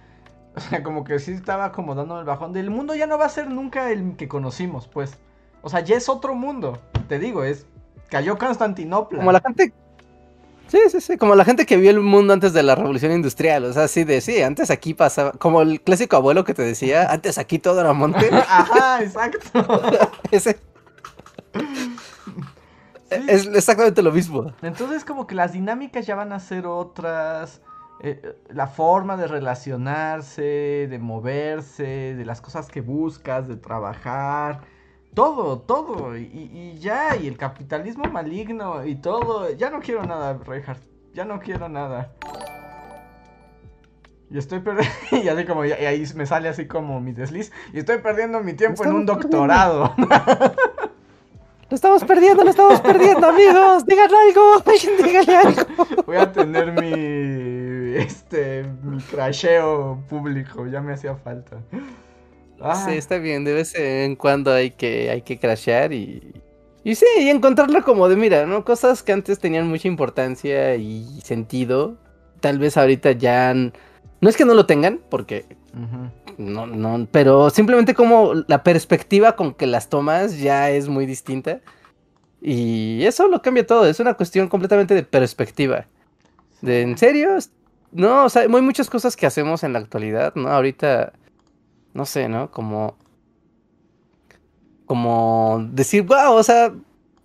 [0.57, 2.53] o sea, como que sí estaba como dando el bajón.
[2.53, 5.19] Del mundo ya no va a ser nunca el que conocimos, pues.
[5.62, 6.78] O sea, ya es otro mundo.
[7.09, 7.66] Te digo, es.
[8.09, 9.19] Cayó Constantinopla.
[9.19, 9.73] Como la gente
[10.69, 13.65] Sí, sí, sí, como la gente que vio el mundo antes de la revolución industrial,
[13.65, 17.11] o sea, así de, sí, antes aquí pasaba, como el clásico abuelo que te decía,
[17.12, 18.28] antes aquí todo era monte.
[18.49, 19.39] Ajá, exacto.
[20.33, 20.59] Ese.
[23.11, 24.53] Es exactamente lo mismo.
[24.62, 27.61] Entonces como que las dinámicas ya van a ser otras,
[28.01, 34.60] eh, la forma de relacionarse, de moverse, de las cosas que buscas, de trabajar
[35.16, 40.82] todo, todo, y, ya, y el capitalismo maligno y todo, ya no quiero nada, Reinhardt,
[41.14, 42.12] ya no quiero nada.
[44.31, 47.78] Y estoy perdiendo, y así como, y ahí me sale así como mi desliz, y
[47.78, 49.94] estoy perdiendo mi tiempo en un doctorado.
[51.68, 53.85] Lo estamos perdiendo, lo estamos perdiendo, amigos.
[53.86, 54.62] Digan algo,
[55.05, 55.62] díganle algo.
[56.06, 57.35] Voy a tener mi,
[57.98, 61.59] este, mi crasheo público, ya me hacía falta.
[62.86, 66.32] Sí, está bien, de vez en cuando hay que, hay que crashear y,
[66.85, 68.64] y sí, y encontrarlo como de, mira, ¿no?
[68.64, 71.98] Cosas que antes tenían mucha importancia y sentido,
[72.40, 73.52] tal vez ahorita ya...
[73.55, 75.44] No es que no lo tengan, porque...
[76.39, 81.60] No, no, pero simplemente como la perspectiva con que las tomas ya es muy distinta.
[82.40, 85.86] Y eso lo cambia todo, es una cuestión completamente de perspectiva.
[86.62, 87.36] De, ¿en serio?
[87.92, 90.48] No, o sea, hay muchas cosas que hacemos en la actualidad, ¿no?
[90.48, 91.12] Ahorita
[91.94, 92.50] no sé, ¿no?
[92.50, 92.96] Como...
[94.86, 96.72] como decir, wow, o sea,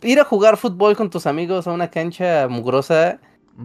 [0.02, 3.20] ir a jugar fútbol con tus amigos a una cancha mugrosa.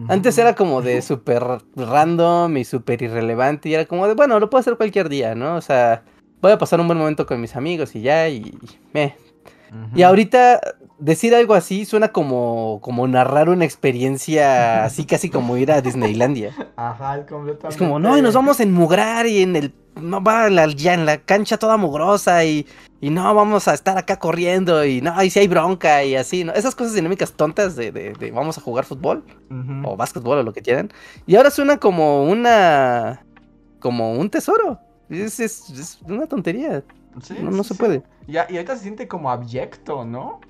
[0.09, 1.43] Antes era como de súper
[1.75, 5.55] random y súper irrelevante y era como de, bueno, lo puedo hacer cualquier día, ¿no?
[5.55, 6.03] O sea,
[6.41, 8.55] voy a pasar un buen momento con mis amigos y ya, y
[8.93, 9.15] me.
[9.95, 10.59] Y ahorita
[10.99, 16.53] decir algo así suena como, como narrar una experiencia así casi como ir a Disneylandia.
[16.75, 17.69] Ajá, completamente.
[17.69, 21.05] Es como, no, y nos vamos a enmugrar y en el, no va ya en
[21.05, 22.65] la cancha toda mugrosa y,
[22.99, 26.43] y no, vamos a estar acá corriendo y no, y si hay bronca y así,
[26.43, 26.53] ¿no?
[26.53, 29.23] Esas cosas dinámicas tontas de, de, de vamos a jugar fútbol
[29.83, 30.91] o básquetbol o lo que quieran.
[31.25, 33.23] Y ahora suena como una,
[33.79, 34.79] como un tesoro.
[35.09, 36.83] Es, es, es una tontería.
[37.41, 38.03] no, no se puede.
[38.27, 40.41] Ya, y ahorita se siente como abyecto, ¿no?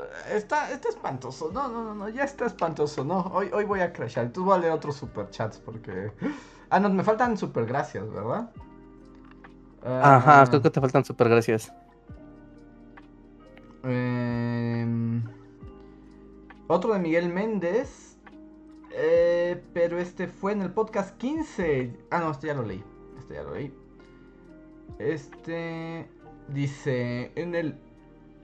[0.00, 1.50] Eh, está, está espantoso.
[1.52, 3.04] No, no, no, no, ya está espantoso.
[3.04, 4.26] No, hoy, hoy voy a crashar.
[4.26, 6.12] Entonces voy a leer otros superchats porque.
[6.70, 8.50] Ah, no, me faltan super gracias, ¿verdad?
[9.84, 11.72] Ajá, ah, creo que te faltan super gracias.
[13.82, 15.24] Em,
[16.68, 18.18] otro de Miguel Méndez.
[18.92, 21.96] Eh, pero este fue en el podcast 15.
[22.10, 22.84] Ah, no, este ya lo leí.
[23.18, 23.74] Este ya lo leí.
[24.98, 26.08] Este.
[26.48, 27.78] Dice, en el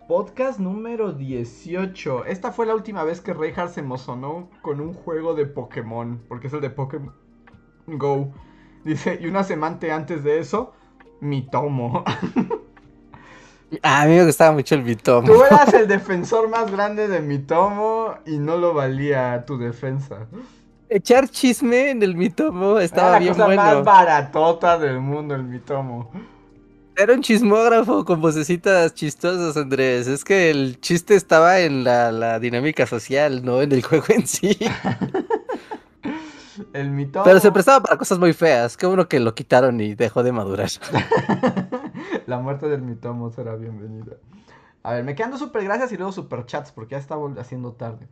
[0.06, 5.34] podcast número 18, esta fue la última vez que Reinhardt se emocionó con un juego
[5.34, 7.12] de Pokémon, porque es el de Pokémon
[7.86, 8.32] Go.
[8.84, 10.72] Dice, y una semana antes de eso,
[11.20, 12.04] mi tomo.
[13.82, 15.26] Ah, a mí me gustaba mucho el Mitomo.
[15.26, 20.28] Tú eras el defensor más grande de Mitomo y no lo valía tu defensa.
[20.88, 23.48] Echar chisme en el Mitomo estaba bien bueno.
[23.48, 26.12] la cosa más baratota del mundo, el Mitomo.
[26.98, 30.06] Era un chismógrafo con vocecitas chistosas, Andrés.
[30.06, 34.56] Es que el chiste estaba en la, dinámica social, no en el juego en sí.
[36.72, 37.26] el mitomo.
[37.26, 38.78] Pero se prestaba para cosas muy feas.
[38.78, 40.70] Qué bueno que lo quitaron y dejó de madurar.
[42.26, 44.16] la muerte del mitomo será bienvenida.
[44.82, 48.08] A ver, me quedan super gracias y luego super chats porque ya está haciendo tarde.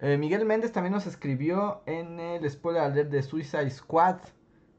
[0.00, 4.16] Eh, Miguel Méndez también nos escribió en el spoiler alert de Suicide Squad.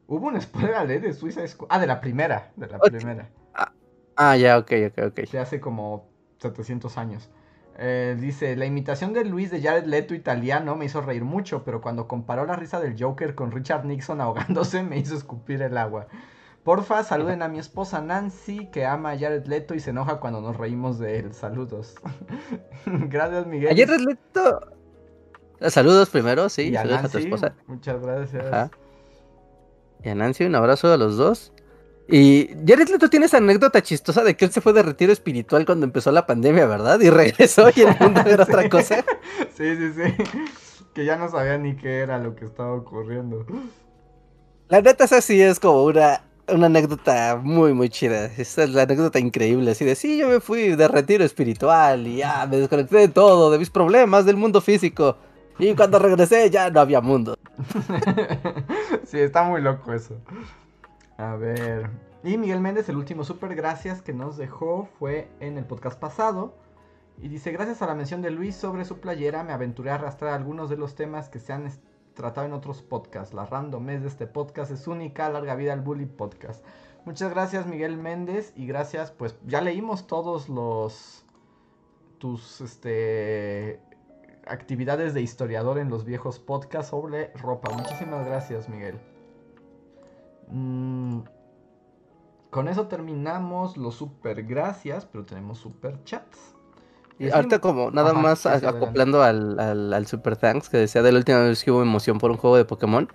[0.07, 1.69] Hubo un spoiler ley de Suicide Squad.
[1.71, 2.51] Ah, de la primera.
[2.55, 3.29] De la primera.
[3.53, 3.71] Ah,
[4.15, 5.29] ah, ya, ok, ok, ok.
[5.31, 6.09] De hace como
[6.39, 7.29] 700 años.
[7.77, 11.81] Eh, dice, la imitación de Luis de Jared Leto italiano me hizo reír mucho, pero
[11.81, 16.07] cuando comparó la risa del Joker con Richard Nixon ahogándose me hizo escupir el agua.
[16.63, 20.39] Porfa, saluden a mi esposa Nancy, que ama a Jared Leto y se enoja cuando
[20.39, 21.33] nos reímos de él.
[21.33, 21.95] Saludos.
[22.85, 23.71] gracias, Miguel.
[23.71, 24.59] A Jared Leto.
[25.69, 26.73] Saludos primero, sí.
[26.73, 27.55] Saludos a tu esposa.
[27.67, 28.71] Muchas gracias
[30.03, 31.51] y a Nancy, un abrazo a los dos.
[32.07, 35.65] Y Jared Leto tiene esa anécdota chistosa de que él se fue de retiro espiritual
[35.65, 36.99] cuando empezó la pandemia, ¿verdad?
[36.99, 39.03] Y regresó y el mundo era otra cosa.
[39.55, 40.41] Sí, sí, sí.
[40.95, 43.45] Que ya no sabía ni qué era lo que estaba ocurriendo.
[44.67, 48.25] La neta, esa sí es como una, una anécdota muy, muy chida.
[48.25, 49.71] Esa es la anécdota increíble.
[49.71, 53.51] Así de, sí, yo me fui de retiro espiritual y ya me desconecté de todo,
[53.51, 55.17] de mis problemas, del mundo físico.
[55.59, 57.37] Y cuando regresé ya no había mundo.
[59.05, 60.17] sí, está muy loco eso.
[61.17, 61.89] A ver.
[62.23, 66.55] Y Miguel Méndez, el último super gracias que nos dejó fue en el podcast pasado.
[67.21, 70.33] Y dice, gracias a la mención de Luis sobre su playera, me aventuré a arrastrar
[70.33, 71.69] algunos de los temas que se han
[72.13, 73.33] tratado en otros podcasts.
[73.33, 76.65] La randomez de este podcast es única, larga vida al Bully Podcast.
[77.05, 81.25] Muchas gracias Miguel Méndez y gracias, pues ya leímos todos los
[82.17, 83.81] tus este
[84.47, 87.71] actividades de historiador en los viejos podcasts sobre ropa.
[87.73, 88.99] Muchísimas gracias, Miguel.
[90.49, 91.21] Mm,
[92.49, 96.55] con eso terminamos los super gracias, pero tenemos super chats.
[97.19, 101.39] Y ahorita como nada más acoplando al, al, Super Thanks que decía de la última
[101.39, 103.07] vez que hubo emoción por un juego de Pokémon.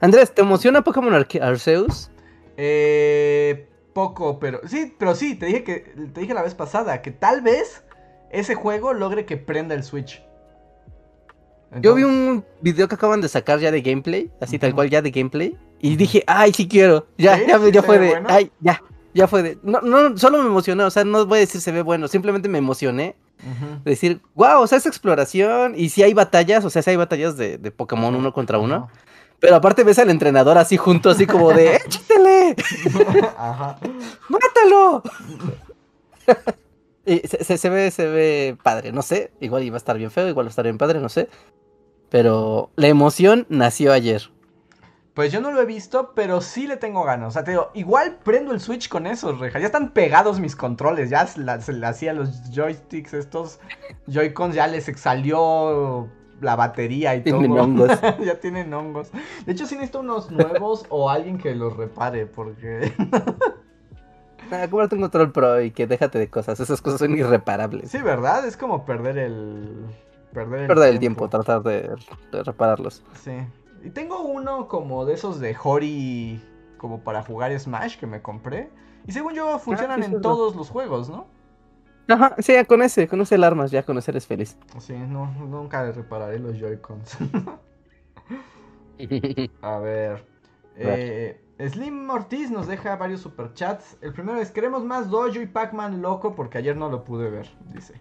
[0.00, 2.10] Andrés, ¿te emociona Pokémon Arceus?
[2.56, 5.80] Eh, poco, pero sí, pero sí, te dije que
[6.12, 7.84] te dije la vez pasada que tal vez
[8.30, 10.24] ese juego logre que prenda el Switch.
[11.80, 15.02] Yo vi un video que acaban de sacar ya de gameplay, así tal cual ya
[15.02, 18.82] de gameplay, y dije, ay, sí quiero, ya, ya, ya fue de, ay, ya,
[19.14, 21.70] ya fue de, no, no, solo me emocioné, o sea, no voy a decir se
[21.70, 23.16] ve bueno, simplemente me emocioné.
[23.84, 26.96] De decir, wow, o sea, es exploración, y si hay batallas, o sea, si hay
[26.96, 28.90] batallas de, de Pokémon uno contra uno,
[29.38, 32.54] pero aparte ves al entrenador así junto, así como de, ¡échatele!
[33.38, 33.78] Ajá.
[34.28, 35.02] ¡Mátalo!
[37.04, 40.46] se, se, ve, se ve padre, no sé, igual iba a estar bien feo, igual
[40.46, 41.28] va a estar bien padre, no sé.
[42.10, 44.30] Pero la emoción nació ayer.
[45.14, 47.28] Pues yo no lo he visto, pero sí le tengo ganas.
[47.28, 49.58] O sea, te digo, igual prendo el Switch con eso, reja.
[49.58, 51.10] Ya están pegados mis controles.
[51.10, 53.60] Ya se le hacía los joysticks, estos
[54.06, 56.08] Joy-Cons, ya les salió
[56.40, 57.90] la batería y tienen hongos.
[58.24, 59.10] ya tienen hongos.
[59.46, 62.92] De hecho, sí necesito unos nuevos o alguien que los repare, porque.
[64.50, 66.58] Ah, cómprate un control pro y que déjate de cosas.
[66.60, 67.90] Esas cosas son irreparables.
[67.90, 68.46] Sí, ¿verdad?
[68.46, 69.86] Es como perder el.
[70.32, 70.94] Perder el, Perder tiempo.
[70.94, 71.98] el tiempo, tratar de,
[72.32, 73.04] de repararlos.
[73.12, 73.32] Sí.
[73.82, 76.40] Y tengo uno como de esos de Hori.
[76.76, 78.70] Como para jugar Smash que me compré.
[79.06, 81.26] Y según yo, funcionan Ah, sí, en sí, todos los juegos, ¿no?
[82.08, 84.58] Ajá, sí, ya con ese, con ese el armas, ya con ese eres feliz.
[84.78, 87.18] Sí, no, nunca repararé los Joy-Cons.
[89.62, 90.26] A ver.
[90.74, 93.96] eh, Slim Ortiz nos deja varios superchats.
[94.00, 97.50] El primero es: Queremos más Dojo y Pac-Man loco porque ayer no lo pude ver.
[97.72, 98.00] Dice.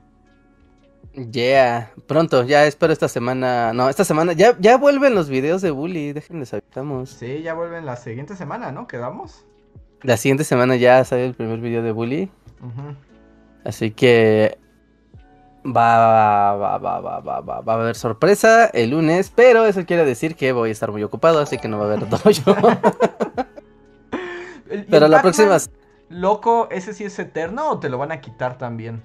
[1.13, 3.73] Yeah, pronto, ya espero esta semana.
[3.73, 7.09] No, esta semana ya, ya vuelven los videos de Bully, déjenles avisamos.
[7.09, 8.87] Sí, ya vuelven la siguiente semana, ¿no?
[8.87, 9.45] ¿Quedamos?
[10.03, 12.31] La siguiente semana ya sale el primer video de Bully,
[13.65, 14.57] así que
[15.75, 20.05] va, va, va, va, va, va, va a haber sorpresa el lunes, pero eso quiere
[20.05, 22.29] decir que voy a estar muy ocupado, así que no va a haber Dojo.
[24.89, 25.57] Pero la Pac-Man próxima...
[26.09, 29.03] Loco, ¿ese sí es eterno o te lo van a quitar también?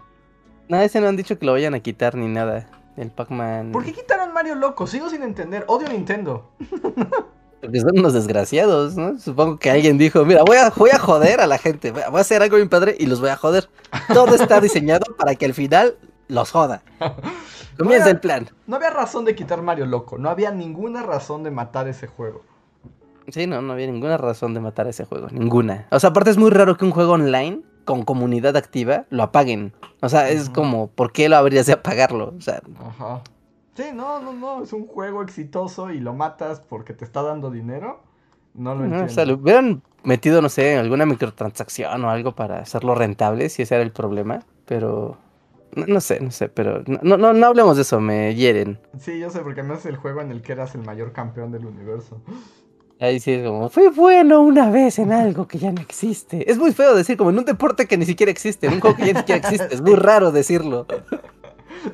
[0.69, 2.69] No, ese no han dicho que lo vayan a quitar ni nada.
[2.97, 3.73] El Pac-Man...
[3.73, 4.87] ¿Por qué quitaron Mario Loco?
[4.87, 5.65] Sigo sin entender.
[5.69, 6.51] Odio Nintendo.
[7.61, 9.19] Porque son unos desgraciados, ¿no?
[9.19, 12.11] Supongo que alguien dijo, mira, voy a, voy a joder a la gente, voy a,
[12.11, 13.71] voy a hacer algo bien padre y los voy a joder.
[14.13, 15.97] Todo está diseñado para que al final
[16.29, 16.83] los joda.
[17.79, 18.49] Comienza el plan.
[18.67, 20.19] No había razón de quitar Mario Loco.
[20.19, 22.43] No había ninguna razón de matar ese juego.
[23.29, 25.87] Sí, no, no había ninguna razón de matar ese juego, ninguna.
[25.91, 29.73] O sea, aparte es muy raro que un juego online con comunidad activa lo apaguen.
[30.01, 32.35] O sea, es como, ¿por qué lo habrías de apagarlo?
[32.37, 33.23] O sea, Ajá.
[33.75, 34.63] Sí, no, no, no.
[34.63, 38.03] Es un juego exitoso y lo matas porque te está dando dinero.
[38.55, 39.07] No lo no, entiendo.
[39.07, 43.63] o sea, le hubieran metido, no sé, alguna microtransacción o algo para hacerlo rentable, si
[43.63, 45.19] ese era el problema, pero...
[45.75, 48.79] No, no sé, no sé, pero no, no, no, no hablemos de eso, me hieren.
[48.99, 51.53] Sí, yo sé, porque no es el juego en el que eras el mayor campeón
[51.53, 52.21] del universo.
[53.01, 56.51] Ahí sí es como, fui bueno una vez en algo que ya no existe.
[56.51, 58.97] Es muy feo decir, como en un deporte que ni siquiera existe, en un juego
[58.97, 59.75] que ya ni siquiera existe.
[59.75, 60.87] Es muy raro decirlo.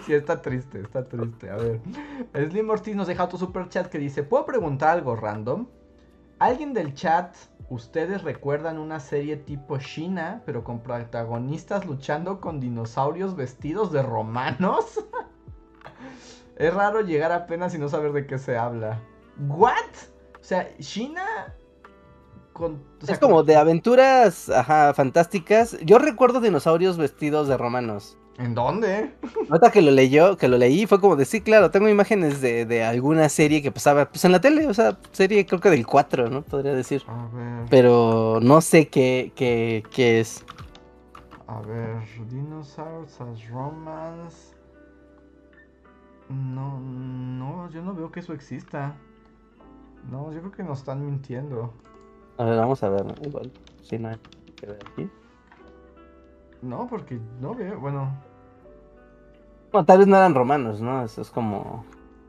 [0.07, 1.51] Sí, está triste, está triste.
[1.51, 1.81] A ver.
[2.49, 5.67] Slim Ortiz nos deja otro super chat que dice: ¿Puedo preguntar algo random?
[6.39, 7.35] ¿Alguien del chat,
[7.71, 15.03] ustedes recuerdan una serie tipo China, pero con protagonistas luchando con dinosaurios vestidos de romanos?
[16.57, 19.01] es raro llegar apenas y no saber de qué se habla.
[19.49, 19.73] ¿What?
[20.39, 21.55] O sea, China.
[22.53, 25.79] Con, o sea, es como de aventuras, ajá, fantásticas.
[25.83, 28.19] Yo recuerdo dinosaurios vestidos de romanos.
[28.41, 29.13] ¿En dónde?
[29.51, 32.65] Ahorita que lo leyó, que lo leí, fue como de sí, claro, tengo imágenes de,
[32.65, 35.87] de alguna serie que pasaba pues en la tele, o sea, serie creo que del
[35.87, 36.41] 4, ¿no?
[36.41, 37.03] Podría decir.
[37.07, 37.67] A ver.
[37.69, 40.43] Pero no sé qué, qué, qué es.
[41.49, 41.99] A ver,
[42.31, 44.57] Dinosaurs as Romance.
[46.31, 48.97] No, no, yo no veo que eso exista.
[50.11, 51.75] No, yo creo que nos están mintiendo.
[52.39, 53.15] A ver, vamos a ver, ¿no?
[53.23, 53.53] igual.
[53.83, 54.17] Sí, no hay
[54.57, 55.11] que ver aquí.
[56.63, 58.30] No, porque no veo, bueno,
[59.73, 61.05] Bueno, tal vez no eran romanos, ¿no?
[61.05, 61.85] Eso es como,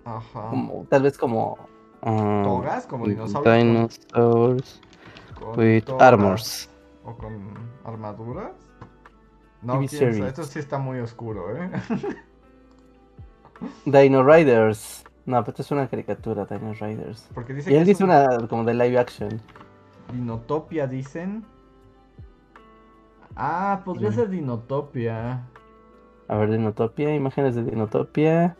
[0.05, 0.49] ajá.
[0.49, 1.57] como tal vez como...
[2.03, 2.85] ah, ¿Togas?
[2.85, 3.55] Como dinosaurios.
[3.57, 4.81] Dinosaurs
[5.39, 6.69] con- with togas armors.
[7.03, 7.53] ¿O con
[7.83, 8.51] armaduras?
[9.63, 10.17] No, series.
[10.19, 11.71] esto sí está muy oscuro, ¿eh?
[13.85, 15.03] Dino Riders.
[15.25, 17.27] No, pero esto es una caricatura, Dino Riders.
[17.33, 19.39] Porque dice Y él dice un- una como de live action.
[20.11, 21.45] Dinotopia, dicen.
[23.35, 24.13] Ah, podría Mm.
[24.13, 25.43] ser Dinotopia.
[26.31, 28.55] A ver, Dinotopia, imágenes de Dinotopia.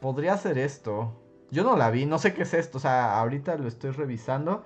[0.00, 1.14] Podría ser esto.
[1.50, 2.78] Yo no la vi, no sé qué es esto.
[2.78, 4.62] O sea, ahorita lo estoy revisando.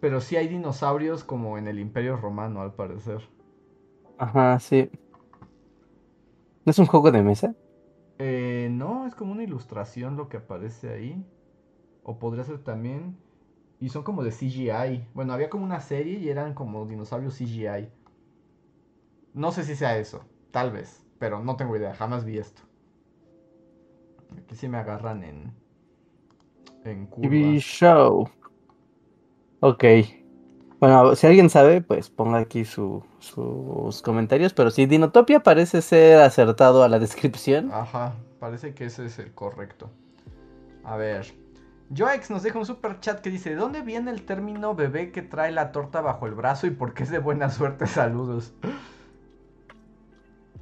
[0.00, 3.22] Pero sí hay dinosaurios como en el Imperio Romano, al parecer.
[4.18, 4.90] Ajá, sí.
[6.66, 7.54] ¿No es un juego de mesa?
[8.18, 11.24] Eh, no, es como una ilustración lo que aparece ahí.
[12.02, 13.16] O podría ser también.
[13.80, 15.08] Y son como de CGI.
[15.14, 17.88] Bueno, había como una serie y eran como dinosaurios CGI.
[19.34, 21.03] No sé si sea eso, tal vez.
[21.18, 22.62] Pero no tengo idea, jamás vi esto.
[24.36, 25.52] Aquí sí me agarran en.
[26.84, 27.58] En TV.
[27.60, 28.28] Show.
[29.60, 29.84] Ok.
[30.80, 34.52] Bueno, si alguien sabe, pues ponga aquí su- sus comentarios.
[34.52, 37.70] Pero sí, Dinotopia parece ser acertado a la descripción.
[37.72, 39.90] Ajá, parece que ese es el correcto.
[40.84, 41.26] A ver.
[41.96, 45.22] Joex nos deja un super chat que dice: ¿De dónde viene el término bebé que
[45.22, 47.86] trae la torta bajo el brazo y por qué es de buena suerte?
[47.86, 48.52] Saludos.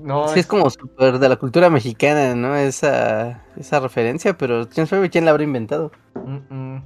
[0.02, 2.56] No, Sí, es como súper de la cultura mexicana, ¿no?
[2.56, 5.92] Esa, esa referencia, pero quién sabe quién la habrá inventado.
[6.14, 6.84] Mm, mm.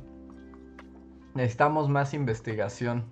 [1.35, 3.05] Necesitamos más investigación.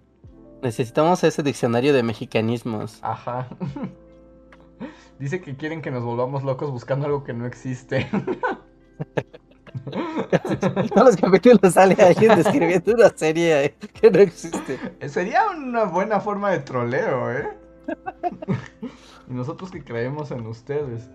[0.62, 2.98] Necesitamos ese diccionario de mexicanismos.
[3.02, 3.48] Ajá.
[5.18, 8.08] Dice que quieren que nos volvamos locos buscando algo que no existe.
[10.94, 14.78] Todos los capítulos sale alguien describiendo una serie que no existe.
[15.08, 17.48] Sería una buena forma de troleo, ¿eh?
[19.28, 21.10] y nosotros que creemos en ustedes.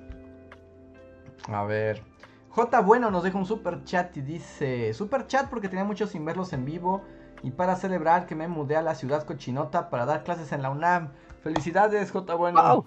[1.47, 2.03] A ver.
[2.49, 6.25] J Bueno nos deja un super chat y dice: Super chat porque tenía muchos sin
[6.25, 7.03] verlos en vivo.
[7.41, 10.69] Y para celebrar que me mudé a la ciudad cochinota para dar clases en la
[10.69, 11.09] UNAM.
[11.41, 12.85] Felicidades, J Bueno.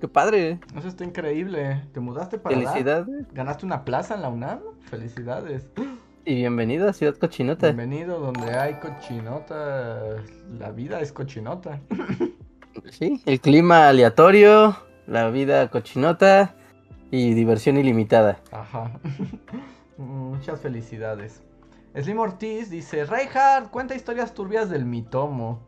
[0.00, 0.60] ¡Qué padre!
[0.76, 1.84] Eso está increíble.
[1.92, 3.26] ¿Te mudaste para Felicidades.
[3.32, 4.60] ¿Ganaste una plaza en la UNAM?
[4.82, 5.68] Felicidades.
[6.24, 7.68] Y bienvenido a Ciudad Cochinota.
[7.68, 10.22] Bienvenido donde hay cochinota.
[10.58, 11.80] La vida es cochinota.
[12.90, 14.76] Sí, el clima aleatorio,
[15.06, 16.54] la vida cochinota
[17.10, 18.40] y diversión ilimitada.
[18.52, 18.92] Ajá.
[19.96, 21.42] Muchas felicidades.
[21.94, 25.60] Slim Ortiz dice, Reinhardt, cuenta historias turbias del mitomo.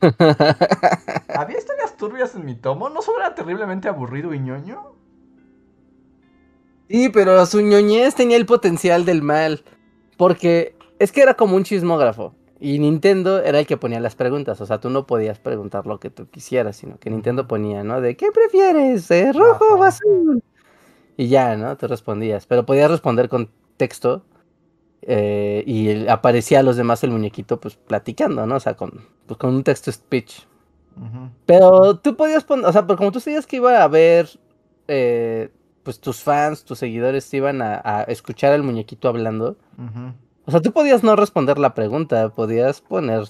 [1.34, 2.88] ¿Había historias turbias en mitomo?
[2.88, 4.94] ¿No sobra terriblemente aburrido y ñoño?
[6.88, 9.64] Sí, pero su ñoñez tenía el potencial del mal.
[10.16, 12.34] Porque es que era como un chismógrafo.
[12.64, 14.60] Y Nintendo era el que ponía las preguntas.
[14.60, 18.00] O sea, tú no podías preguntar lo que tú quisieras, sino que Nintendo ponía, ¿no?
[18.00, 19.10] De ¿qué prefieres?
[19.10, 20.40] ¿Eh, ¿Rojo o azul?
[21.16, 21.76] Y ya, ¿no?
[21.76, 22.46] Te respondías.
[22.46, 24.22] Pero podías responder con texto.
[25.02, 28.54] Eh, y aparecía a los demás el muñequito, pues platicando, ¿no?
[28.54, 30.42] O sea, con, pues, con un texto speech.
[31.46, 34.28] Pero tú podías poner, o sea, como tú sabías que iba a haber,
[34.86, 35.50] eh,
[35.82, 39.56] pues tus fans, tus seguidores iban a, escuchar al muñequito hablando.
[40.44, 43.24] O sea, tú podías no responder la pregunta, podías poner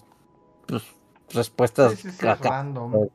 [0.66, 0.82] pues,
[1.30, 3.08] respuestas sí, random.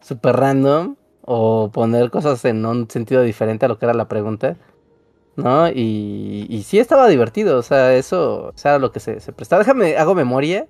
[0.00, 4.56] super random, o poner cosas en un sentido diferente a lo que era la pregunta,
[5.36, 5.68] ¿no?
[5.68, 9.60] Y, y sí estaba divertido, o sea, eso, era lo que se, prestaba.
[9.60, 10.66] Déjame, hago memoria,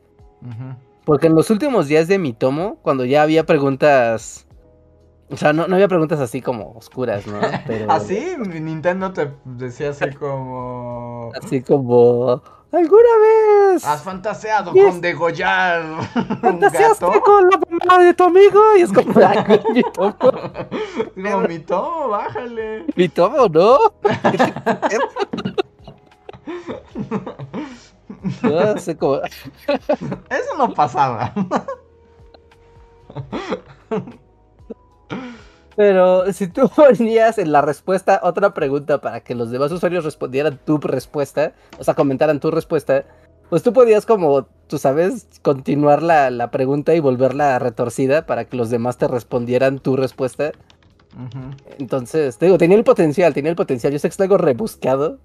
[1.04, 4.47] porque en los últimos días de mi tomo, cuando ya había preguntas
[5.30, 7.40] o sea, no, no había preguntas así como oscuras, ¿no?
[7.66, 7.90] Pero...
[7.90, 8.34] ¿Así?
[8.38, 11.30] Nintendo te decía así como...
[11.42, 12.42] Así como...
[12.70, 13.84] ¿Alguna vez?
[13.84, 15.82] ¿Has fantaseado con degollar
[16.42, 17.24] ¿Fantaseaste un gato?
[17.24, 18.60] con la mamá de tu amigo?
[18.76, 19.08] Y es como...
[19.74, 20.14] mi tomo.
[21.16, 22.84] No, mi tomo, bájale.
[22.94, 23.78] Mi tomo, ¿no?
[28.42, 29.20] no sé cómo...
[30.28, 31.32] Eso no pasaba.
[35.76, 40.58] Pero si tú ponías en la respuesta otra pregunta para que los demás usuarios respondieran
[40.64, 43.04] tu respuesta, o sea, comentaran tu respuesta,
[43.48, 48.70] pues tú podías como, tú sabes, continuar la, pregunta y volverla retorcida para que los
[48.70, 50.50] demás te respondieran tu respuesta.
[51.78, 53.92] Entonces, te digo, tenía el potencial, tenía el potencial.
[53.92, 55.18] Yo sé que es algo rebuscado,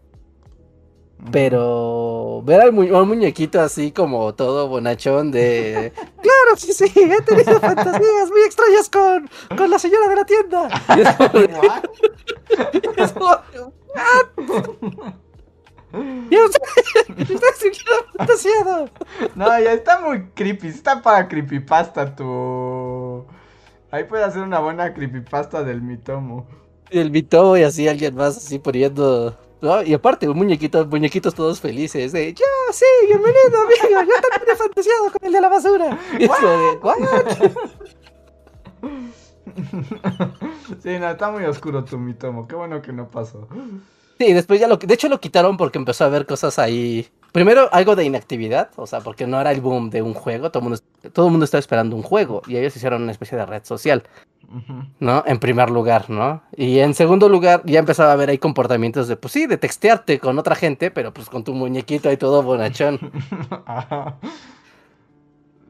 [1.32, 5.94] pero ver al muñequito así como todo bonachón de...
[5.96, 10.70] claro, sí, sí, he tenido fantasías muy extrañas con, con la señora de la tienda.
[10.96, 11.02] Y
[13.02, 13.38] es como...
[16.30, 16.36] Y
[18.18, 18.90] fantasiado.
[19.36, 20.68] No, ya está muy creepy.
[20.68, 23.26] Está para creepypasta tu.
[23.92, 26.48] Ahí puede hacer una buena creepypasta del mitomo.
[26.90, 29.38] Y el mitomo y así alguien más así poniendo
[29.86, 32.12] y aparte, muñequitos, muñequitos todos felices.
[32.12, 34.02] De, ya, sí, bienvenido, amigo.
[34.02, 35.98] Yo también he fantaseado con el de la basura.
[36.20, 36.28] Y
[40.82, 42.48] sí, no, está muy oscuro tu mitomo.
[42.48, 43.48] Qué bueno que no pasó.
[44.20, 47.08] Sí, después ya lo de hecho lo quitaron porque empezó a haber cosas ahí.
[47.34, 50.64] Primero algo de inactividad, o sea, porque no era el boom de un juego, todo
[50.64, 53.46] el mundo, todo el mundo estaba esperando un juego y ellos hicieron una especie de
[53.46, 54.04] red social.
[55.00, 55.24] ¿no?
[55.26, 56.44] En primer lugar, ¿no?
[56.56, 60.20] Y en segundo lugar, ya empezaba a ver ahí comportamientos de, pues sí, de textearte
[60.20, 63.00] con otra gente, pero pues con tu muñequito ahí todo bonachón.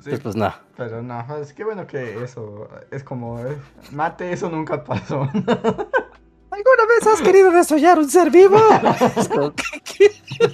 [0.03, 0.53] Sí, pues, no.
[0.75, 3.57] Pero no, es que bueno que eso es como, eh,
[3.93, 5.21] mate, eso nunca pasó.
[6.53, 8.59] ¿Alguna vez has querido desollar un ser vivo?
[9.55, 10.11] ¿Qué?
[10.25, 10.51] ¿Qué?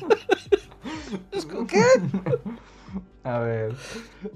[3.23, 3.75] A ver.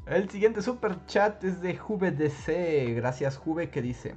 [0.06, 1.80] El siguiente super chat es de
[2.12, 2.94] DC.
[2.96, 4.16] Gracias, Juve, que dice: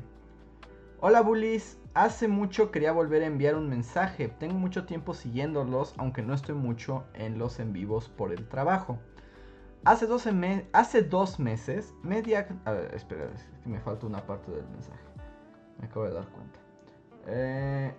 [1.00, 1.78] Hola, Bullies.
[1.94, 4.28] Hace mucho quería volver a enviar un mensaje.
[4.28, 8.98] Tengo mucho tiempo siguiéndolos, aunque no estoy mucho en los en vivos por el trabajo.
[9.86, 12.46] Hace, 12 hace dos meses, media.
[12.66, 15.00] A ver, espera, es que me falta una parte del mensaje.
[15.78, 16.60] Me acabo de dar cuenta.
[17.28, 17.94] Eh.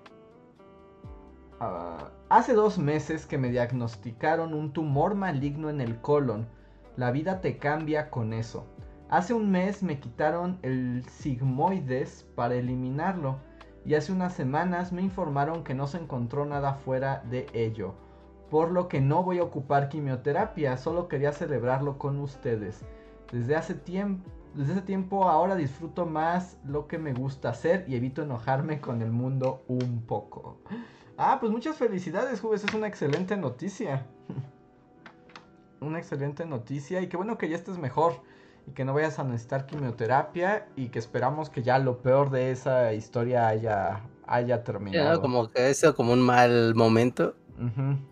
[1.59, 6.47] Ah, hace dos meses que me diagnosticaron un tumor maligno en el colon
[6.97, 8.65] la vida te cambia con eso.
[9.09, 13.38] Hace un mes me quitaron el sigmoides para eliminarlo
[13.85, 17.93] y hace unas semanas me informaron que no se encontró nada fuera de ello.
[18.49, 22.84] Por lo que no voy a ocupar quimioterapia, solo quería celebrarlo con ustedes.
[23.31, 27.95] Desde hace tiempo desde ese tiempo ahora disfruto más lo que me gusta hacer y
[27.95, 30.57] evito enojarme con el mundo un poco.
[31.18, 34.06] Ah, pues muchas felicidades, Juves, es una excelente noticia
[35.80, 38.22] una excelente noticia y qué bueno que ya estés mejor.
[38.68, 42.52] y que no vayas a necesitar quimioterapia y que esperamos que ya lo peor de
[42.52, 45.22] esa historia haya, haya terminado.
[45.22, 47.35] como que eso como un mal momento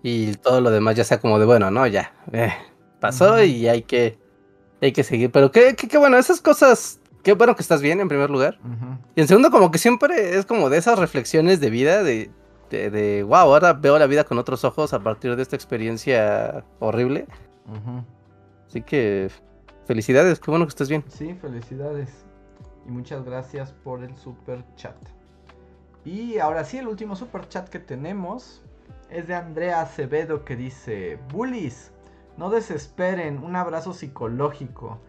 [0.02, 2.52] y todo lo demás ya sea como de bueno, no, ya, eh,
[3.00, 4.18] pasó y hay que,
[4.82, 5.32] hay que seguir.
[5.32, 8.58] Pero qué, qué, bueno, esas cosas, qué bueno que estás bien en primer lugar.
[9.16, 12.32] Y en segundo, como que siempre es como de esas reflexiones de vida, de,
[12.70, 17.28] de, wow, ahora veo la vida con otros ojos a partir de esta experiencia horrible.
[18.68, 19.30] Así que
[19.86, 21.04] felicidades, qué bueno que estés bien.
[21.08, 22.26] Sí, felicidades.
[22.88, 24.96] Y muchas gracias por el super chat.
[26.04, 28.62] Y ahora sí, el último super chat que tenemos
[29.10, 31.92] es de Andrea Acevedo que dice, Bullies,
[32.38, 35.00] no desesperen, un abrazo psicológico.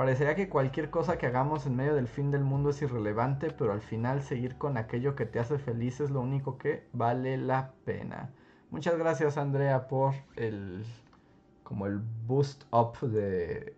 [0.00, 3.74] Parecería que cualquier cosa que hagamos en medio del fin del mundo es irrelevante, pero
[3.74, 7.74] al final seguir con aquello que te hace feliz es lo único que vale la
[7.84, 8.30] pena.
[8.70, 10.86] Muchas gracias Andrea por el
[11.64, 13.76] como el boost up de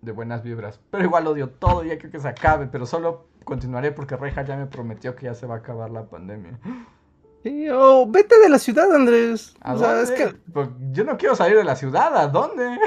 [0.00, 0.78] de buenas vibras.
[0.92, 4.56] Pero igual odio todo, ya quiero que se acabe, pero solo continuaré porque Reja ya
[4.56, 6.60] me prometió que ya se va a acabar la pandemia.
[7.72, 9.54] Oh, vete de la ciudad, Andrés.
[9.64, 10.34] o sea, es que...
[10.52, 12.78] Pues, yo no quiero salir de la ciudad, ¿a dónde?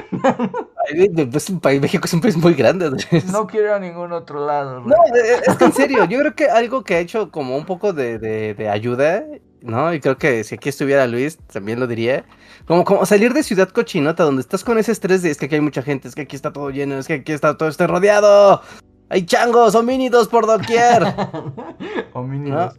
[1.33, 3.25] es un país, México es un país muy grande, Andrés.
[3.31, 4.81] No quiero ir a ningún otro lado.
[4.81, 7.93] No, es que en serio, yo creo que algo que ha hecho como un poco
[7.93, 9.23] de, de, ayuda,
[9.61, 9.93] ¿no?
[9.93, 12.25] Y creo que si aquí estuviera Luis, también lo diría.
[12.65, 15.55] Como, como salir de ciudad cochinota, donde estás con ese estrés de es que aquí
[15.55, 17.87] hay mucha gente, es que aquí está todo lleno, es que aquí está todo este
[17.87, 18.61] rodeado.
[19.09, 21.15] Hay changos, homínidos por doquier.
[22.13, 22.75] homínidos.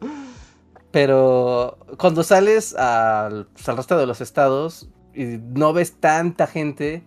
[0.91, 7.05] Pero cuando sales al, pues, al resto de los estados y no ves tanta gente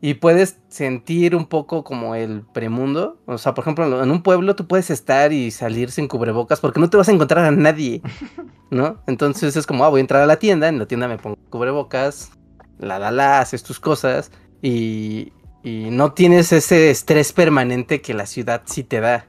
[0.00, 3.18] y puedes sentir un poco como el premundo.
[3.26, 6.80] O sea, por ejemplo, en un pueblo tú puedes estar y salir sin cubrebocas porque
[6.80, 8.00] no te vas a encontrar a nadie,
[8.70, 9.02] ¿no?
[9.06, 11.36] Entonces es como, ah, voy a entrar a la tienda, en la tienda me pongo
[11.50, 12.30] cubrebocas,
[12.78, 14.30] la da la, haces tus cosas
[14.62, 15.32] y,
[15.64, 19.26] y no tienes ese estrés permanente que la ciudad sí te da.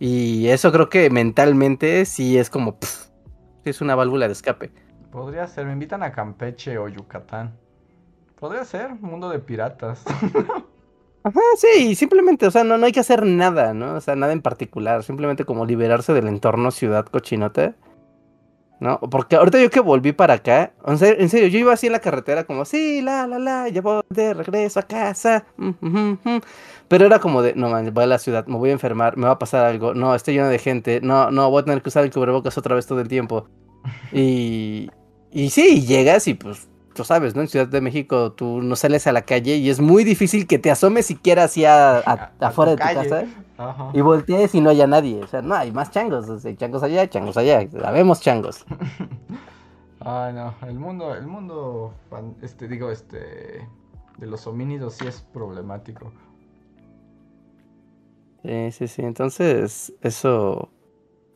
[0.00, 2.78] Y eso creo que mentalmente sí es como
[3.64, 4.70] es una válvula de escape.
[5.10, 7.56] Podría ser, me invitan a Campeche o Yucatán.
[8.38, 10.04] Podría ser, mundo de piratas.
[11.22, 13.96] Ajá, sí, simplemente, o sea, no, no hay que hacer nada, ¿no?
[13.96, 17.74] O sea, nada en particular, simplemente como liberarse del entorno ciudad cochinota.
[18.78, 18.98] ¿No?
[18.98, 22.44] Porque ahorita yo que volví para acá, en serio, yo iba así en la carretera
[22.44, 25.44] como, sí, la, la, la, ya voy de regreso a casa.
[25.58, 26.14] Mm,
[26.90, 29.26] Pero era como de, no man, voy a la ciudad, me voy a enfermar, me
[29.26, 31.88] va a pasar algo, no, estoy lleno de gente, no, no, voy a tener que
[31.88, 33.46] usar el cubrebocas otra vez todo el tiempo.
[34.12, 34.90] Y,
[35.30, 37.42] y sí, llegas y pues, tú sabes, ¿no?
[37.42, 40.58] En Ciudad de México tú no sales a la calle y es muy difícil que
[40.58, 42.00] te asomes siquiera hacia
[42.40, 43.24] afuera de tu casa
[43.92, 45.22] y voltees y no haya nadie.
[45.22, 46.26] O sea, no, hay más changos,
[46.56, 48.66] changos allá, changos allá, sabemos changos.
[50.00, 51.94] Ay, no, el mundo, el mundo,
[52.42, 53.66] este, digo, este,
[54.18, 56.12] de los homínidos sí es problemático.
[58.42, 59.02] Sí, sí, sí.
[59.02, 60.70] Entonces, eso.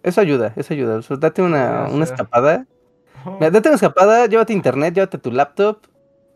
[0.02, 1.00] Eso ayuda, eso ayuda.
[1.18, 2.66] date una, una escapada.
[3.40, 5.78] date una escapada, llévate internet, llévate tu laptop.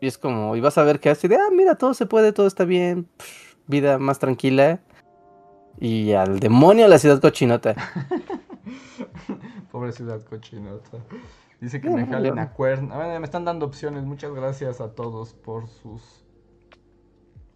[0.01, 2.31] Y es como, y vas a ver que así de, ah, mira, todo se puede,
[2.33, 3.07] todo está bien.
[3.67, 4.79] vida más tranquila.
[5.79, 7.75] Y al demonio la ciudad cochinota.
[9.71, 10.97] Pobre ciudad cochinota.
[11.61, 12.95] Dice que me jalen a cuerno.
[13.19, 14.03] me están dando opciones.
[14.03, 16.25] Muchas gracias a todos por sus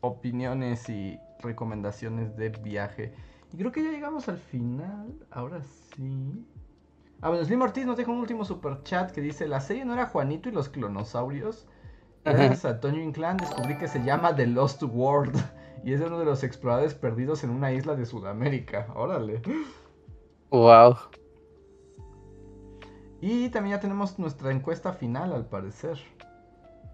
[0.02, 3.14] opiniones y recomendaciones de viaje.
[3.52, 5.14] Y creo que ya llegamos al final.
[5.30, 6.46] Ahora sí.
[7.22, 9.94] Ah, bueno, Slim Ortiz nos deja un último super chat que dice: La serie no
[9.94, 11.68] era Juanito y los clonosaurios.
[12.26, 15.38] Gracias a Toño Inclán descubrí que se llama The Lost World.
[15.86, 18.88] Y es uno de los exploradores perdidos en una isla de Sudamérica.
[18.96, 19.42] Órale.
[20.50, 20.96] Wow.
[23.20, 25.98] Y también ya tenemos nuestra encuesta final, al parecer.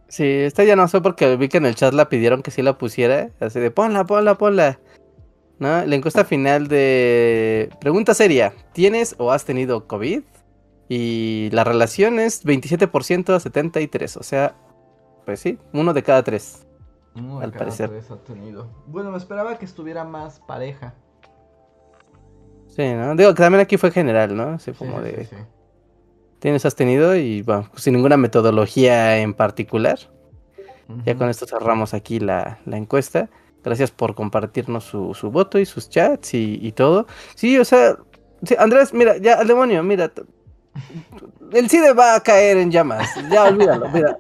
[0.10, 2.64] Sí, esta ya no sé porque vi que en el chat la pidieron que sí
[2.64, 3.30] la pusiera.
[3.40, 4.80] Así de ponla, ponla, ponla.
[5.60, 5.86] ¿No?
[5.86, 7.70] La encuesta final de.
[7.80, 10.24] Pregunta seria: ¿Tienes o has tenido COVID?
[10.90, 14.18] Y la relación es 27% a 73%.
[14.18, 14.56] O sea,
[15.26, 16.66] pues sí, uno de cada tres.
[17.16, 17.90] Uno de al cada parecer.
[17.90, 18.68] Tres ha tenido.
[18.88, 20.96] Bueno, me esperaba que estuviera más pareja.
[22.68, 23.16] Sí, ¿no?
[23.16, 24.50] Digo que también aquí fue general, ¿no?
[24.54, 25.26] Así como de.
[25.26, 25.59] Sí, sí
[26.40, 30.00] tienes, has tenido y bueno, sin ninguna metodología en particular.
[31.06, 33.30] Ya con esto cerramos aquí la, encuesta.
[33.64, 37.06] Gracias por compartirnos su, voto y sus chats y, todo.
[37.36, 37.96] Sí, o sea,
[38.58, 40.12] Andrés, mira, ya al demonio, mira.
[41.52, 43.08] El CIDE va a caer en llamas.
[43.30, 44.18] Ya olvídalo, mira.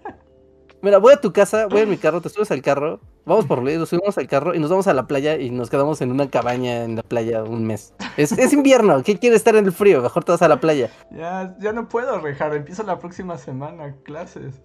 [0.81, 3.61] Mira, voy a tu casa, voy en mi carro, te subes al carro, vamos por
[3.61, 6.11] ley, nos subimos al carro y nos vamos a la playa y nos quedamos en
[6.11, 7.93] una cabaña en la playa un mes.
[8.15, 10.01] Es, es invierno, ¿qué quieres estar en el frío?
[10.01, 10.89] Mejor te vas a la playa.
[11.11, 14.61] Ya, ya no puedo, Rejar, empiezo la próxima semana, clases.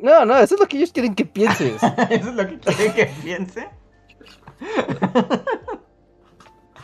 [0.00, 1.80] No, no, eso es lo que ellos quieren que pienses.
[2.10, 3.68] ¿Eso es lo que quieren que piense?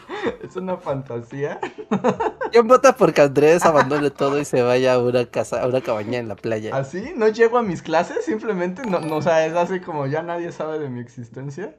[0.42, 1.60] es una fantasía.
[2.52, 6.18] ¿Quién vota porque Andrés abandone todo y se vaya a una casa, a una cabaña
[6.18, 6.76] en la playa?
[6.76, 7.12] ¿Así?
[7.16, 8.24] ¿No llego a mis clases?
[8.24, 11.76] Simplemente, no, no o sea, es así como ya nadie sabe de mi existencia.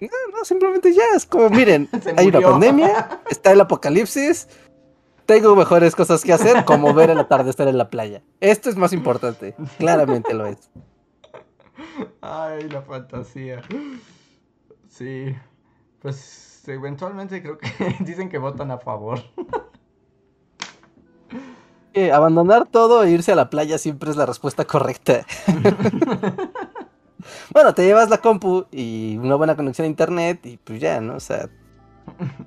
[0.00, 4.48] No, no, simplemente ya es como, miren, hay una pandemia, está el apocalipsis,
[5.26, 8.22] tengo mejores cosas que hacer, como ver el atardecer en la playa.
[8.40, 10.70] Esto es más importante, claramente lo es.
[12.20, 13.62] Ay, la fantasía.
[14.88, 15.34] Sí,
[16.00, 17.68] pues eventualmente creo que
[18.00, 19.20] dicen que votan a favor.
[22.12, 25.26] abandonar todo e irse a la playa siempre es la respuesta correcta.
[27.52, 31.16] bueno, te llevas la compu y una buena conexión a internet y pues ya, ¿no?
[31.16, 31.50] O sea,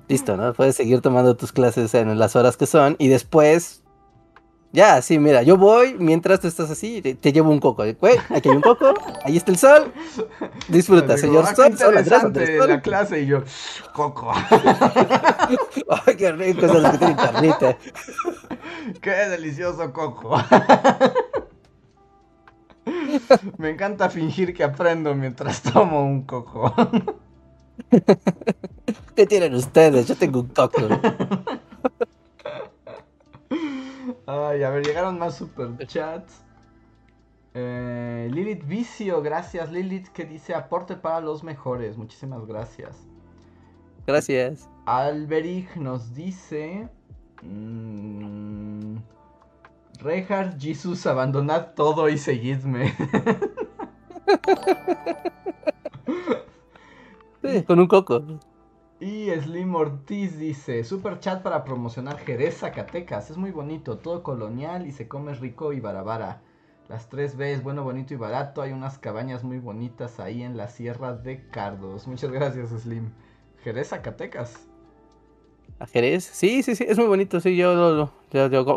[0.08, 0.52] listo, ¿no?
[0.52, 3.84] Puedes seguir tomando tus clases en las horas que son y después
[4.72, 7.84] ya, sí, mira, yo voy mientras tú estás así, te, llevo un coco.
[7.98, 8.94] Güey, aquí hay un coco,
[9.24, 9.92] ahí está el sol.
[10.68, 11.70] Disfruta, señor sol.
[11.70, 13.42] interesante la clase y yo,
[13.92, 14.32] coco.
[16.06, 17.76] Ay, qué rico, eso es que tiene carnita.
[19.00, 20.36] Qué delicioso coco.
[23.58, 26.72] Me encanta fingir que aprendo mientras tomo un coco.
[29.14, 30.06] ¿Qué tienen ustedes?
[30.06, 30.82] Yo tengo un coco.
[34.26, 36.42] Ay, a ver, llegaron más superchats.
[37.54, 41.96] Eh, Lilith Vicio, gracias Lilith, que dice aporte para los mejores.
[41.96, 43.06] Muchísimas gracias.
[44.06, 44.68] Gracias.
[44.84, 46.88] Alberich nos dice...
[47.42, 48.96] Mmm,
[50.58, 52.94] Jesus, abandonad todo y seguidme.
[57.66, 58.22] con un coco.
[58.98, 63.30] Y Slim Ortiz dice, super chat para promocionar Jerez, Zacatecas.
[63.30, 66.40] Es muy bonito, todo colonial y se come rico y barabara.
[66.88, 68.62] Las tres Bs, bueno, bonito y barato.
[68.62, 72.06] Hay unas cabañas muy bonitas ahí en la sierra de Cardos.
[72.06, 73.10] Muchas gracias, Slim.
[73.62, 74.66] Jerez, Zacatecas.
[75.78, 76.24] ¿A Jerez?
[76.24, 77.38] Sí, sí, sí, es muy bonito.
[77.40, 78.10] Sí, yo,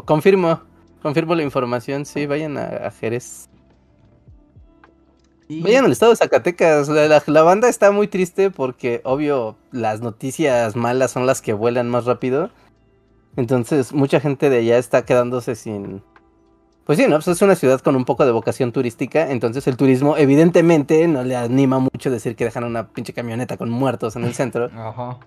[0.05, 0.61] confirmo.
[1.01, 2.05] Confirmo la información.
[2.05, 3.48] Sí, vayan a Jerez.
[5.49, 6.89] Vayan al estado de Zacatecas.
[6.89, 12.05] La, banda está muy triste porque, obvio, las noticias malas son las que vuelan más
[12.05, 12.51] rápido.
[13.35, 16.03] Entonces, mucha gente de allá está quedándose sin.
[16.85, 17.15] Pues sí, ¿no?
[17.15, 19.31] Pues es una ciudad con un poco de vocación turística.
[19.31, 23.71] Entonces, el turismo, evidentemente, no le anima mucho decir que dejan una pinche camioneta con
[23.71, 24.65] muertos en el centro.
[24.75, 25.17] Ajá.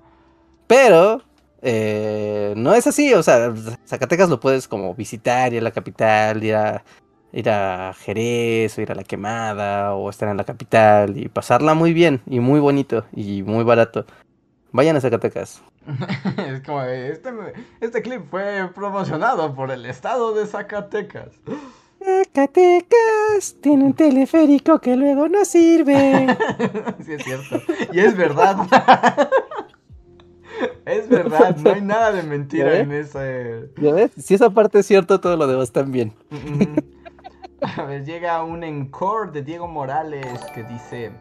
[0.69, 1.20] Pero,
[1.62, 3.12] eh, no es así.
[3.15, 3.53] O sea,
[3.86, 6.85] Zacatecas lo puedes como visitar, ir a la capital, ir a
[7.32, 11.74] ir a Jerez o ir a la quemada o estar en la capital y pasarla
[11.74, 14.04] muy bien y muy bonito y muy barato.
[14.70, 15.62] Vayan a Zacatecas.
[16.48, 17.30] es como, este,
[17.80, 21.40] este clip fue promocionado por el estado de Zacatecas.
[22.04, 26.36] Zacatecas tiene un teleférico que luego no sirve.
[27.04, 27.60] sí, es cierto.
[27.92, 28.56] Y es verdad.
[30.86, 33.70] es verdad, no hay nada de mentira en ese.
[33.76, 34.10] ¿Ya ves?
[34.16, 36.12] Si esa parte es cierta, todo lo demás también.
[37.76, 41.12] A ver, llega un encore de Diego Morales que dice: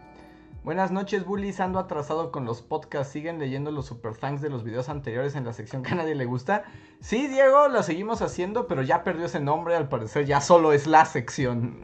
[0.63, 1.59] Buenas noches, bullies.
[1.59, 3.13] Ando atrasado con los podcasts.
[3.13, 6.15] ¿Siguen leyendo los super thanks de los videos anteriores en la sección que a nadie
[6.15, 6.63] le gusta?
[6.99, 9.75] Sí, Diego, lo seguimos haciendo, pero ya perdió ese nombre.
[9.75, 11.79] Al parecer, ya solo es la sección.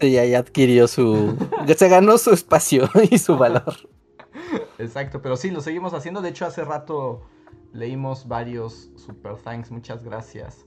[0.00, 1.36] Sí, ya adquirió su.
[1.76, 3.74] Se ganó su espacio y su valor.
[4.78, 6.22] Exacto, pero sí, lo seguimos haciendo.
[6.22, 7.22] De hecho, hace rato
[7.72, 9.72] leímos varios super thanks.
[9.72, 10.64] Muchas gracias.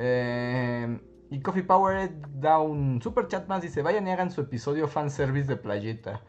[0.00, 0.98] Eh.
[1.30, 3.62] Y Coffee Power da un super chat más.
[3.62, 6.22] Dice: Vayan y hagan su episodio fanservice de Playeta.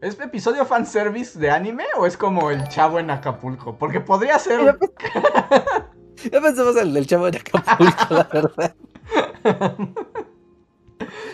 [0.00, 3.78] ¿Es episodio fanservice de anime o es como el chavo en Acapulco?
[3.78, 4.78] Porque podría ser.
[6.30, 8.74] Ya pensamos en el chavo en Acapulco, la verdad.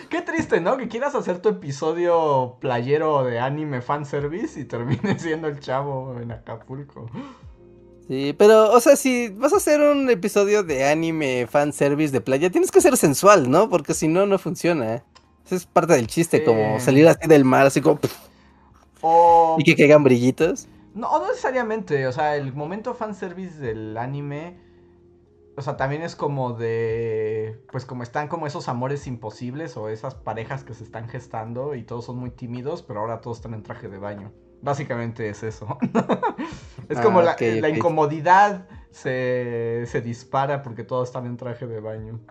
[0.09, 0.77] Qué triste, ¿no?
[0.77, 6.31] Que quieras hacer tu episodio playero de anime fanservice y termine siendo el chavo en
[6.31, 7.09] Acapulco.
[8.07, 12.49] Sí, pero, o sea, si vas a hacer un episodio de anime fanservice de playa,
[12.49, 13.69] tienes que ser sensual, ¿no?
[13.69, 14.95] Porque si no, no funciona.
[14.95, 15.03] ¿eh?
[15.45, 17.99] Esa es parte del chiste, como salir así del mar, así como...
[19.57, 20.67] Y que caigan brillitos.
[20.93, 24.57] No, no necesariamente, o sea, el momento fanservice del anime,
[25.55, 30.15] o sea, también es como de, pues como están como esos amores imposibles o esas
[30.15, 33.63] parejas que se están gestando y todos son muy tímidos, pero ahora todos están en
[33.63, 34.31] traje de baño.
[34.63, 35.77] Básicamente es eso.
[36.89, 42.21] es como ah, la, incomodidad se, dispara porque todos están en traje de baño.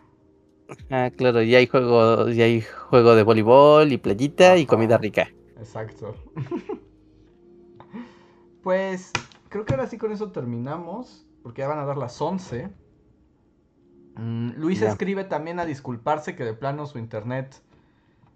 [0.89, 5.29] Ah, claro, y hay juego, y hay juego de voleibol y playita y comida rica.
[5.59, 6.15] Exacto.
[8.63, 9.13] pues
[9.51, 12.71] creo que ahora sí con eso terminamos, porque ya van a dar las 11.
[14.17, 17.63] Mm, Luis escribe también a disculparse que de plano su internet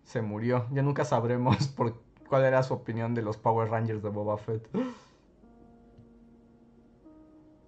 [0.05, 0.67] se murió.
[0.71, 4.69] Ya nunca sabremos por cuál era su opinión de los Power Rangers de Boba Fett.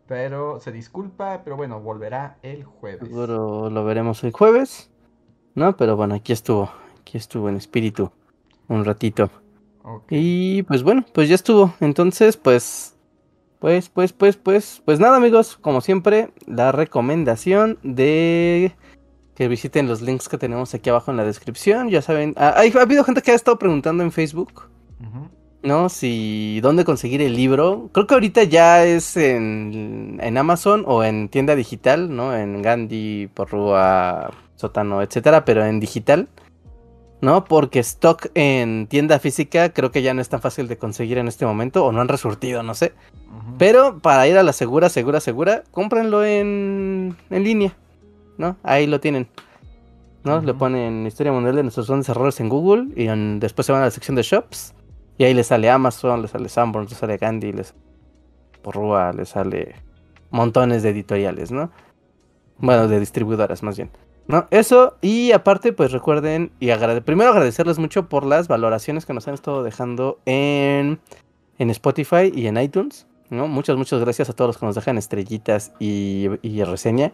[0.06, 3.06] Pero se disculpa, pero bueno, volverá el jueves.
[3.06, 4.90] Seguro lo veremos el jueves.
[5.54, 6.70] No, pero bueno, aquí estuvo.
[7.00, 8.10] Aquí estuvo en espíritu.
[8.68, 9.30] Un ratito.
[10.10, 11.74] Y pues bueno, pues ya estuvo.
[11.80, 12.96] Entonces, pues.
[13.58, 14.82] Pues, pues, pues, pues.
[14.84, 15.56] Pues nada, amigos.
[15.56, 18.74] Como siempre, la recomendación de
[19.38, 21.90] que visiten los links que tenemos aquí abajo en la descripción.
[21.90, 22.34] Ya saben.
[22.36, 24.64] Ah, ha habido gente que ha estado preguntando en Facebook.
[25.62, 25.88] ¿no?
[25.88, 27.88] Si dónde conseguir el libro.
[27.92, 32.34] Creo que ahorita ya es en, en Amazon o en tienda digital, ¿no?
[32.34, 36.28] En Gandhi, Porrua, Sótano, etcétera, pero en digital.
[37.20, 37.44] ¿No?
[37.44, 41.28] Porque stock en tienda física creo que ya no es tan fácil de conseguir en
[41.28, 42.92] este momento, o no han resurtido, no sé.
[43.56, 47.76] Pero para ir a la segura, segura, segura, cómprenlo en, en línea,
[48.38, 48.56] ¿no?
[48.62, 49.28] Ahí lo tienen.
[50.24, 50.40] ¿no?
[50.40, 53.06] Le ponen Historia Mundial de nuestros grandes errores en Google y
[53.38, 54.74] después se van a la sección de shops
[55.16, 57.78] y ahí le sale Amazon, le sale Sanborn, le sale Gandhi, le sale
[58.62, 59.74] Porrua, le sale
[60.30, 61.70] montones de editoriales, ¿no?
[62.58, 63.90] Bueno, de distribuidoras más bien.
[64.26, 64.46] ¿No?
[64.50, 66.70] Eso, y aparte, pues recuerden, y
[67.00, 71.00] primero agradecerles mucho por las valoraciones que nos han estado dejando en,
[71.58, 73.06] en Spotify y en iTunes.
[73.30, 73.48] ¿no?
[73.48, 77.12] Muchas, muchas gracias a todos los que nos dejan estrellitas y, y reseña.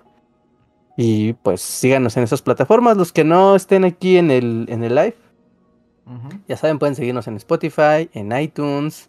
[0.96, 2.96] Y pues síganos en esas plataformas.
[2.96, 5.16] Los que no estén aquí en el, en el live,
[6.48, 9.08] ya saben, pueden seguirnos en Spotify, en iTunes,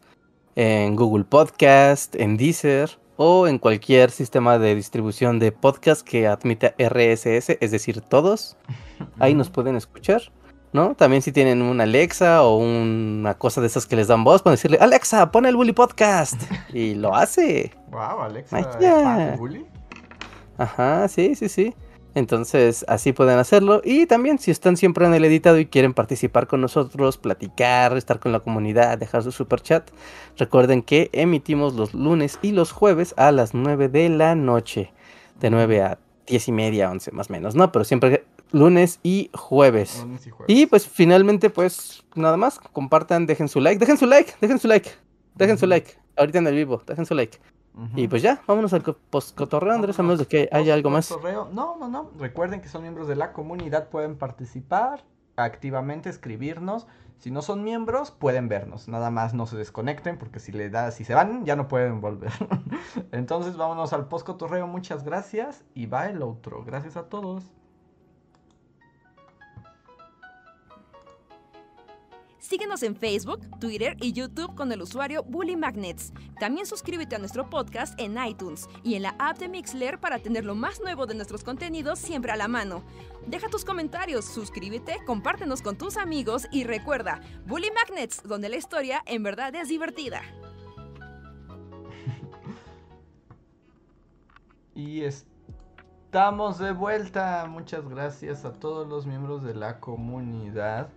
[0.56, 6.74] en Google Podcast, en Deezer o en cualquier sistema de distribución de podcast que admita
[6.78, 8.58] RSS, es decir, todos.
[9.20, 10.22] Ahí nos pueden escuchar.
[10.74, 10.94] ¿no?
[10.94, 14.56] También si tienen una Alexa o una cosa de esas que les dan voz, pueden
[14.56, 16.42] decirle, Alexa, pon el Bully Podcast.
[16.74, 17.72] Y lo hace.
[17.92, 19.36] Wow, Alexa.
[19.38, 19.66] Bully?
[20.58, 21.76] Ajá, sí, sí, sí.
[22.16, 23.82] Entonces así pueden hacerlo.
[23.84, 28.20] Y también si están siempre en el editado y quieren participar con nosotros, platicar, estar
[28.20, 29.92] con la comunidad, dejar su super chat,
[30.38, 34.94] recuerden que emitimos los lunes y los jueves a las 9 de la noche.
[35.42, 37.72] De 9 a 10 y media, 11 más o menos, ¿no?
[37.74, 38.24] Pero siempre
[38.54, 40.06] lunes y jueves.
[40.48, 44.70] y, pues finalmente pues nada más, compartan, dejen su like, dejen su like, dejen su
[44.70, 44.90] like,
[45.36, 45.92] dejen su like.
[46.16, 47.38] Ahorita en el vivo, dejen su like.
[47.96, 51.14] Y pues ya, vámonos al postcotorreo, Andrés, a menos de que haya algo más.
[51.52, 52.12] No, no, no.
[52.18, 55.04] Recuerden que son miembros de la comunidad, pueden participar
[55.36, 56.88] activamente, escribirnos.
[57.18, 58.88] Si no son miembros, pueden vernos.
[58.88, 62.02] Nada más no se desconecten, porque si le da, si se van, ya no pueden
[62.02, 62.32] volver.
[63.12, 64.68] Entonces, vámonos al postcotorreo.
[64.68, 65.64] Muchas gracias.
[65.74, 66.64] Y va el otro.
[66.64, 67.52] Gracias a todos.
[72.48, 76.14] Síguenos en Facebook, Twitter y YouTube con el usuario Bully Magnets.
[76.40, 80.46] También suscríbete a nuestro podcast en iTunes y en la app de Mixler para tener
[80.46, 82.84] lo más nuevo de nuestros contenidos siempre a la mano.
[83.26, 89.02] Deja tus comentarios, suscríbete, compártenos con tus amigos y recuerda, Bully Magnets, donde la historia
[89.08, 90.22] en verdad es divertida.
[94.76, 97.48] Y estamos de vuelta.
[97.50, 100.90] Muchas gracias a todos los miembros de la comunidad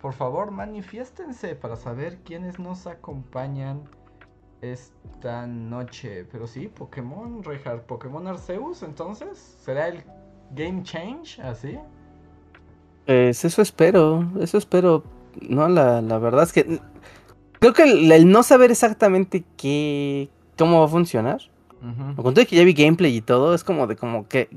[0.00, 3.82] por favor manifiéstense para saber quiénes nos acompañan
[4.60, 6.24] esta noche.
[6.30, 10.02] Pero sí, Pokémon, Reinhardt, Pokémon Arceus, entonces, ¿será el
[10.54, 11.78] Game Change así?
[13.06, 15.04] Pues eso espero, eso espero.
[15.40, 16.80] No, la, verdad es que
[17.58, 21.40] creo que el, no saber exactamente qué, cómo va a funcionar.
[21.80, 22.46] Uh -huh.
[22.46, 24.48] que ya vi gameplay y todo, es como de como que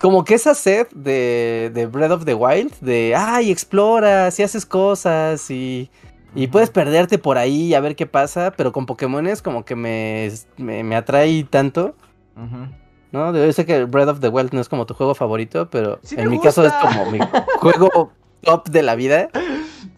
[0.00, 4.64] como que esa sed de, de Breath of the Wild, de, ay, exploras y haces
[4.64, 5.90] cosas y,
[6.34, 9.76] y puedes perderte por ahí a ver qué pasa, pero con Pokémon es como que
[9.76, 11.94] me, me, atrae tanto.
[13.12, 13.36] ¿No?
[13.36, 16.30] Yo sé que Breath of the Wild no es como tu juego favorito, pero en
[16.30, 17.18] mi caso es como mi
[17.58, 18.10] juego
[18.40, 19.28] top de la vida.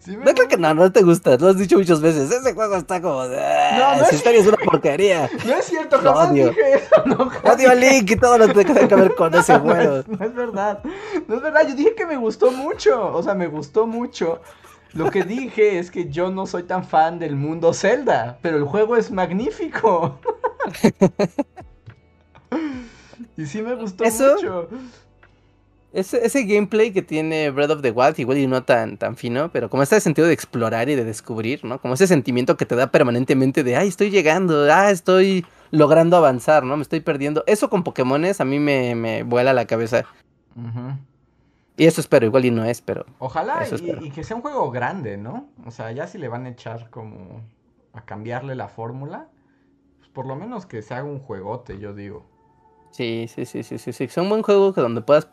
[0.07, 2.31] No creo que no, no te gusta, lo has dicho muchas veces.
[2.31, 3.37] Ese juego está como de.
[3.37, 4.25] No, no es...
[4.25, 5.29] es una porquería.
[5.45, 6.49] No es cierto, jamás odio.
[6.49, 7.03] dije eso.
[7.05, 10.03] No, odio a Link y todo lo que tenga que ver con ese juego.
[10.07, 10.79] No es, no es verdad.
[11.27, 11.67] No es verdad.
[11.67, 13.13] Yo dije que me gustó mucho.
[13.13, 14.41] O sea, me gustó mucho.
[14.93, 18.63] Lo que dije es que yo no soy tan fan del mundo Zelda, pero el
[18.63, 20.19] juego es magnífico.
[23.37, 24.35] y sí me gustó ¿Eso?
[24.35, 24.67] mucho.
[25.93, 29.51] Ese, ese, gameplay que tiene Breath of the Wild, igual y no tan, tan fino,
[29.51, 31.79] pero como ese sentido de explorar y de descubrir, ¿no?
[31.79, 36.63] Como ese sentimiento que te da permanentemente de, ay, estoy llegando, ah, estoy logrando avanzar,
[36.63, 36.77] ¿no?
[36.77, 37.43] Me estoy perdiendo.
[37.45, 40.05] Eso con Pokémones a mí me, me vuela la cabeza.
[41.77, 43.05] Y eso espero, igual y no es, pero...
[43.19, 45.47] Ojalá y, y, que sea un juego grande, ¿no?
[45.65, 47.41] O sea, ya si le van a echar como
[47.93, 49.27] a cambiarle la fórmula,
[49.99, 52.25] pues por lo menos que se haga un juegote, yo digo.
[52.91, 54.03] Sí, sí, sí, sí, sí, sí.
[54.03, 55.27] Es un buen juego que donde puedas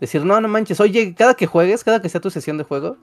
[0.00, 2.98] Decir, no, no manches, oye, cada que juegues, cada que sea tu sesión de juego,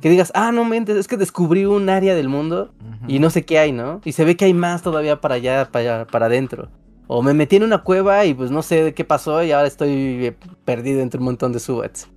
[0.00, 2.74] que digas, ah, no mentes, es que descubrí un área del mundo
[3.06, 4.00] y no sé qué hay, ¿no?
[4.04, 6.68] Y se ve que hay más todavía para allá, para, para adentro.
[7.06, 9.68] O me metí en una cueva y pues no sé de qué pasó y ahora
[9.68, 12.08] estoy eh, perdido entre un montón de subats.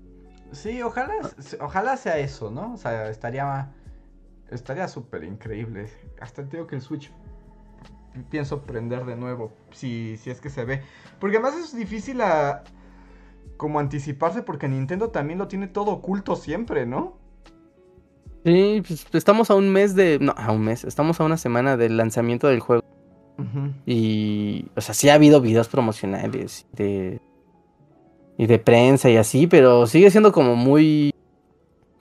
[0.52, 1.14] Sí, ojalá,
[1.60, 2.74] ojalá sea eso, ¿no?
[2.74, 3.70] O sea, estaría
[4.52, 5.90] estaría súper increíble.
[6.20, 7.12] Hasta digo que el Switch
[8.30, 10.82] pienso prender de nuevo, si, si es que se ve.
[11.20, 12.64] Porque además es difícil a,
[13.58, 17.18] como anticiparse porque Nintendo también lo tiene todo oculto siempre, ¿no?
[18.46, 20.20] Sí, pues estamos a un mes de...
[20.20, 20.84] No, a un mes.
[20.84, 22.84] Estamos a una semana del lanzamiento del juego.
[23.88, 24.68] Y...
[24.76, 27.20] O sea, sí ha habido videos promocionales de...
[28.38, 31.12] Y de prensa y así, pero sigue siendo como muy...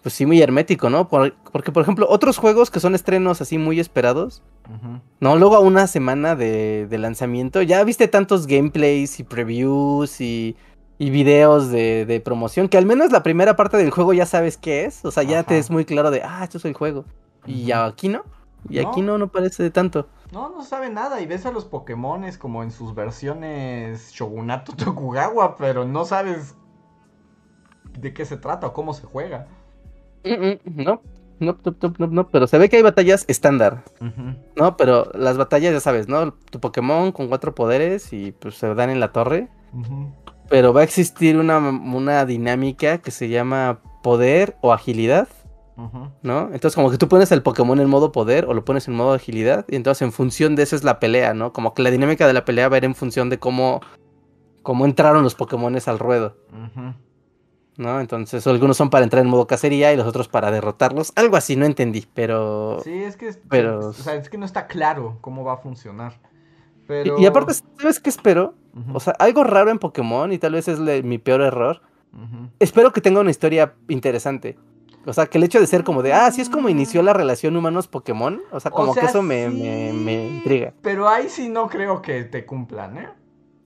[0.03, 1.09] Pues sí, muy hermético, ¿no?
[1.09, 4.43] porque, por ejemplo, otros juegos que son estrenos así muy esperados,
[5.19, 5.37] ¿no?
[5.37, 10.57] Luego a una semana de, de lanzamiento, ya viste tantos gameplays y previews y
[10.99, 14.85] y videos de, promoción, que al menos la primera parte del juego ya sabes qué
[14.85, 17.05] es, o sea, ya te es muy claro de, ah, esto es el juego.
[17.47, 18.23] Y aquí no,
[18.69, 20.07] y aquí no, no parece de tanto.
[20.33, 25.57] No, no sabe nada, y ves a los Pokémones como en sus versiones Shogunato Tokugawa,
[25.57, 26.55] pero no sabes
[27.99, 29.47] de qué se trata o cómo se juega.
[30.25, 31.03] no,
[31.41, 33.83] no, no, no, no, pero se ve que hay batallas estándar,
[34.57, 34.77] ¿no?
[34.77, 36.33] Pero las batallas, ya sabes, ¿no?
[36.33, 39.49] Tu Pokémon con cuatro poderes y pues se dan en la torre
[40.49, 45.29] pero va a existir una, dinámica que se llama poder o agilidad.
[46.23, 46.51] ¿No?
[46.53, 49.13] Entonces, como que tú pones el Pokémon en modo poder o lo pones en modo
[49.13, 51.53] agilidad, y entonces en función de eso es la pelea, ¿no?
[51.53, 53.81] Como que la dinámica de la pelea va a ir en función de cómo,
[54.63, 56.37] cómo entraron los Pokémones al ruedo.
[57.77, 57.99] ¿No?
[57.99, 61.13] Entonces, algunos son para entrar en modo cacería y los otros para derrotarlos.
[61.17, 62.79] Algo así, no entendí, pero.
[62.85, 63.89] Sí, es que, pero...
[63.89, 66.21] O sea, es que no está claro cómo va a funcionar.
[67.19, 68.55] Y, aparte, ¿sabes qué espero?
[68.93, 71.83] O sea, algo raro en Pokémon, y tal vez es mi peor error.
[72.59, 74.57] Espero que tenga una historia interesante.
[75.07, 77.13] O sea, que el hecho de ser como de, ah, sí es como inició la
[77.13, 78.41] relación humanos-Pokémon.
[78.51, 80.73] O sea, como que eso me, me, intriga.
[80.81, 83.09] Pero ahí sí no creo que te cumplan, ¿eh?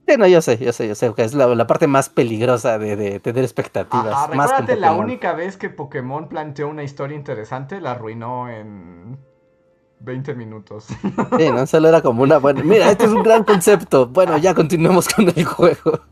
[0.07, 3.19] Sí, no, yo sé, yo sé, yo sé, que es la, parte más peligrosa de,
[3.19, 4.13] tener expectativas.
[4.15, 9.19] Ah, más la única vez que Pokémon planteó una historia interesante, la arruinó en
[9.99, 10.87] 20 minutos.
[11.37, 12.63] Sí, no solo era como una buena.
[12.63, 14.07] Mira, este es un gran concepto.
[14.07, 15.99] Bueno, ya continuemos con el juego.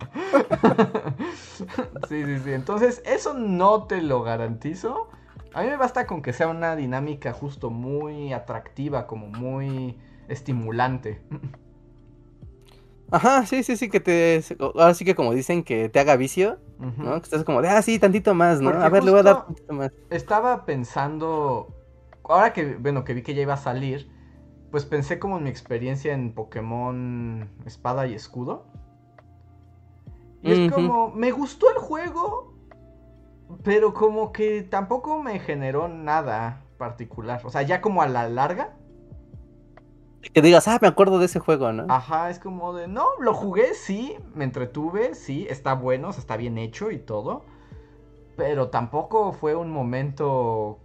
[2.08, 2.54] Sí, sí, sí.
[2.54, 5.10] Entonces, eso no te lo garantizo.
[5.54, 9.98] A mí me basta con que sea una dinámica justo muy atractiva, como muy
[10.28, 11.20] estimulante.
[13.10, 14.44] Ajá, sí, sí, sí, que te.
[14.60, 17.14] Ahora sí que como dicen que te haga vicio, ¿no?
[17.20, 18.70] Que estás como de, ah, sí, tantito más, ¿no?
[18.70, 19.92] a ver, le voy a dar tantito más.
[20.10, 21.77] Estaba pensando
[22.30, 24.10] ahora que, bueno, que vi que ya iba a salir,
[24.72, 28.66] pues pensé como en mi experiencia en Pokémon Espada y Escudo.
[30.44, 32.54] Y es como, me gustó el juego,
[33.64, 37.42] pero como que tampoco me generó nada particular.
[37.44, 38.76] O sea, ya como a la larga.
[40.34, 41.86] Que digas, ah, me acuerdo de ese juego, ¿no?
[41.90, 46.22] Ajá, es como de, no, lo jugué, sí, me entretuve, sí, está bueno, o sea,
[46.22, 47.46] está bien hecho y todo.
[48.36, 50.80] Pero tampoco fue un momento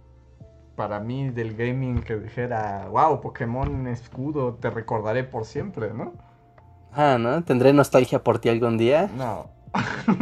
[0.75, 6.13] para mí del gaming que dijera, wow, Pokémon escudo, te recordaré por siempre, ¿no?
[6.91, 7.43] Ah, ¿no?
[7.43, 9.09] ¿Tendré nostalgia por ti algún día?
[9.15, 9.47] No.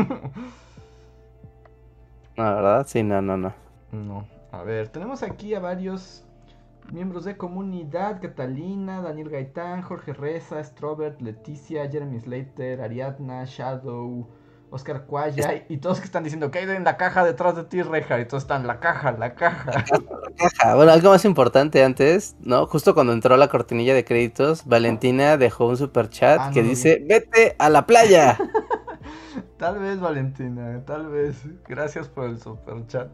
[2.37, 2.85] no, ¿verdad?
[2.87, 3.53] Sí, no, no, no.
[3.91, 4.25] No.
[4.51, 6.23] A ver, tenemos aquí a varios
[6.91, 14.27] miembros de comunidad, Catalina, Daniel Gaitán, Jorge Reza, Strobert, Leticia, Jeremy Slater, Ariadna, Shadow,
[14.71, 17.81] Oscar Cuaya y todos que están diciendo que hay en la caja detrás de ti,
[17.81, 19.83] Reja, y todos están, la caja, la caja.
[20.75, 22.65] Bueno, algo más importante antes, ¿no?
[22.67, 27.03] Justo cuando entró la cortinilla de créditos, Valentina dejó un super chat ah, que dice,
[27.05, 28.37] vete a la playa.
[29.57, 31.35] tal vez, Valentina, tal vez.
[31.67, 33.13] Gracias por el super chat.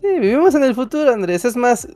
[0.00, 1.46] Sí, vivimos en el futuro, Andrés.
[1.46, 1.88] Es más,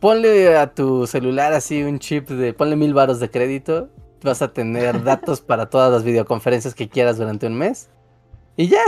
[0.00, 3.90] ponle a tu celular así un chip de, ponle mil varos de crédito
[4.22, 7.88] vas a tener datos para todas las videoconferencias que quieras durante un mes.
[8.56, 8.82] Y ya,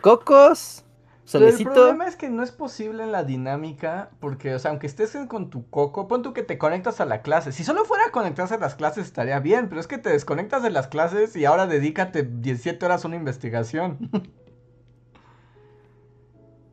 [0.00, 0.84] cocos,
[1.24, 1.70] solicito.
[1.70, 5.16] el problema es que no es posible en la dinámica, porque, o sea, aunque estés
[5.28, 7.52] con tu coco, pon tú que te conectas a la clase.
[7.52, 10.62] Si solo fuera a conectarse a las clases estaría bien, pero es que te desconectas
[10.62, 14.10] de las clases y ahora dedícate 17 horas a una investigación.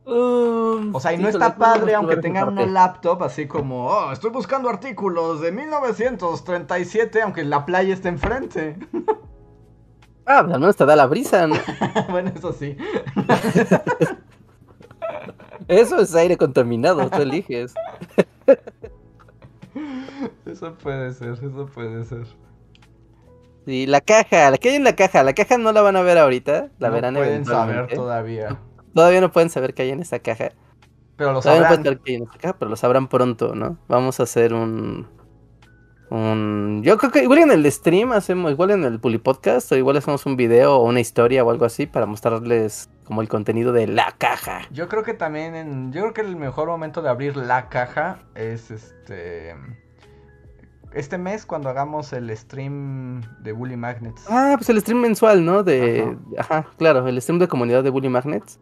[0.06, 4.30] Um, o sea, y no está padre aunque tengan una laptop así como, oh, estoy
[4.30, 8.76] buscando artículos de 1937 aunque la playa esté enfrente.
[10.28, 11.54] Ah, al menos te da la brisa, ¿no?
[12.10, 12.76] bueno, eso sí.
[15.68, 17.72] eso es aire contaminado, tú eliges.
[20.44, 22.26] eso puede ser, eso puede ser.
[23.66, 26.02] Sí, la caja, la que hay en la caja, la caja no la van a
[26.02, 28.58] ver ahorita, la no verán pueden saber todavía.
[28.96, 30.52] Todavía no pueden saber qué hay en esa caja.
[31.16, 31.62] Pero lo sabrán.
[31.62, 33.78] No pueden saber qué hay en esa caja, pero lo sabrán pronto, ¿no?
[33.88, 35.06] Vamos a hacer un
[36.10, 36.82] un...
[36.82, 39.96] Yo creo que igual en el stream hacemos, igual en el Puli Podcast, o igual
[39.96, 43.86] hacemos un video o una historia o algo así para mostrarles como el contenido de
[43.86, 44.62] la caja.
[44.70, 48.20] Yo creo que también en, yo creo que el mejor momento de abrir la caja
[48.34, 49.54] es este
[50.96, 54.24] este mes cuando hagamos el stream de Bully Magnets.
[54.28, 55.62] Ah, pues el stream mensual, ¿no?
[55.62, 58.58] De ajá, claro, el stream de comunidad de Bully Magnets.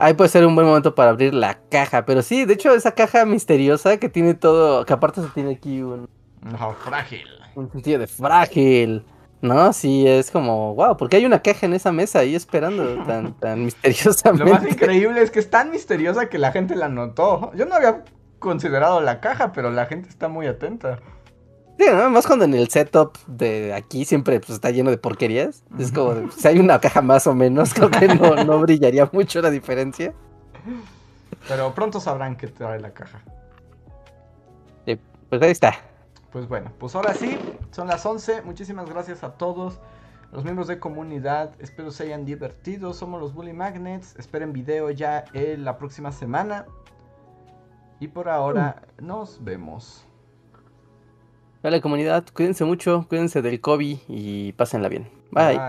[0.00, 2.92] Ahí puede ser un buen momento para abrir la caja, pero sí, de hecho esa
[2.92, 6.08] caja misteriosa que tiene todo, que aparte se tiene aquí un
[6.42, 7.26] no, frágil.
[7.54, 9.04] Un sentido de frágil.
[9.42, 9.72] ¿No?
[9.72, 13.64] Sí, es como, wow, porque hay una caja en esa mesa ahí esperando tan, tan
[13.64, 14.44] misteriosamente.
[14.44, 17.50] Lo más increíble es que es tan misteriosa que la gente la notó.
[17.54, 18.04] Yo no había
[18.38, 20.98] considerado la caja, pero la gente está muy atenta.
[21.80, 22.10] Sí, ¿no?
[22.10, 25.64] más cuando en el setup de aquí siempre pues, está lleno de porquerías.
[25.78, 29.40] Es como, si hay una caja más o menos, creo que no, no brillaría mucho
[29.40, 30.12] la diferencia.
[31.48, 33.22] Pero pronto sabrán qué trae la caja.
[34.84, 35.00] Sí,
[35.30, 35.72] pues ahí está.
[36.30, 37.38] Pues bueno, pues ahora sí,
[37.70, 38.42] son las 11.
[38.42, 39.80] Muchísimas gracias a todos
[40.32, 41.54] los miembros de comunidad.
[41.60, 42.92] Espero se hayan divertido.
[42.92, 44.16] Somos los Bully Magnets.
[44.16, 46.66] Esperen video ya la próxima semana.
[48.00, 50.06] Y por ahora nos vemos.
[51.62, 55.08] Vale, comunidad, cuídense mucho, cuídense del COVID y pásenla bien.
[55.30, 55.60] Bye.